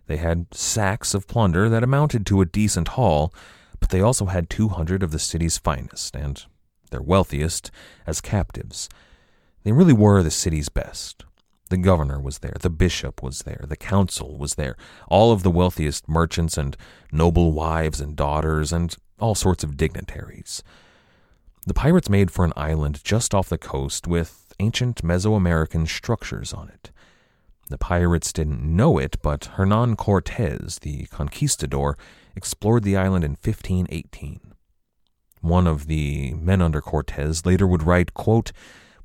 They 0.07 0.17
had 0.19 0.53
sacks 0.53 1.15
of 1.15 1.27
plunder 1.27 1.69
that 1.69 1.83
amounted 1.83 2.27
to 2.27 2.41
a 2.41 2.47
decent 2.47 2.89
haul, 2.89 3.33
but 3.81 3.91
they 3.91 4.01
also 4.01 4.27
had 4.27 4.51
200 4.51 5.03
of 5.03 5.11
the 5.11 5.19
city's 5.19 5.59
finest, 5.59 6.15
and 6.15 6.45
their 6.91 7.03
wealthiest, 7.03 7.71
as 8.07 8.21
captives. 8.21 8.89
They 9.63 9.73
really 9.73 9.93
were 9.93 10.23
the 10.23 10.31
city's 10.31 10.69
best. 10.69 11.25
The 11.71 11.79
governor 11.79 12.21
was 12.21 12.39
there, 12.39 12.55
the 12.61 12.71
bishop 12.71 13.23
was 13.23 13.41
there, 13.41 13.65
the 13.67 13.77
council 13.77 14.37
was 14.37 14.55
there, 14.55 14.77
all 15.09 15.33
of 15.33 15.43
the 15.43 15.51
wealthiest 15.51 16.09
merchants 16.09 16.59
and 16.59 16.77
noble 17.11 17.53
wives 17.53 18.01
and 18.01 18.15
daughters, 18.15 18.73
and 18.73 18.95
all 19.19 19.35
sorts 19.35 19.65
of 19.65 19.77
dignitaries. 19.77 20.63
The 21.67 21.75
pirates 21.75 22.11
made 22.11 22.31
for 22.31 22.45
an 22.45 22.53
island 22.57 23.03
just 23.03 23.35
off 23.35 23.49
the 23.49 23.59
coast 23.59 24.07
with 24.07 24.55
ancient 24.61 25.03
Mesoamerican 25.03 25.89
structures 25.89 26.53
on 26.53 26.69
it. 26.69 26.91
The 27.69 27.79
pirates 27.79 28.33
didn't 28.33 28.63
know 28.63 28.99
it, 28.99 29.17
but 29.23 29.47
Hernan 29.57 29.97
Cortez, 29.97 30.79
the 30.81 31.07
conquistador, 31.07 31.97
explored 32.37 32.83
the 32.83 32.97
island 32.97 33.25
in 33.25 33.33
1518. 33.33 34.41
One 35.41 35.67
of 35.67 35.87
the 35.87 36.35
men 36.35 36.63
under 36.63 36.81
Cortez 36.81 37.45
later 37.47 37.67
would 37.67 37.83
write, 37.83 38.15
quote, 38.15 38.53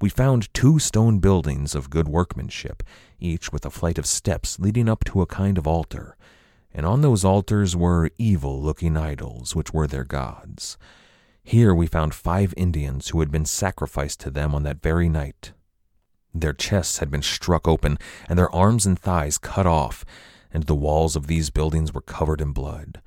We 0.01 0.09
found 0.09 0.53
two 0.53 0.79
stone 0.79 1.19
buildings 1.19 1.75
of 1.75 1.89
good 1.89 2.07
workmanship, 2.07 2.83
each 3.19 3.51
with 3.51 3.65
a 3.65 3.69
flight 3.69 3.97
of 3.97 4.05
steps 4.05 4.59
leading 4.59 4.89
up 4.89 5.03
to 5.05 5.21
a 5.21 5.25
kind 5.25 5.57
of 5.57 5.67
altar, 5.67 6.15
and 6.73 6.85
on 6.85 7.01
those 7.01 7.25
altars 7.25 7.75
were 7.75 8.09
evil 8.17 8.61
looking 8.61 8.95
idols, 8.95 9.55
which 9.55 9.73
were 9.73 9.87
their 9.87 10.03
gods. 10.03 10.77
Here 11.43 11.73
we 11.73 11.87
found 11.87 12.13
five 12.13 12.53
Indians 12.55 13.09
who 13.09 13.21
had 13.21 13.31
been 13.31 13.45
sacrificed 13.45 14.19
to 14.21 14.29
them 14.29 14.53
on 14.53 14.63
that 14.63 14.81
very 14.81 15.09
night. 15.09 15.53
Their 16.33 16.53
chests 16.53 16.99
had 16.99 17.09
been 17.09 17.21
struck 17.21 17.67
open, 17.67 17.97
and 18.27 18.37
their 18.37 18.53
arms 18.53 18.85
and 18.85 18.97
thighs 18.97 19.37
cut 19.37 19.65
off, 19.65 20.05
and 20.51 20.63
the 20.63 20.75
walls 20.75 21.15
of 21.15 21.27
these 21.27 21.49
buildings 21.49 21.93
were 21.93 22.01
covered 22.01 22.41
in 22.41 22.51
blood. 22.51 23.01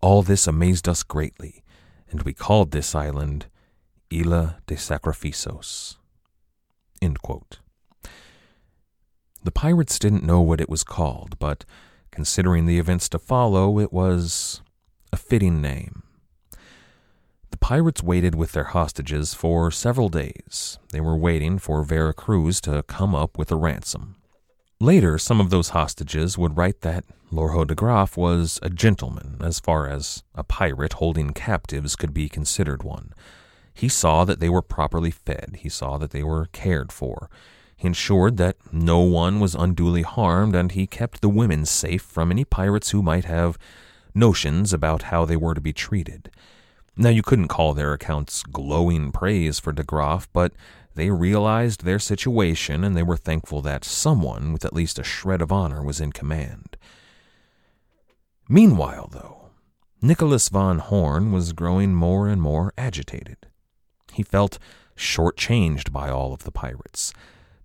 All 0.00 0.22
this 0.22 0.46
amazed 0.46 0.88
us 0.88 1.02
greatly, 1.02 1.62
and 2.10 2.22
we 2.22 2.32
called 2.32 2.70
this 2.70 2.94
island 2.94 3.46
Isla 4.10 4.58
de 4.66 4.74
Sacrificios. 4.76 5.96
The 9.42 9.52
pirates 9.52 9.98
didn't 9.98 10.24
know 10.24 10.40
what 10.40 10.60
it 10.60 10.68
was 10.68 10.82
called, 10.82 11.38
but 11.38 11.64
considering 12.10 12.66
the 12.66 12.78
events 12.78 13.08
to 13.10 13.18
follow, 13.18 13.78
it 13.78 13.92
was 13.92 14.62
a 15.12 15.16
fitting 15.16 15.62
name. 15.62 16.02
The 17.58 17.66
pirates 17.66 18.04
waited 18.04 18.36
with 18.36 18.52
their 18.52 18.70
hostages 18.70 19.34
for 19.34 19.72
several 19.72 20.08
days. 20.08 20.78
They 20.92 21.00
were 21.00 21.16
waiting 21.16 21.58
for 21.58 21.82
Vera 21.82 22.14
Cruz 22.14 22.60
to 22.60 22.84
come 22.84 23.16
up 23.16 23.36
with 23.36 23.50
a 23.50 23.56
ransom. 23.56 24.14
Later, 24.78 25.18
some 25.18 25.40
of 25.40 25.50
those 25.50 25.70
hostages 25.70 26.38
would 26.38 26.56
write 26.56 26.82
that 26.82 27.04
Lorho 27.32 27.66
de 27.66 27.74
Graaf 27.74 28.16
was 28.16 28.60
a 28.62 28.70
gentleman 28.70 29.38
as 29.40 29.58
far 29.58 29.88
as 29.88 30.22
a 30.36 30.44
pirate 30.44 30.94
holding 30.94 31.32
captives 31.32 31.96
could 31.96 32.14
be 32.14 32.28
considered 32.28 32.84
one. 32.84 33.12
He 33.74 33.88
saw 33.88 34.24
that 34.24 34.38
they 34.38 34.48
were 34.48 34.62
properly 34.62 35.10
fed, 35.10 35.56
he 35.58 35.68
saw 35.68 35.98
that 35.98 36.12
they 36.12 36.22
were 36.22 36.46
cared 36.52 36.92
for. 36.92 37.28
He 37.76 37.88
ensured 37.88 38.36
that 38.36 38.56
no 38.70 39.00
one 39.00 39.40
was 39.40 39.56
unduly 39.56 40.02
harmed, 40.02 40.54
and 40.54 40.70
he 40.70 40.86
kept 40.86 41.20
the 41.20 41.28
women 41.28 41.66
safe 41.66 42.02
from 42.02 42.30
any 42.30 42.44
pirates 42.44 42.90
who 42.90 43.02
might 43.02 43.24
have 43.24 43.58
notions 44.14 44.72
about 44.72 45.02
how 45.10 45.24
they 45.24 45.36
were 45.36 45.54
to 45.54 45.60
be 45.60 45.72
treated. 45.72 46.30
Now, 47.00 47.10
you 47.10 47.22
couldn't 47.22 47.46
call 47.46 47.74
their 47.74 47.92
accounts 47.92 48.42
glowing 48.42 49.12
praise 49.12 49.60
for 49.60 49.70
de 49.70 49.84
Graaf, 49.84 50.28
but 50.32 50.52
they 50.96 51.10
realized 51.10 51.84
their 51.84 52.00
situation 52.00 52.82
and 52.82 52.96
they 52.96 53.04
were 53.04 53.16
thankful 53.16 53.62
that 53.62 53.84
someone 53.84 54.52
with 54.52 54.64
at 54.64 54.72
least 54.72 54.98
a 54.98 55.04
shred 55.04 55.40
of 55.40 55.52
honor 55.52 55.80
was 55.80 56.00
in 56.00 56.10
command. 56.10 56.76
Meanwhile, 58.48 59.10
though, 59.12 59.50
Nicholas 60.02 60.48
von 60.48 60.80
Horn 60.80 61.30
was 61.30 61.52
growing 61.52 61.94
more 61.94 62.26
and 62.26 62.42
more 62.42 62.72
agitated. 62.76 63.46
He 64.12 64.24
felt 64.24 64.58
shortchanged 64.96 65.92
by 65.92 66.10
all 66.10 66.32
of 66.32 66.42
the 66.42 66.50
pirates. 66.50 67.12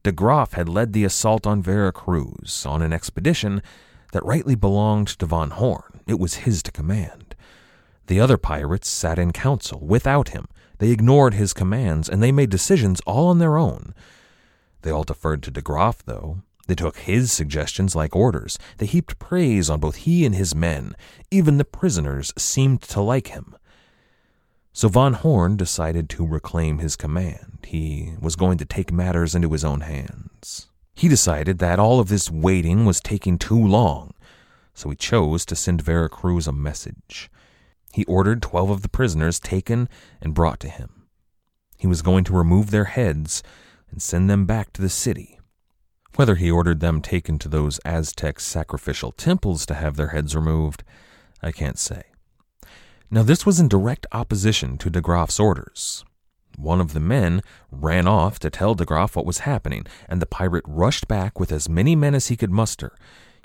De 0.03 0.11
Graaf 0.11 0.53
had 0.53 0.69
led 0.69 0.93
the 0.93 1.05
assault 1.05 1.47
on 1.47 1.63
Vera 1.63 1.91
Cruz 1.91 2.67
on 2.67 2.83
an 2.83 2.93
expedition 2.93 3.63
that 4.11 4.23
rightly 4.25 4.53
belonged 4.53 5.07
to 5.07 5.25
von 5.25 5.49
Horn. 5.49 6.01
It 6.05 6.19
was 6.19 6.35
his 6.45 6.61
to 6.63 6.71
command. 6.71 7.22
The 8.07 8.19
other 8.19 8.37
pirates 8.37 8.89
sat 8.89 9.17
in 9.17 9.31
council 9.31 9.79
without 9.79 10.29
him. 10.29 10.47
They 10.79 10.89
ignored 10.89 11.33
his 11.33 11.53
commands, 11.53 12.09
and 12.09 12.21
they 12.21 12.31
made 12.31 12.49
decisions 12.49 12.99
all 13.01 13.27
on 13.27 13.39
their 13.39 13.57
own. 13.57 13.93
They 14.81 14.91
all 14.91 15.03
deferred 15.03 15.41
to 15.43 15.51
de 15.51 15.61
Graaf, 15.61 16.03
though. 16.03 16.41
They 16.67 16.75
took 16.75 16.97
his 16.97 17.31
suggestions 17.31 17.95
like 17.95 18.15
orders. 18.15 18.57
They 18.77 18.85
heaped 18.85 19.19
praise 19.19 19.69
on 19.69 19.79
both 19.79 19.95
he 19.97 20.25
and 20.25 20.35
his 20.35 20.55
men. 20.55 20.95
Even 21.31 21.57
the 21.57 21.65
prisoners 21.65 22.33
seemed 22.37 22.81
to 22.83 23.01
like 23.01 23.27
him. 23.27 23.55
So 24.71 24.89
von 24.89 25.13
Horn 25.13 25.55
decided 25.55 26.09
to 26.09 26.25
reclaim 26.25 26.79
his 26.79 26.95
command. 26.95 27.59
He 27.65 28.13
was 28.19 28.35
going 28.35 28.57
to 28.57 28.65
take 28.65 28.91
matters 28.91 29.35
into 29.35 29.51
his 29.51 29.63
own 29.63 29.81
hands. 29.81 30.67
He 30.95 31.07
decided 31.07 31.59
that 31.59 31.79
all 31.79 31.99
of 31.99 32.07
this 32.07 32.31
waiting 32.31 32.85
was 32.85 32.99
taking 32.99 33.37
too 33.37 33.61
long, 33.67 34.13
so 34.73 34.89
he 34.89 34.95
chose 34.95 35.45
to 35.45 35.55
send 35.55 35.81
Vera 35.81 36.09
Cruz 36.09 36.47
a 36.47 36.53
message. 36.53 37.29
He 37.93 38.05
ordered 38.05 38.41
twelve 38.41 38.71
of 38.71 38.81
the 38.81 38.89
prisoners 38.89 39.39
taken 39.39 39.87
and 40.19 40.33
brought 40.33 40.59
to 40.61 40.69
him. 40.69 41.03
He 41.77 41.85
was 41.85 42.01
going 42.01 42.23
to 42.25 42.33
remove 42.33 42.71
their 42.71 42.85
heads 42.85 43.43
and 43.91 44.01
send 44.01 44.29
them 44.29 44.45
back 44.45 44.73
to 44.73 44.81
the 44.81 44.89
city. 44.89 45.39
Whether 46.15 46.35
he 46.35 46.49
ordered 46.49 46.79
them 46.79 47.01
taken 47.01 47.37
to 47.39 47.49
those 47.49 47.79
Aztec 47.85 48.39
sacrificial 48.39 49.11
temples 49.11 49.65
to 49.67 49.75
have 49.75 49.95
their 49.95 50.07
heads 50.07 50.35
removed, 50.35 50.83
I 51.41 51.51
can't 51.51 51.77
say. 51.77 52.03
Now, 53.11 53.21
this 53.21 53.45
was 53.45 53.59
in 53.59 53.67
direct 53.67 54.07
opposition 54.11 54.77
to 54.79 54.89
de 54.89 54.99
Graaf's 55.01 55.39
orders. 55.39 56.03
One 56.57 56.81
of 56.81 56.93
the 56.93 56.99
men 56.99 57.41
ran 57.71 58.07
off 58.07 58.39
to 58.39 58.49
tell 58.49 58.73
de 58.73 58.85
Graaf 58.85 59.15
what 59.15 59.25
was 59.25 59.39
happening, 59.39 59.85
and 60.09 60.21
the 60.21 60.25
pirate 60.25 60.65
rushed 60.67 61.07
back 61.07 61.39
with 61.39 61.51
as 61.51 61.69
many 61.69 61.95
men 61.95 62.15
as 62.15 62.27
he 62.27 62.35
could 62.35 62.51
muster. 62.51 62.95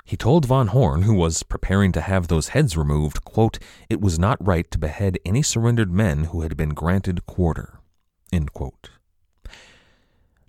He 0.09 0.17
told 0.17 0.45
von 0.45 0.69
Horn, 0.69 1.03
who 1.03 1.13
was 1.13 1.43
preparing 1.43 1.91
to 1.91 2.01
have 2.01 2.29
those 2.29 2.47
heads 2.47 2.75
removed, 2.75 3.23
quote, 3.23 3.59
it 3.91 4.01
was 4.01 4.17
not 4.17 4.43
right 4.43 4.69
to 4.71 4.79
behead 4.79 5.19
any 5.23 5.43
surrendered 5.43 5.91
men 5.91 6.23
who 6.23 6.41
had 6.41 6.57
been 6.57 6.69
granted 6.69 7.27
quarter. 7.27 7.79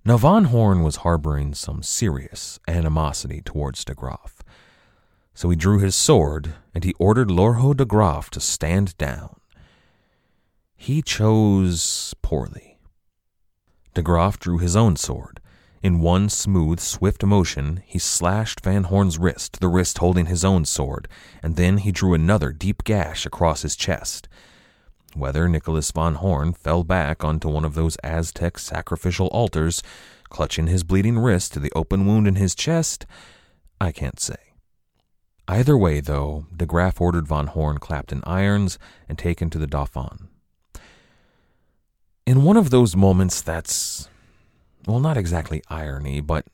Now, 0.03 0.17
von 0.17 0.45
Horn 0.45 0.81
was 0.81 1.05
harboring 1.05 1.53
some 1.53 1.83
serious 1.83 2.59
animosity 2.67 3.39
towards 3.39 3.85
de 3.85 3.93
Graaf. 3.93 4.41
So 5.35 5.51
he 5.51 5.55
drew 5.55 5.77
his 5.77 5.95
sword, 5.95 6.55
and 6.73 6.83
he 6.83 6.95
ordered 6.97 7.29
Lorho 7.29 7.77
de 7.77 7.85
Graaf 7.85 8.31
to 8.31 8.39
stand 8.39 8.97
down. 8.97 9.39
He 10.75 11.03
chose 11.03 12.15
poorly. 12.23 12.79
De 13.93 14.01
Graaf 14.01 14.39
drew 14.39 14.57
his 14.57 14.75
own 14.75 14.95
sword. 14.95 15.39
In 15.83 15.99
one 15.99 16.29
smooth, 16.29 16.79
swift 16.79 17.23
motion, 17.23 17.81
he 17.87 17.97
slashed 17.97 18.61
Van 18.61 18.83
Horn's 18.83 19.17
wrist, 19.17 19.59
the 19.59 19.67
wrist 19.67 19.97
holding 19.97 20.27
his 20.27 20.45
own 20.45 20.63
sword, 20.63 21.07
and 21.41 21.55
then 21.55 21.79
he 21.79 21.91
drew 21.91 22.13
another 22.13 22.51
deep 22.51 22.83
gash 22.83 23.25
across 23.25 23.63
his 23.63 23.75
chest. 23.75 24.29
Whether 25.15 25.49
Nicholas 25.49 25.91
Van 25.91 26.15
Horn 26.15 26.53
fell 26.53 26.83
back 26.83 27.23
onto 27.23 27.49
one 27.49 27.65
of 27.65 27.73
those 27.73 27.97
Aztec 28.03 28.59
sacrificial 28.59 29.27
altars, 29.27 29.81
clutching 30.29 30.67
his 30.67 30.83
bleeding 30.83 31.17
wrist 31.17 31.53
to 31.53 31.59
the 31.59 31.71
open 31.75 32.05
wound 32.05 32.27
in 32.27 32.35
his 32.35 32.53
chest, 32.53 33.07
I 33.79 33.91
can't 33.91 34.19
say. 34.19 34.53
Either 35.47 35.75
way, 35.75 35.99
though, 35.99 36.45
de 36.55 36.67
Graaf 36.67 37.01
ordered 37.01 37.27
von 37.27 37.47
Horn 37.47 37.79
clapped 37.79 38.11
in 38.11 38.21
irons 38.25 38.77
and 39.09 39.17
taken 39.17 39.49
to 39.49 39.57
the 39.57 39.67
Dauphin. 39.67 40.29
In 42.27 42.43
one 42.43 42.55
of 42.55 42.69
those 42.69 42.95
moments 42.95 43.41
that's, 43.41 44.07
well, 44.87 44.99
not 44.99 45.17
exactly 45.17 45.61
irony, 45.69 46.21
but 46.21 46.45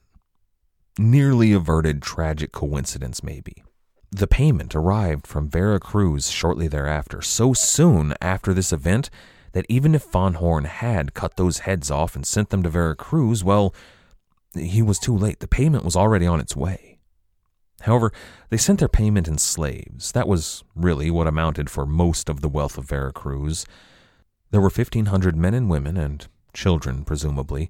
nearly 0.98 1.54
averted 1.54 2.02
tragic 2.02 2.52
coincidence, 2.52 3.24
maybe. 3.24 3.64
The 4.12 4.28
payment 4.28 4.76
arrived 4.76 5.28
from 5.28 5.50
Vera 5.50 5.80
Cruz 5.80 6.30
shortly 6.30 6.68
thereafter, 6.68 7.22
so 7.22 7.54
soon 7.54 8.14
after 8.22 8.54
this 8.54 8.72
event 8.72 9.10
that 9.52 9.66
even 9.70 9.96
if 9.96 10.04
Von 10.06 10.36
Horn 10.36 10.66
had 10.66 11.14
cut 11.14 11.36
those 11.36 11.60
heads 11.60 11.92
off 11.92 12.16
and 12.16 12.26
sent 12.26 12.50
them 12.50 12.64
to 12.64 12.70
Vera 12.70 12.96
Cruz, 12.96 13.44
well, 13.44 13.74
he 14.56 14.82
was 14.82 15.00
too 15.00 15.16
late. 15.16 15.40
The 15.40 15.48
payment 15.48 15.84
was 15.84 15.96
already 15.96 16.26
on 16.26 16.40
its 16.40 16.56
way. 16.56 17.00
However, 17.82 18.12
they 18.50 18.58
sent 18.58 18.80
their 18.80 18.88
payment 18.88 19.28
in 19.28 19.38
slaves. 19.38 20.12
That 20.14 20.28
was 20.28 20.64
really 20.76 21.12
what 21.12 21.28
amounted 21.28 21.70
for 21.70 21.86
most 21.86 22.30
of 22.30 22.42
the 22.42 22.50
wealth 22.50 22.78
of 22.78 22.86
Vera 22.86 23.12
Cruz. 23.12 23.66
There 24.52 24.62
were 24.62 24.70
1,500 24.70 25.36
men 25.36 25.54
and 25.54 25.70
women, 25.70 25.98
and 25.98 26.26
children, 26.54 27.04
presumably, 27.04 27.70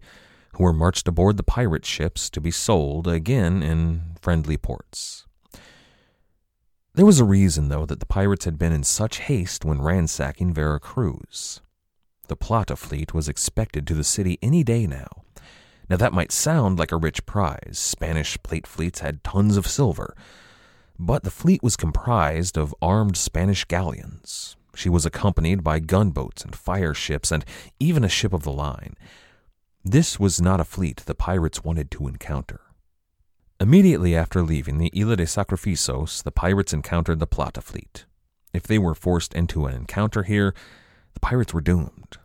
who 0.57 0.63
were 0.63 0.73
marched 0.73 1.07
aboard 1.07 1.37
the 1.37 1.43
pirate 1.43 1.85
ships 1.85 2.29
to 2.29 2.41
be 2.41 2.51
sold 2.51 3.07
again 3.07 3.63
in 3.63 4.01
friendly 4.21 4.57
ports. 4.57 5.25
There 6.93 7.05
was 7.05 7.19
a 7.19 7.25
reason, 7.25 7.69
though, 7.69 7.85
that 7.85 7.99
the 7.99 8.05
pirates 8.05 8.45
had 8.45 8.57
been 8.57 8.73
in 8.73 8.83
such 8.83 9.19
haste 9.19 9.63
when 9.63 9.81
ransacking 9.81 10.53
Vera 10.53 10.79
Cruz. 10.79 11.61
The 12.27 12.35
Plata 12.35 12.75
fleet 12.75 13.13
was 13.13 13.29
expected 13.29 13.87
to 13.87 13.93
the 13.93 14.03
city 14.03 14.39
any 14.41 14.63
day 14.63 14.87
now, 14.87 15.23
now, 15.89 15.95
that 15.97 16.13
might 16.13 16.31
sound 16.31 16.77
like 16.77 16.91
a 16.91 16.97
rich 16.97 17.25
prize. 17.25 17.77
Spanish 17.79 18.37
plate 18.43 18.67
fleets 18.67 18.99
had 18.99 19.23
tons 19.23 19.55
of 19.55 19.67
silver. 19.67 20.15
But 20.99 21.23
the 21.23 21.31
fleet 21.31 21.63
was 21.63 21.77
comprised 21.77 22.57
of 22.57 22.75
armed 22.81 23.15
Spanish 23.15 23.63
galleons. 23.65 24.57
She 24.75 24.89
was 24.89 25.05
accompanied 25.05 25.63
by 25.63 25.79
gunboats 25.79 26.43
and 26.43 26.55
fire 26.55 26.93
ships 26.93 27.31
and 27.31 27.45
even 27.79 28.03
a 28.03 28.09
ship 28.09 28.33
of 28.33 28.43
the 28.43 28.51
line. 28.51 28.95
This 29.89 30.19
was 30.19 30.41
not 30.41 30.59
a 30.59 30.65
fleet 30.65 30.97
the 31.05 31.15
pirates 31.15 31.63
wanted 31.63 31.89
to 31.91 32.09
encounter. 32.09 32.59
Immediately 33.57 34.17
after 34.17 34.41
leaving 34.41 34.79
the 34.79 34.91
Isla 34.93 35.15
de 35.15 35.23
Sacrificios, 35.23 36.21
the 36.23 36.31
pirates 36.31 36.73
encountered 36.73 37.19
the 37.19 37.25
Plata 37.25 37.61
fleet. 37.61 38.03
If 38.53 38.63
they 38.63 38.77
were 38.77 38.93
forced 38.93 39.33
into 39.33 39.65
an 39.65 39.73
encounter 39.73 40.23
here, 40.23 40.53
the 41.13 41.21
pirates 41.21 41.53
were 41.53 41.61
doomed. 41.61 42.17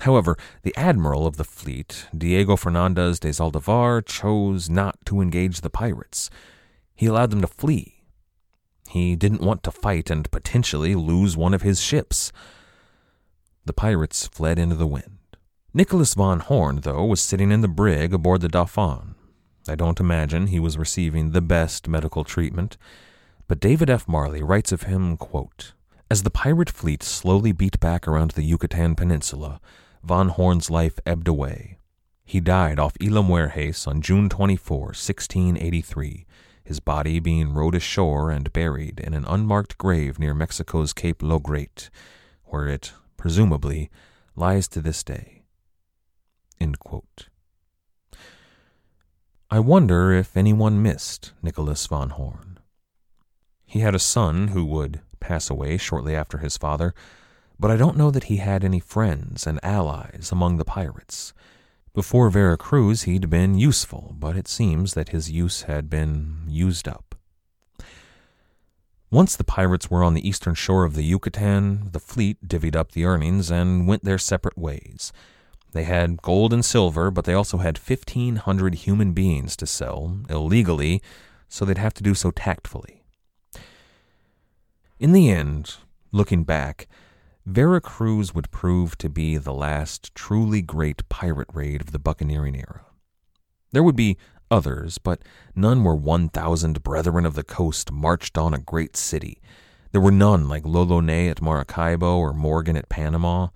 However, 0.00 0.36
the 0.64 0.76
admiral 0.76 1.24
of 1.24 1.36
the 1.36 1.44
fleet, 1.44 2.08
Diego 2.16 2.56
Fernandez 2.56 3.20
de 3.20 3.28
Zaldivar, 3.28 4.04
chose 4.04 4.68
not 4.68 4.98
to 5.06 5.20
engage 5.20 5.60
the 5.60 5.70
pirates. 5.70 6.30
He 6.96 7.06
allowed 7.06 7.30
them 7.30 7.42
to 7.42 7.46
flee. 7.46 8.02
He 8.88 9.14
didn't 9.14 9.40
want 9.40 9.62
to 9.62 9.70
fight 9.70 10.10
and 10.10 10.28
potentially 10.32 10.96
lose 10.96 11.36
one 11.36 11.54
of 11.54 11.62
his 11.62 11.80
ships. 11.80 12.32
The 13.66 13.72
pirates 13.72 14.26
fled 14.26 14.58
into 14.58 14.74
the 14.74 14.88
wind. 14.88 15.17
Nicholas 15.74 16.14
von 16.14 16.40
Horn, 16.40 16.80
though, 16.80 17.04
was 17.04 17.20
sitting 17.20 17.50
in 17.52 17.60
the 17.60 17.68
brig 17.68 18.14
aboard 18.14 18.40
the 18.40 18.48
Dauphin. 18.48 19.14
I 19.68 19.74
don't 19.74 20.00
imagine 20.00 20.46
he 20.46 20.58
was 20.58 20.78
receiving 20.78 21.32
the 21.32 21.42
best 21.42 21.86
medical 21.86 22.24
treatment, 22.24 22.78
but 23.46 23.60
David 23.60 23.90
F. 23.90 24.08
Marley 24.08 24.42
writes 24.42 24.72
of 24.72 24.84
him, 24.84 25.18
quote, 25.18 25.74
As 26.10 26.22
the 26.22 26.30
pirate 26.30 26.70
fleet 26.70 27.02
slowly 27.02 27.52
beat 27.52 27.78
back 27.80 28.08
around 28.08 28.30
the 28.30 28.44
Yucatan 28.44 28.94
Peninsula, 28.94 29.60
von 30.02 30.30
Horn's 30.30 30.70
life 30.70 30.98
ebbed 31.04 31.28
away. 31.28 31.76
He 32.24 32.40
died 32.40 32.78
off 32.78 32.96
Isla 32.98 33.22
Mujeres 33.22 33.86
on 33.86 34.00
June 34.00 34.30
24, 34.30 34.78
1683, 34.78 36.26
his 36.64 36.80
body 36.80 37.20
being 37.20 37.52
rowed 37.52 37.74
ashore 37.74 38.30
and 38.30 38.52
buried 38.54 39.00
in 39.00 39.12
an 39.12 39.26
unmarked 39.26 39.76
grave 39.76 40.18
near 40.18 40.32
Mexico's 40.32 40.94
Cape 40.94 41.22
Lo 41.22 41.38
Grate, 41.38 41.90
where 42.44 42.68
it, 42.68 42.92
presumably, 43.18 43.90
lies 44.34 44.66
to 44.68 44.80
this 44.80 45.04
day. 45.04 45.37
I 49.50 49.60
wonder 49.60 50.12
if 50.12 50.36
anyone 50.36 50.82
missed 50.82 51.32
Nicholas 51.42 51.86
von 51.86 52.10
Horn. 52.10 52.58
He 53.64 53.80
had 53.80 53.94
a 53.94 53.98
son 53.98 54.48
who 54.48 54.64
would 54.66 55.00
pass 55.20 55.48
away 55.48 55.78
shortly 55.78 56.14
after 56.14 56.38
his 56.38 56.58
father, 56.58 56.94
but 57.58 57.70
I 57.70 57.76
don't 57.76 57.96
know 57.96 58.10
that 58.10 58.24
he 58.24 58.36
had 58.36 58.62
any 58.62 58.78
friends 58.78 59.46
and 59.46 59.58
allies 59.62 60.30
among 60.30 60.58
the 60.58 60.64
pirates. 60.64 61.32
Before 61.94 62.30
Vera 62.30 62.56
Cruz, 62.56 63.02
he'd 63.02 63.30
been 63.30 63.58
useful, 63.58 64.14
but 64.18 64.36
it 64.36 64.46
seems 64.48 64.94
that 64.94 65.08
his 65.08 65.30
use 65.30 65.62
had 65.62 65.88
been 65.88 66.44
used 66.46 66.86
up. 66.86 67.14
Once 69.10 69.34
the 69.34 69.44
pirates 69.44 69.90
were 69.90 70.04
on 70.04 70.12
the 70.12 70.28
eastern 70.28 70.54
shore 70.54 70.84
of 70.84 70.94
the 70.94 71.02
Yucatan, 71.02 71.88
the 71.92 71.98
fleet 71.98 72.46
divvied 72.46 72.76
up 72.76 72.92
the 72.92 73.06
earnings 73.06 73.50
and 73.50 73.88
went 73.88 74.04
their 74.04 74.18
separate 74.18 74.58
ways. 74.58 75.12
They 75.72 75.84
had 75.84 76.22
gold 76.22 76.52
and 76.52 76.64
silver, 76.64 77.10
but 77.10 77.24
they 77.24 77.34
also 77.34 77.58
had 77.58 77.78
1,500 77.78 78.74
human 78.74 79.12
beings 79.12 79.56
to 79.56 79.66
sell, 79.66 80.20
illegally, 80.28 81.02
so 81.48 81.64
they'd 81.64 81.78
have 81.78 81.94
to 81.94 82.02
do 82.02 82.14
so 82.14 82.30
tactfully. 82.30 83.04
In 84.98 85.12
the 85.12 85.30
end, 85.30 85.76
looking 86.10 86.44
back, 86.44 86.88
Veracruz 87.46 88.34
would 88.34 88.50
prove 88.50 88.98
to 88.98 89.08
be 89.08 89.36
the 89.36 89.54
last 89.54 90.14
truly 90.14 90.60
great 90.60 91.08
pirate 91.08 91.48
raid 91.52 91.80
of 91.80 91.92
the 91.92 91.98
buccaneering 91.98 92.56
era. 92.56 92.84
There 93.72 93.82
would 93.82 93.96
be 93.96 94.18
others, 94.50 94.98
but 94.98 95.22
none 95.54 95.84
were 95.84 95.94
1,000 95.94 96.82
brethren 96.82 97.24
of 97.24 97.34
the 97.34 97.44
coast 97.44 97.92
marched 97.92 98.36
on 98.36 98.54
a 98.54 98.58
great 98.58 98.96
city. 98.96 99.40
There 99.92 100.00
were 100.00 100.10
none 100.10 100.48
like 100.48 100.66
l'Olonnais 100.66 101.28
at 101.28 101.42
Maracaibo 101.42 102.18
or 102.18 102.32
Morgan 102.32 102.76
at 102.76 102.88
Panama, 102.88 103.48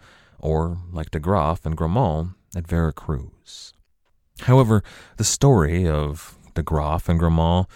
or 0.43 0.79
like 0.93 1.11
de 1.11 1.21
Graaf 1.21 1.65
and 1.65 1.77
Gramont 1.77 2.35
at 2.55 2.67
Veracruz. 2.67 3.73
However, 4.41 4.83
the 5.17 5.25
story 5.25 5.89
of 5.89 6.37
de 6.55 6.63
Graaf 6.63 7.09
and 7.09 7.19
Gramont 7.19 7.67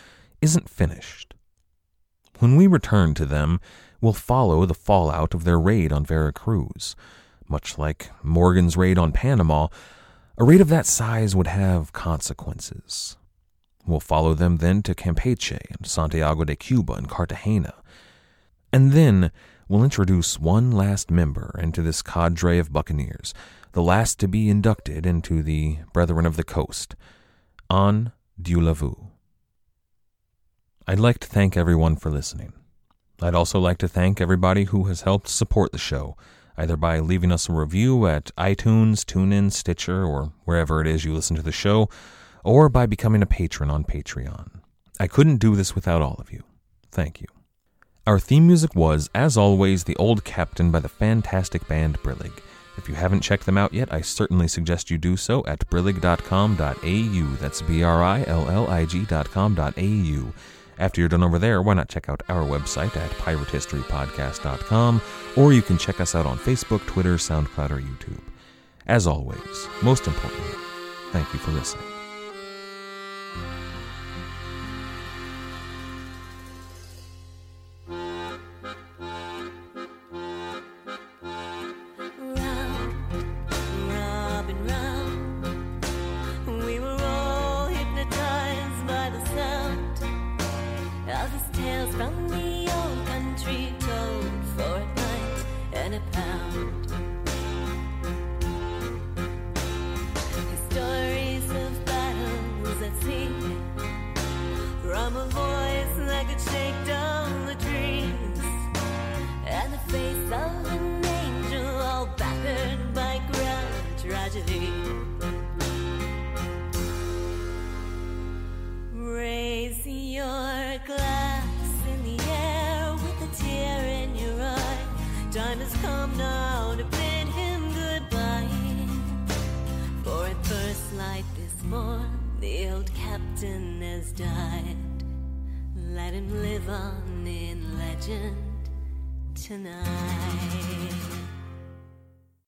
isn't 0.42 0.68
finished. 0.68 1.34
When 2.38 2.56
we 2.56 2.66
return 2.66 3.14
to 3.14 3.24
them, 3.24 3.60
we'll 4.00 4.12
follow 4.12 4.66
the 4.66 4.74
fallout 4.74 5.32
of 5.32 5.44
their 5.44 5.58
raid 5.58 5.92
on 5.92 6.04
Veracruz. 6.04 6.94
Much 7.48 7.78
like 7.78 8.10
Morgan's 8.22 8.76
raid 8.76 8.98
on 8.98 9.12
Panama, 9.12 9.68
a 10.36 10.44
raid 10.44 10.60
of 10.60 10.68
that 10.68 10.84
size 10.84 11.34
would 11.34 11.46
have 11.46 11.92
consequences. 11.92 13.16
We'll 13.86 14.00
follow 14.00 14.34
them 14.34 14.58
then 14.58 14.82
to 14.82 14.94
Campeche 14.94 15.58
and 15.70 15.86
Santiago 15.86 16.44
de 16.44 16.56
Cuba 16.56 16.94
and 16.94 17.08
Cartagena. 17.08 17.74
And 18.72 18.92
then 18.92 19.30
we'll 19.68 19.84
introduce 19.84 20.38
one 20.38 20.70
last 20.70 21.10
member 21.10 21.54
into 21.62 21.82
this 21.82 22.02
cadre 22.02 22.58
of 22.58 22.72
buccaneers, 22.72 23.34
the 23.72 23.82
last 23.82 24.18
to 24.20 24.28
be 24.28 24.48
inducted 24.48 25.06
into 25.06 25.42
the 25.42 25.78
Brethren 25.92 26.26
of 26.26 26.36
the 26.36 26.44
Coast, 26.44 26.94
An 27.68 28.12
Dieu 28.40 28.60
la 28.60 28.72
Vue. 28.72 29.10
I'd 30.86 31.00
like 31.00 31.18
to 31.20 31.28
thank 31.28 31.56
everyone 31.56 31.96
for 31.96 32.10
listening. 32.10 32.52
I'd 33.20 33.34
also 33.34 33.58
like 33.58 33.78
to 33.78 33.88
thank 33.88 34.20
everybody 34.20 34.64
who 34.64 34.84
has 34.84 35.02
helped 35.02 35.28
support 35.28 35.72
the 35.72 35.78
show 35.78 36.16
either 36.56 36.76
by 36.76 36.98
leaving 37.00 37.32
us 37.32 37.48
a 37.48 37.52
review 37.52 38.06
at 38.06 38.34
iTunes, 38.36 39.04
TuneIn, 39.04 39.52
Stitcher, 39.52 40.04
or 40.04 40.32
wherever 40.44 40.80
it 40.80 40.86
is 40.86 41.04
you 41.04 41.12
listen 41.12 41.36
to 41.36 41.42
the 41.42 41.52
show, 41.52 41.88
or 42.44 42.68
by 42.68 42.86
becoming 42.86 43.22
a 43.22 43.26
patron 43.26 43.70
on 43.70 43.84
Patreon. 43.84 44.60
I 44.98 45.06
couldn't 45.06 45.36
do 45.36 45.54
this 45.54 45.74
without 45.74 46.02
all 46.02 46.16
of 46.18 46.32
you. 46.32 46.44
Thank 46.90 47.20
you. 47.20 47.26
Our 48.06 48.20
theme 48.20 48.46
music 48.46 48.76
was, 48.76 49.10
as 49.16 49.36
always, 49.36 49.82
The 49.82 49.96
Old 49.96 50.22
Captain 50.22 50.70
by 50.70 50.78
the 50.78 50.88
fantastic 50.88 51.66
band 51.66 51.98
Brillig. 52.02 52.38
If 52.76 52.88
you 52.88 52.94
haven't 52.94 53.22
checked 53.22 53.46
them 53.46 53.58
out 53.58 53.74
yet, 53.74 53.92
I 53.92 54.00
certainly 54.00 54.46
suggest 54.46 54.90
you 54.90 54.98
do 54.98 55.16
so 55.16 55.44
at 55.46 55.68
brillig.com.au. 55.70 57.36
That's 57.40 57.62
B 57.62 57.82
R 57.82 58.04
I 58.04 58.22
L 58.28 58.48
L 58.48 58.68
I 58.68 58.84
G.com.au. 58.84 60.32
After 60.78 61.00
you're 61.00 61.08
done 61.08 61.24
over 61.24 61.38
there, 61.40 61.62
why 61.62 61.74
not 61.74 61.88
check 61.88 62.08
out 62.08 62.22
our 62.28 62.44
website 62.44 62.96
at 62.96 63.10
piratehistorypodcast.com, 63.12 65.02
or 65.36 65.52
you 65.52 65.62
can 65.62 65.78
check 65.78 66.00
us 66.00 66.14
out 66.14 66.26
on 66.26 66.38
Facebook, 66.38 66.86
Twitter, 66.86 67.16
SoundCloud, 67.16 67.70
or 67.70 67.80
YouTube. 67.80 68.22
As 68.86 69.06
always, 69.06 69.68
most 69.82 70.06
importantly, 70.06 70.54
thank 71.10 71.32
you 71.32 71.40
for 71.40 71.50
listening. 71.50 71.95